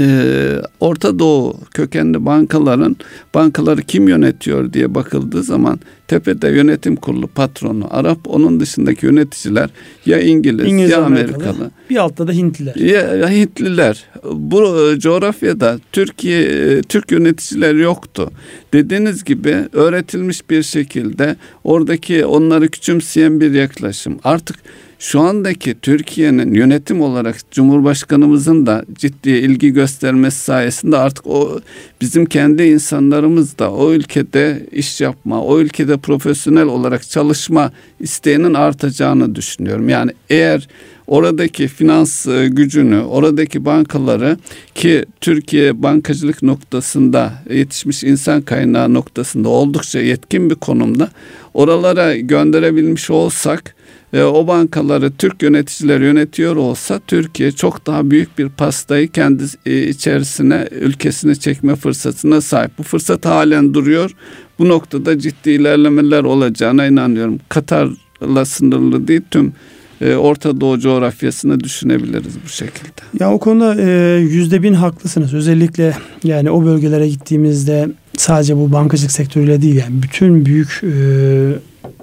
e, 0.01 0.57
Orta 0.80 1.18
Doğu 1.18 1.57
kökenli 1.74 2.26
bankaların 2.26 2.97
bankaları 3.34 3.82
kim 3.82 4.09
yönetiyor 4.09 4.72
diye 4.72 4.95
bakıldığı 4.95 5.43
zaman 5.43 5.80
tepede 6.09 6.49
yönetim 6.49 6.97
kurulu 6.97 7.26
patronu 7.26 7.87
Arap 7.91 8.18
onun 8.24 8.61
dışındaki 8.61 9.07
yöneticiler 9.07 9.70
ya 10.07 10.20
İngiliz, 10.20 10.66
İngiliz 10.66 10.91
ya 10.91 11.05
Amerikalı. 11.05 11.45
Amerikalı. 11.45 11.70
Bir 11.91 11.97
altta 11.97 12.28
da 12.28 12.32
Hintliler. 12.32 12.74
Ya, 12.74 13.14
ya 13.14 13.30
Hintliler. 13.30 14.05
Bu 14.32 14.62
e, 14.62 14.99
coğrafyada 14.99 15.78
Türkiye 15.93 16.43
e, 16.43 16.82
Türk 16.82 17.12
yöneticiler 17.12 17.74
yoktu. 17.74 18.30
Dediğiniz 18.72 19.24
gibi 19.24 19.57
öğretilmiş 19.72 20.51
bir 20.51 20.62
şekilde 20.62 21.37
oradaki 21.64 22.26
onları 22.26 22.68
küçümseyen 22.68 23.41
bir 23.41 23.53
yaklaşım. 23.53 24.18
Artık 24.24 24.57
şu 24.99 25.20
andaki 25.20 25.74
Türkiye'nin 25.82 26.55
yönetim 26.55 27.01
olarak 27.01 27.51
Cumhurbaşkanımızın 27.51 28.66
da 28.66 28.84
ciddi 28.94 29.30
ilgi 29.30 29.72
göstermesi 29.72 30.38
sayesinde 30.38 30.97
artık 30.97 31.26
o 31.26 31.61
bizim 32.01 32.26
kendi 32.26 32.62
insanlarımız 32.62 33.59
da 33.59 33.72
o 33.72 33.92
ülkede 33.92 34.66
iş 34.72 35.01
yapma, 35.01 35.42
o 35.42 35.59
ülkede 35.61 35.97
profesyonel 35.97 36.66
olarak 36.66 37.09
çalışma 37.09 37.72
isteğinin 38.01 38.55
artacağını 38.55 39.34
düşünüyorum. 39.34 39.88
Yani 39.88 40.11
eğer 40.30 40.68
oradaki 41.07 41.68
finans 41.68 42.26
e, 42.26 42.49
gücünü, 42.49 43.01
oradaki 43.01 43.64
bankaları 43.64 44.36
ki 44.74 45.05
Türkiye 45.20 45.82
bankacılık 45.82 46.42
noktasında 46.42 47.32
yetişmiş 47.51 48.05
insan 48.05 48.42
kaynağı 48.42 48.94
noktasında 48.94 49.49
oldukça 49.49 50.01
yetkin 50.01 50.51
bir 50.51 50.55
konumda 50.55 51.11
oralara 51.55 52.16
gönderebilmiş 52.16 53.11
olsak 53.11 53.76
e, 54.13 54.23
o 54.23 54.47
bankaları 54.47 55.13
Türk 55.13 55.43
yöneticiler 55.43 56.01
yönetiyor 56.01 56.57
olsa 56.57 57.01
Türkiye 57.07 57.53
çok 57.53 57.87
daha 57.87 58.11
büyük 58.11 58.39
bir 58.39 58.49
pastayı 58.49 59.09
kendi 59.09 59.45
e, 59.67 59.89
içerisine 59.89 60.69
ülkesine 60.71 61.35
çekme 61.35 61.77
fırsatına 61.77 62.41
sahip. 62.41 62.79
Bu 62.79 62.83
fırsat 62.83 63.27
halen 63.27 63.75
duruyor. 63.75 64.11
Bu 64.59 64.69
noktada 64.69 65.19
ciddi 65.19 65.51
ilerlemeler 65.51 66.25
olacağına 66.25 66.87
inanıyorum. 66.87 67.39
Katar'la 67.49 68.45
sınırlı 68.45 69.09
değil 69.09 69.23
tüm 69.31 69.53
e, 70.01 70.15
Orta 70.15 70.61
Doğu 70.61 70.79
coğrafyasını 70.79 71.61
düşünebiliriz 71.61 72.35
bu 72.45 72.49
şekilde. 72.49 73.01
Ya 73.21 73.33
o 73.33 73.39
konuda 73.39 73.83
e, 73.83 74.19
yüzde 74.21 74.63
bin 74.63 74.75
haklısınız. 74.75 75.35
Özellikle 75.35 75.97
yani 76.25 76.51
o 76.51 76.65
bölgelere 76.65 77.09
gittiğimizde 77.09 77.89
sadece 78.17 78.57
bu 78.57 78.73
bankacılık 78.73 79.13
sektörüyle 79.13 79.63
değil 79.63 79.77
yani 79.77 80.03
bütün 80.03 80.47
büyük 80.47 80.81
e, 80.83 80.89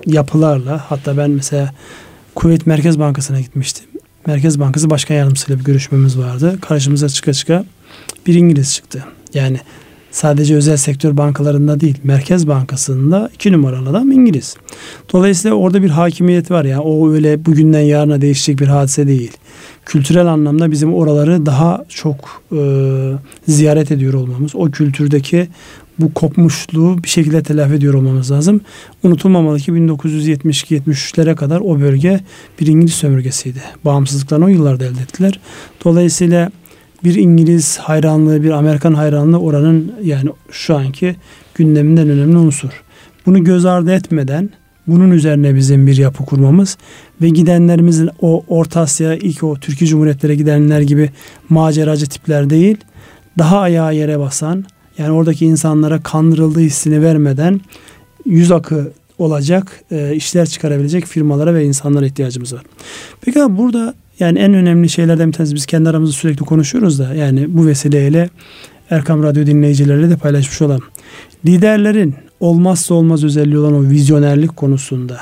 yapılarla 0.06 0.86
hatta 0.90 1.18
ben 1.18 1.32
mesela 1.32 1.74
Kuveyt 2.36 2.68
Merkez 2.68 3.00
Bankası'na 3.00 3.42
gitmiştim. 3.42 3.86
Merkez 4.28 4.60
Bankası 4.60 4.90
Başkan 4.90 5.16
Yardımcısıyla 5.16 5.60
bir 5.60 5.66
görüşmemiz 5.66 6.20
vardı. 6.20 6.58
Karşımıza 6.62 7.10
çıka 7.10 7.34
çıka 7.34 7.66
bir 8.28 8.34
İngiliz 8.34 8.74
çıktı. 8.74 9.04
Yani 9.34 9.60
sadece 10.12 10.56
özel 10.56 10.78
sektör 10.78 11.18
bankalarında 11.18 11.80
değil 11.80 11.98
Merkez 12.04 12.48
Bankası'nda 12.48 13.30
iki 13.34 13.52
numaralı 13.52 13.90
adam 13.90 14.12
İngiliz. 14.12 14.56
Dolayısıyla 15.14 15.58
orada 15.58 15.84
bir 15.84 15.90
hakimiyet 15.90 16.52
var 16.52 16.66
ya 16.66 16.82
o 16.82 17.12
öyle 17.12 17.46
bugünden 17.46 17.82
yarına 17.82 18.22
değişecek 18.22 18.60
bir 18.60 18.68
hadise 18.68 19.08
değil. 19.08 19.32
Kültürel 19.86 20.28
anlamda 20.28 20.72
bizim 20.72 20.94
oraları 20.94 21.46
daha 21.46 21.86
çok 21.90 22.44
e, 22.52 22.62
ziyaret 23.48 23.92
ediyor 23.92 24.14
olmamız, 24.14 24.56
o 24.56 24.72
kültürdeki 24.72 25.48
bu 26.00 26.14
kopmuşluğu 26.14 27.04
bir 27.04 27.10
şekilde 27.10 27.44
telafi 27.44 27.74
ediyor 27.74 27.94
olmamız 27.94 28.32
lazım. 28.32 28.62
Unutulmamalı 29.04 29.60
ki 29.60 29.72
1972-73'lere 29.72 31.36
kadar 31.36 31.60
o 31.60 31.80
bölge 31.80 32.20
bir 32.60 32.68
İngiliz 32.68 32.94
sömürgesiydi. 32.94 33.62
Bağımsızlıklarını 33.86 34.46
o 34.46 34.48
yıllarda 34.48 34.86
elde 34.86 35.02
ettiler. 35.02 35.40
Dolayısıyla 35.86 36.52
bir 37.04 37.16
İngiliz 37.16 37.78
hayranlığı, 37.78 38.44
bir 38.44 38.50
Amerikan 38.50 38.94
hayranlığı 38.94 39.40
oranın 39.40 39.94
yani 40.04 40.30
şu 40.52 40.76
anki 40.76 41.16
gündeminden 41.56 42.10
önemli 42.10 42.38
unsur. 42.38 42.84
Bunu 43.26 43.44
göz 43.44 43.66
ardı 43.66 43.94
etmeden 43.94 44.50
bunun 44.88 45.12
üzerine 45.12 45.56
bizim 45.56 45.88
bir 45.88 45.98
yapı 45.98 46.26
kurmamız 46.26 46.78
ve 47.22 47.30
gidenlerimizin 47.30 48.10
o 48.22 48.44
Orta 48.48 48.82
Asya 48.82 49.16
ilk 49.16 49.44
o 49.44 49.56
Türkiye 49.56 49.90
Cumhuriyetlere 49.90 50.36
gidenler 50.36 50.82
gibi 50.82 51.10
maceracı 51.50 52.06
tipler 52.10 52.50
değil, 52.50 52.78
daha 53.38 53.60
ayağa 53.60 53.92
yere 53.92 54.20
basan, 54.20 54.66
yani 54.98 55.12
oradaki 55.12 55.46
insanlara 55.46 56.04
kandırıldığı 56.04 56.60
hissini 56.60 57.02
vermeden 57.02 57.62
yüz 58.26 58.52
akı 58.52 58.92
olacak 59.18 59.84
e, 59.92 60.16
işler 60.16 60.46
çıkarabilecek 60.46 61.06
firmalara 61.06 61.54
ve 61.54 61.66
insanlara 61.66 62.06
ihtiyacımız 62.06 62.54
var. 62.54 62.64
Peki 63.22 63.44
abi 63.44 63.58
burada 63.58 63.94
yani 64.20 64.40
en 64.40 64.54
önemli 64.54 64.90
şeylerden 64.90 65.28
bir 65.28 65.34
tanesi 65.34 65.56
biz 65.56 65.66
kendi 65.66 65.90
aramızda 65.90 66.14
sürekli 66.14 66.46
konuşuyoruz 66.46 67.00
da 67.00 67.14
yani 67.14 67.46
bu 67.50 67.68
vesileyle 67.68 68.30
Erkam 68.90 69.24
Radyo 69.24 69.46
dinleyicileriyle 69.46 70.10
de 70.10 70.16
paylaşmış 70.16 70.62
olalım. 70.62 70.84
Liderlerin 71.46 72.16
olmazsa 72.40 72.94
olmaz 72.94 73.24
özelliği 73.24 73.58
olan 73.58 73.74
o 73.74 73.90
vizyonerlik 73.90 74.58
konusunda, 74.58 75.20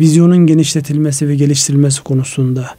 vizyonun 0.00 0.46
genişletilmesi 0.46 1.28
ve 1.28 1.36
geliştirilmesi 1.36 2.02
konusunda 2.02 2.70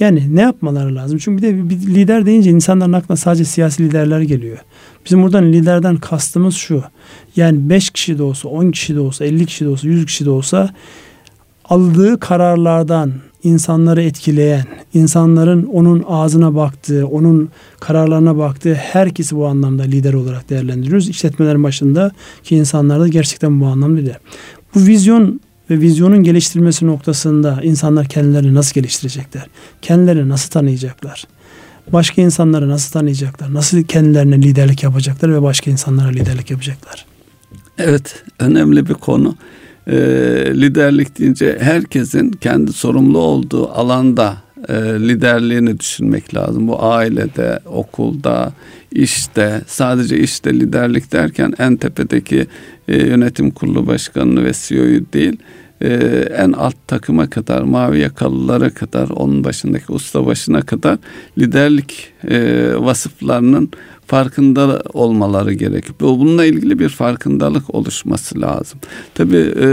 yani 0.00 0.36
ne 0.36 0.40
yapmaları 0.40 0.94
lazım? 0.94 1.18
Çünkü 1.18 1.42
bir 1.42 1.48
de 1.48 1.70
bir 1.70 1.94
lider 1.94 2.26
deyince 2.26 2.50
insanların 2.50 2.92
aklına 2.92 3.16
sadece 3.16 3.44
siyasi 3.44 3.82
liderler 3.82 4.20
geliyor. 4.20 4.58
Bizim 5.04 5.22
buradan 5.22 5.52
liderden 5.52 5.96
kastımız 5.96 6.54
şu. 6.54 6.82
Yani 7.36 7.70
5 7.70 7.90
kişi 7.90 8.18
de 8.18 8.22
olsa, 8.22 8.48
10 8.48 8.70
kişi 8.70 8.94
de 8.94 9.00
olsa, 9.00 9.24
50 9.24 9.46
kişi 9.46 9.64
de 9.64 9.68
olsa, 9.68 9.88
100 9.88 10.06
kişi 10.06 10.24
de 10.24 10.30
olsa 10.30 10.70
aldığı 11.64 12.20
kararlardan 12.20 13.12
insanları 13.42 14.02
etkileyen, 14.02 14.64
insanların 14.94 15.66
onun 15.66 16.04
ağzına 16.08 16.54
baktığı, 16.54 17.06
onun 17.06 17.48
kararlarına 17.80 18.38
baktığı 18.38 18.74
herkesi 18.74 19.36
bu 19.36 19.46
anlamda 19.46 19.82
lider 19.82 20.12
olarak 20.12 20.50
değerlendiriyoruz. 20.50 21.08
İşletmelerin 21.08 21.64
başında 21.64 22.10
ki 22.42 22.56
insanlar 22.56 23.00
da 23.00 23.08
gerçekten 23.08 23.60
bu 23.60 23.66
anlamda 23.66 24.00
lider. 24.00 24.18
Bu 24.74 24.80
vizyon 24.80 25.40
ve 25.70 25.80
vizyonun 25.80 26.22
geliştirilmesi 26.22 26.86
noktasında 26.86 27.60
insanlar 27.62 28.06
kendilerini 28.06 28.54
nasıl 28.54 28.74
geliştirecekler? 28.74 29.46
Kendilerini 29.82 30.28
nasıl 30.28 30.50
tanıyacaklar? 30.50 31.24
Başka 31.92 32.22
insanları 32.22 32.68
nasıl 32.68 32.92
tanıyacaklar? 32.92 33.54
Nasıl 33.54 33.82
kendilerine 33.82 34.42
liderlik 34.42 34.82
yapacaklar 34.82 35.34
ve 35.34 35.42
başka 35.42 35.70
insanlara 35.70 36.08
liderlik 36.08 36.50
yapacaklar? 36.50 37.06
Evet, 37.78 38.22
önemli 38.38 38.88
bir 38.88 38.94
konu. 38.94 39.36
Ee, 39.86 39.96
liderlik 40.54 41.18
deyince 41.18 41.58
herkesin 41.60 42.30
kendi 42.30 42.72
sorumlu 42.72 43.18
olduğu 43.18 43.68
alanda 43.68 44.36
e, 44.68 44.74
liderliğini 44.74 45.80
düşünmek 45.80 46.34
lazım. 46.34 46.68
Bu 46.68 46.84
ailede, 46.84 47.60
okulda, 47.66 48.52
işte 48.92 49.62
sadece 49.66 50.18
işte 50.18 50.54
liderlik 50.54 51.12
derken 51.12 51.54
en 51.58 51.76
tepedeki 51.76 52.46
e, 52.88 52.96
yönetim 53.06 53.50
kurulu 53.50 53.86
başkanını 53.86 54.44
ve 54.44 54.52
CEO'yu 54.54 55.04
değil 55.12 55.36
e, 55.82 55.88
en 56.36 56.52
alt 56.52 56.76
takıma 56.86 57.30
kadar 57.30 57.62
mavi 57.62 57.98
yakalılara 57.98 58.70
kadar 58.70 59.08
onun 59.08 59.44
başındaki 59.44 59.92
usta 59.92 60.26
başına 60.26 60.62
kadar 60.62 60.98
liderlik 61.38 62.12
e, 62.28 62.70
vasıflarının 62.76 63.70
farkında 64.06 64.82
olmaları 64.92 65.52
gerekiyor. 65.52 65.94
Bununla 66.00 66.44
ilgili 66.44 66.78
bir 66.78 66.88
farkındalık 66.88 67.74
oluşması 67.74 68.40
lazım. 68.40 68.80
Tabii 69.14 69.52
e, 69.60 69.68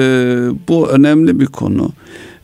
bu 0.68 0.89
önemli 0.89 1.39
bir 1.39 1.45
konu 1.45 1.91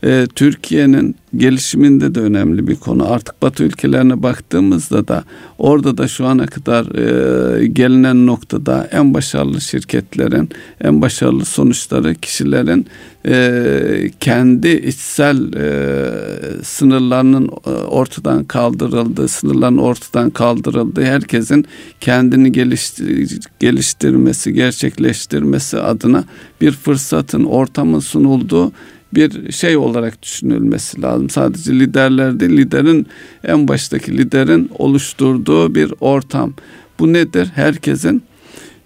e, 0.04 0.26
Türkiye'nin 0.34 1.16
gelişiminde 1.36 2.14
de 2.14 2.20
önemli 2.20 2.66
bir 2.66 2.76
konu. 2.76 3.12
Artık 3.12 3.42
Batı 3.42 3.64
ülkelerine 3.64 4.22
baktığımızda 4.22 5.08
da 5.08 5.24
orada 5.58 5.98
da 5.98 6.08
şu 6.08 6.26
ana 6.26 6.46
kadar 6.46 6.84
e, 6.94 7.66
gelinen 7.66 8.26
noktada 8.26 8.88
en 8.92 9.14
başarılı 9.14 9.60
şirketlerin, 9.60 10.48
en 10.80 11.02
başarılı 11.02 11.44
sonuçları 11.44 12.14
kişilerin 12.14 12.86
e, 13.26 14.10
kendi 14.20 14.68
içsel 14.68 15.52
e, 15.52 16.62
sınırlarının 16.62 17.48
e, 17.66 17.70
ortadan 17.70 18.44
kaldırıldığı, 18.44 19.28
sınırların 19.28 19.78
ortadan 19.78 20.30
kaldırıldığı, 20.30 21.04
herkesin 21.04 21.66
kendini 22.00 22.52
geliştir, 22.52 23.38
geliştirmesi, 23.60 24.52
gerçekleştirmesi 24.52 25.78
adına 25.78 26.24
bir 26.60 26.72
fırsatın, 26.72 27.44
ortamın 27.44 28.00
sunulduğu 28.00 28.72
bir 29.14 29.52
şey 29.52 29.76
olarak 29.76 30.22
düşünülmesi 30.22 31.02
lazım. 31.02 31.30
Sadece 31.30 31.72
liderler 31.72 32.40
değil, 32.40 32.56
liderin 32.56 33.06
en 33.44 33.68
baştaki 33.68 34.18
liderin 34.18 34.70
oluşturduğu 34.78 35.74
bir 35.74 35.92
ortam. 36.00 36.54
Bu 36.98 37.12
nedir? 37.12 37.50
Herkesin 37.54 38.22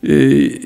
e, 0.02 0.14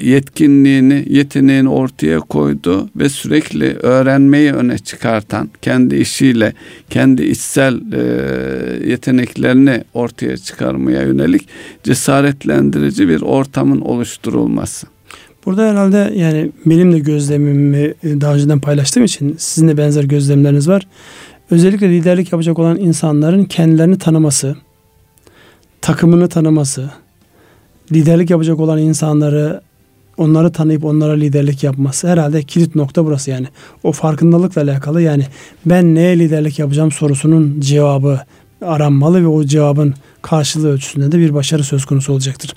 yetkinliğini, 0.02 1.04
yeteneğini 1.08 1.68
ortaya 1.68 2.20
koydu 2.20 2.90
ve 2.96 3.08
sürekli 3.08 3.74
öğrenmeyi 3.74 4.52
öne 4.52 4.78
çıkartan, 4.78 5.50
kendi 5.62 5.96
işiyle, 5.96 6.52
kendi 6.90 7.22
içsel 7.22 7.80
e, 7.92 8.02
yeteneklerini 8.90 9.84
ortaya 9.94 10.36
çıkarmaya 10.36 11.02
yönelik 11.02 11.48
cesaretlendirici 11.82 13.08
bir 13.08 13.22
ortamın 13.22 13.80
oluşturulması. 13.80 14.91
Burada 15.47 15.70
herhalde 15.70 16.12
yani 16.16 16.51
benim 16.66 16.93
de 16.93 16.99
gözlemimi 16.99 17.95
e, 18.05 18.20
daha 18.20 18.34
önceden 18.34 18.61
paylaştığım 18.61 19.05
için 19.05 19.36
sizin 19.38 19.68
de 19.68 19.76
benzer 19.76 20.05
gözlemleriniz 20.05 20.68
var. 20.68 20.86
Özellikle 21.51 21.90
liderlik 21.90 22.32
yapacak 22.32 22.59
olan 22.59 22.78
insanların 22.78 23.45
kendilerini 23.45 23.99
tanıması, 23.99 24.57
takımını 25.80 26.28
tanıması, 26.28 26.90
liderlik 27.93 28.30
yapacak 28.30 28.61
olan 28.61 28.78
insanları 28.78 29.61
onları 30.16 30.53
tanıyıp 30.53 30.84
onlara 30.84 31.12
liderlik 31.12 31.64
yapması 31.64 32.09
herhalde 32.09 32.43
kilit 32.43 32.74
nokta 32.74 33.05
burası 33.05 33.30
yani. 33.30 33.47
O 33.82 33.93
farkındalıkla 33.93 34.62
alakalı 34.62 35.03
yani 35.03 35.26
ben 35.66 35.95
neye 35.95 36.18
liderlik 36.18 36.59
yapacağım 36.59 36.93
sorusunun 36.93 37.61
cevabı 37.61 38.20
aranmalı 38.62 39.22
ve 39.22 39.26
o 39.26 39.45
cevabın 39.45 39.95
karşılığı 40.22 40.68
ölçüsünde 40.68 41.12
de 41.12 41.18
bir 41.18 41.34
başarı 41.34 41.64
söz 41.64 41.84
konusu 41.84 42.12
olacaktır. 42.12 42.55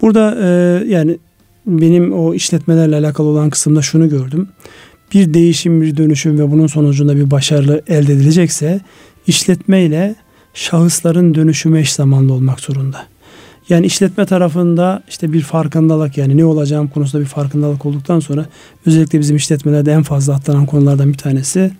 Burada 0.00 0.36
e, 0.42 0.46
yani 0.86 1.18
benim 1.66 2.12
o 2.12 2.34
işletmelerle 2.34 2.96
alakalı 2.96 3.28
olan 3.28 3.50
kısımda 3.50 3.82
şunu 3.82 4.08
gördüm. 4.08 4.48
bir 5.14 5.34
değişim, 5.34 5.82
bir 5.82 5.96
dönüşüm 5.96 6.38
ve 6.38 6.50
bunun 6.50 6.66
sonucunda 6.66 7.16
bir 7.16 7.30
başarılı 7.30 7.82
elde 7.88 8.12
edilecekse 8.12 8.80
işletme 9.26 9.82
ile 9.82 10.14
şahısların 10.54 11.34
dönüşümü 11.34 11.80
eş 11.80 11.92
zamanlı 11.92 12.32
olmak 12.32 12.60
zorunda. 12.60 13.06
Yani 13.68 13.86
işletme 13.86 14.26
tarafında 14.26 15.02
işte 15.08 15.32
bir 15.32 15.40
farkındalık 15.40 16.18
yani 16.18 16.36
ne 16.36 16.44
olacağım 16.44 16.88
konusunda 16.88 17.24
bir 17.24 17.28
farkındalık 17.28 17.86
olduktan 17.86 18.20
sonra 18.20 18.46
özellikle 18.86 19.20
bizim 19.20 19.36
işletmelerde 19.36 19.92
en 19.92 20.02
fazla 20.02 20.34
atlanan 20.34 20.66
konulardan 20.66 21.08
bir 21.08 21.18
tanesi 21.18 21.70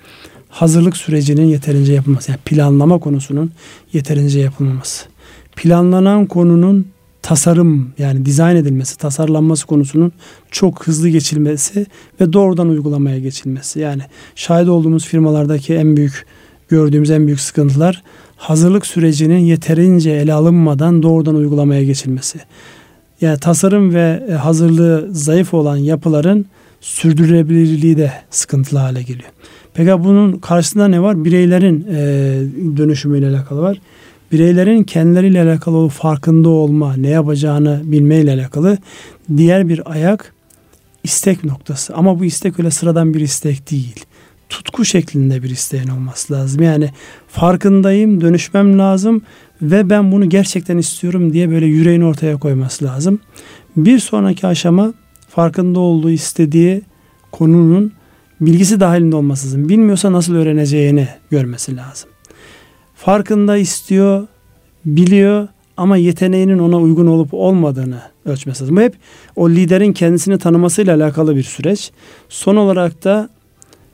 hazırlık 0.49 0.97
sürecinin 0.97 1.47
yeterince 1.47 1.93
yapılması. 1.93 2.30
Yani 2.30 2.41
planlama 2.45 2.99
konusunun 2.99 3.53
yeterince 3.93 4.41
yapılmaması. 4.41 5.07
Planlanan 5.57 6.26
konunun 6.26 6.87
tasarım 7.26 7.92
yani 7.98 8.26
dizayn 8.26 8.56
edilmesi, 8.56 8.98
tasarlanması 8.98 9.66
konusunun 9.66 10.12
çok 10.50 10.86
hızlı 10.86 11.08
geçilmesi 11.08 11.86
ve 12.20 12.32
doğrudan 12.32 12.68
uygulamaya 12.68 13.18
geçilmesi. 13.18 13.80
Yani 13.80 14.02
şahit 14.34 14.68
olduğumuz 14.68 15.06
firmalardaki 15.06 15.74
en 15.74 15.96
büyük 15.96 16.26
gördüğümüz 16.68 17.10
en 17.10 17.26
büyük 17.26 17.40
sıkıntılar 17.40 18.02
hazırlık 18.36 18.86
sürecinin 18.86 19.38
yeterince 19.38 20.10
ele 20.10 20.32
alınmadan 20.32 21.02
doğrudan 21.02 21.34
uygulamaya 21.34 21.84
geçilmesi. 21.84 22.38
Yani 23.20 23.38
tasarım 23.38 23.94
ve 23.94 24.26
e, 24.30 24.32
hazırlığı 24.32 25.08
zayıf 25.10 25.54
olan 25.54 25.76
yapıların 25.76 26.46
sürdürülebilirliği 26.80 27.96
de 27.96 28.12
sıkıntılı 28.30 28.78
hale 28.78 29.02
geliyor. 29.02 29.30
Peki 29.74 30.04
bunun 30.04 30.32
karşısında 30.32 30.88
ne 30.88 31.02
var? 31.02 31.24
Bireylerin 31.24 31.86
e, 31.90 31.96
dönüşümüyle 32.76 33.28
alakalı 33.28 33.60
var. 33.60 33.80
Bireylerin 34.32 34.84
kendileriyle 34.84 35.42
alakalı 35.42 35.88
farkında 35.88 36.48
olma, 36.48 36.96
ne 36.96 37.08
yapacağını 37.08 37.80
bilmeyle 37.84 38.32
alakalı 38.32 38.78
diğer 39.36 39.68
bir 39.68 39.92
ayak 39.92 40.32
istek 41.04 41.44
noktası. 41.44 41.94
Ama 41.94 42.18
bu 42.18 42.24
istek 42.24 42.58
öyle 42.58 42.70
sıradan 42.70 43.14
bir 43.14 43.20
istek 43.20 43.70
değil 43.70 44.06
tutku 44.48 44.84
şeklinde 44.84 45.42
bir 45.42 45.50
isteğin 45.50 45.88
olması 45.88 46.32
lazım. 46.32 46.62
Yani 46.62 46.90
farkındayım, 47.28 48.20
dönüşmem 48.20 48.78
lazım 48.78 49.22
ve 49.62 49.90
ben 49.90 50.12
bunu 50.12 50.28
gerçekten 50.28 50.78
istiyorum 50.78 51.32
diye 51.32 51.50
böyle 51.50 51.66
yüreğini 51.66 52.04
ortaya 52.04 52.36
koyması 52.36 52.84
lazım. 52.84 53.20
Bir 53.76 53.98
sonraki 53.98 54.46
aşama 54.46 54.94
farkında 55.28 55.80
olduğu 55.80 56.10
istediği 56.10 56.82
konunun 57.32 57.92
bilgisi 58.40 58.80
dahilinde 58.80 59.16
olması 59.16 59.46
lazım. 59.46 59.68
Bilmiyorsa 59.68 60.12
nasıl 60.12 60.34
öğreneceğini 60.34 61.08
görmesi 61.30 61.76
lazım. 61.76 62.08
Farkında 62.97 63.57
istiyor, 63.57 64.26
biliyor 64.84 65.49
ama 65.76 65.97
yeteneğinin 65.97 66.59
ona 66.59 66.78
uygun 66.78 67.07
olup 67.07 67.34
olmadığını 67.34 68.01
ölçmesi 68.24 68.62
lazım. 68.62 68.76
Bu 68.76 68.80
hep 68.80 68.94
o 69.36 69.51
liderin 69.51 69.92
kendisini 69.92 70.38
tanımasıyla 70.38 70.97
alakalı 70.97 71.36
bir 71.36 71.42
süreç. 71.42 71.90
Son 72.28 72.57
olarak 72.57 73.05
da 73.05 73.28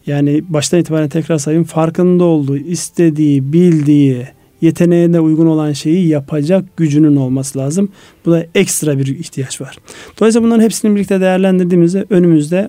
yani 0.07 0.43
baştan 0.49 0.81
itibaren 0.81 1.09
tekrar 1.09 1.39
sayayım 1.39 1.65
farkında 1.65 2.25
olduğu, 2.25 2.57
istediği, 2.57 3.53
bildiği, 3.53 4.27
yeteneğine 4.61 5.21
uygun 5.21 5.47
olan 5.47 5.73
şeyi 5.73 6.09
yapacak 6.09 6.77
gücünün 6.77 7.17
olması 7.17 7.59
lazım. 7.59 7.89
Bu 8.27 8.31
da 8.31 8.47
ekstra 8.55 8.99
bir 8.99 9.07
ihtiyaç 9.07 9.61
var. 9.61 9.77
Dolayısıyla 10.21 10.47
bunların 10.47 10.65
hepsini 10.65 10.95
birlikte 10.95 11.21
değerlendirdiğimizde 11.21 12.07
önümüzde 12.11 12.69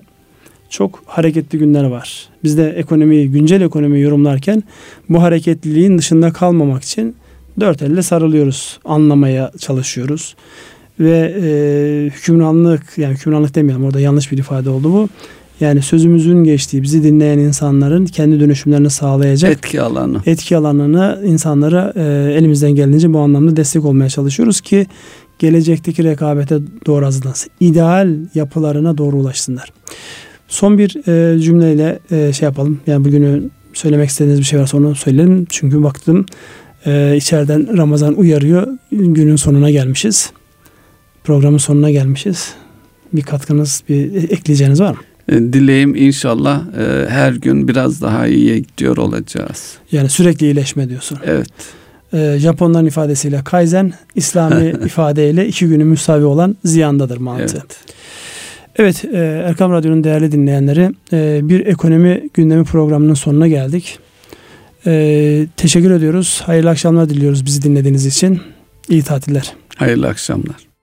çok 0.74 1.02
hareketli 1.06 1.58
günler 1.58 1.84
var. 1.84 2.28
Biz 2.44 2.58
de 2.58 2.70
ekonomiyi, 2.70 3.30
güncel 3.30 3.60
ekonomiyi 3.60 4.02
yorumlarken 4.02 4.62
bu 5.08 5.22
hareketliliğin 5.22 5.98
dışında 5.98 6.32
kalmamak 6.32 6.82
için 6.82 7.16
dört 7.60 7.82
elle 7.82 8.02
sarılıyoruz, 8.02 8.78
anlamaya 8.84 9.50
çalışıyoruz. 9.58 10.36
Ve 11.00 11.34
e, 11.42 12.10
hükümranlık, 12.10 12.82
yani 12.96 13.14
hükümranlık 13.14 13.54
demeyelim 13.54 13.84
orada 13.84 14.00
yanlış 14.00 14.32
bir 14.32 14.38
ifade 14.38 14.70
oldu 14.70 14.92
bu 14.92 15.08
yani 15.60 15.82
sözümüzün 15.82 16.44
geçtiği 16.44 16.82
bizi 16.82 17.02
dinleyen 17.02 17.38
insanların 17.38 18.06
kendi 18.06 18.40
dönüşümlerini 18.40 18.90
sağlayacak 18.90 19.52
etki 19.52 19.80
alanı. 19.80 20.20
Etki 20.26 20.56
alanını 20.56 21.20
insanlara 21.24 21.92
e, 21.96 22.02
elimizden 22.38 22.74
geldiğince 22.74 23.12
bu 23.12 23.18
anlamda 23.18 23.56
destek 23.56 23.84
olmaya 23.84 24.08
çalışıyoruz 24.08 24.60
ki 24.60 24.86
gelecekteki 25.38 26.04
rekabete 26.04 26.58
doğru 26.86 27.06
hazırlansın. 27.06 27.50
İdeal 27.60 28.16
yapılarına 28.34 28.98
doğru 28.98 29.16
ulaşsınlar. 29.16 29.72
Son 30.54 30.78
bir 30.78 31.08
e, 31.08 31.40
cümleyle 31.40 31.98
e, 32.10 32.32
şey 32.32 32.46
yapalım. 32.46 32.80
Yani 32.86 33.04
bugünü 33.04 33.42
söylemek 33.72 34.10
istediğiniz 34.10 34.40
bir 34.40 34.44
şey 34.44 34.60
varsa 34.60 34.76
onu 34.76 34.94
söyleyelim. 34.94 35.46
Çünkü 35.50 35.82
baktım 35.82 36.26
e, 36.86 37.14
içeriden 37.16 37.78
Ramazan 37.78 38.14
uyarıyor. 38.14 38.68
Günün 38.92 39.36
sonuna 39.36 39.70
gelmişiz. 39.70 40.32
Programın 41.24 41.58
sonuna 41.58 41.90
gelmişiz. 41.90 42.54
Bir 43.12 43.22
katkınız, 43.22 43.82
bir 43.88 44.30
ekleyeceğiniz 44.30 44.80
var 44.80 44.90
mı? 44.90 44.98
E, 45.28 45.32
dileğim 45.32 45.94
inşallah 45.94 46.62
e, 46.78 47.06
her 47.08 47.32
gün 47.32 47.68
biraz 47.68 48.02
daha 48.02 48.26
iyiye 48.26 48.58
gidiyor 48.58 48.96
olacağız. 48.96 49.74
Yani 49.92 50.08
sürekli 50.08 50.46
iyileşme 50.46 50.88
diyorsun. 50.88 51.18
Evet. 51.24 51.48
E, 52.12 52.38
Japonların 52.38 52.86
ifadesiyle 52.86 53.40
kaizen, 53.44 53.92
İslami 54.14 54.68
ifadeyle 54.84 55.48
iki 55.48 55.66
günü 55.66 55.84
müsavi 55.84 56.24
olan 56.24 56.56
ziyandadır 56.64 57.16
mantığı. 57.16 57.56
Evet. 57.58 57.94
Evet 58.76 59.04
Erkam 59.14 59.72
Radyo'nun 59.72 60.04
değerli 60.04 60.32
dinleyenleri 60.32 60.90
bir 61.48 61.66
ekonomi 61.66 62.28
gündemi 62.34 62.64
programının 62.64 63.14
sonuna 63.14 63.48
geldik. 63.48 63.98
Teşekkür 65.56 65.90
ediyoruz. 65.90 66.42
Hayırlı 66.46 66.70
akşamlar 66.70 67.08
diliyoruz 67.08 67.46
bizi 67.46 67.62
dinlediğiniz 67.62 68.06
için. 68.06 68.40
İyi 68.88 69.02
tatiller. 69.02 69.52
Hayırlı 69.76 70.08
akşamlar. 70.08 70.73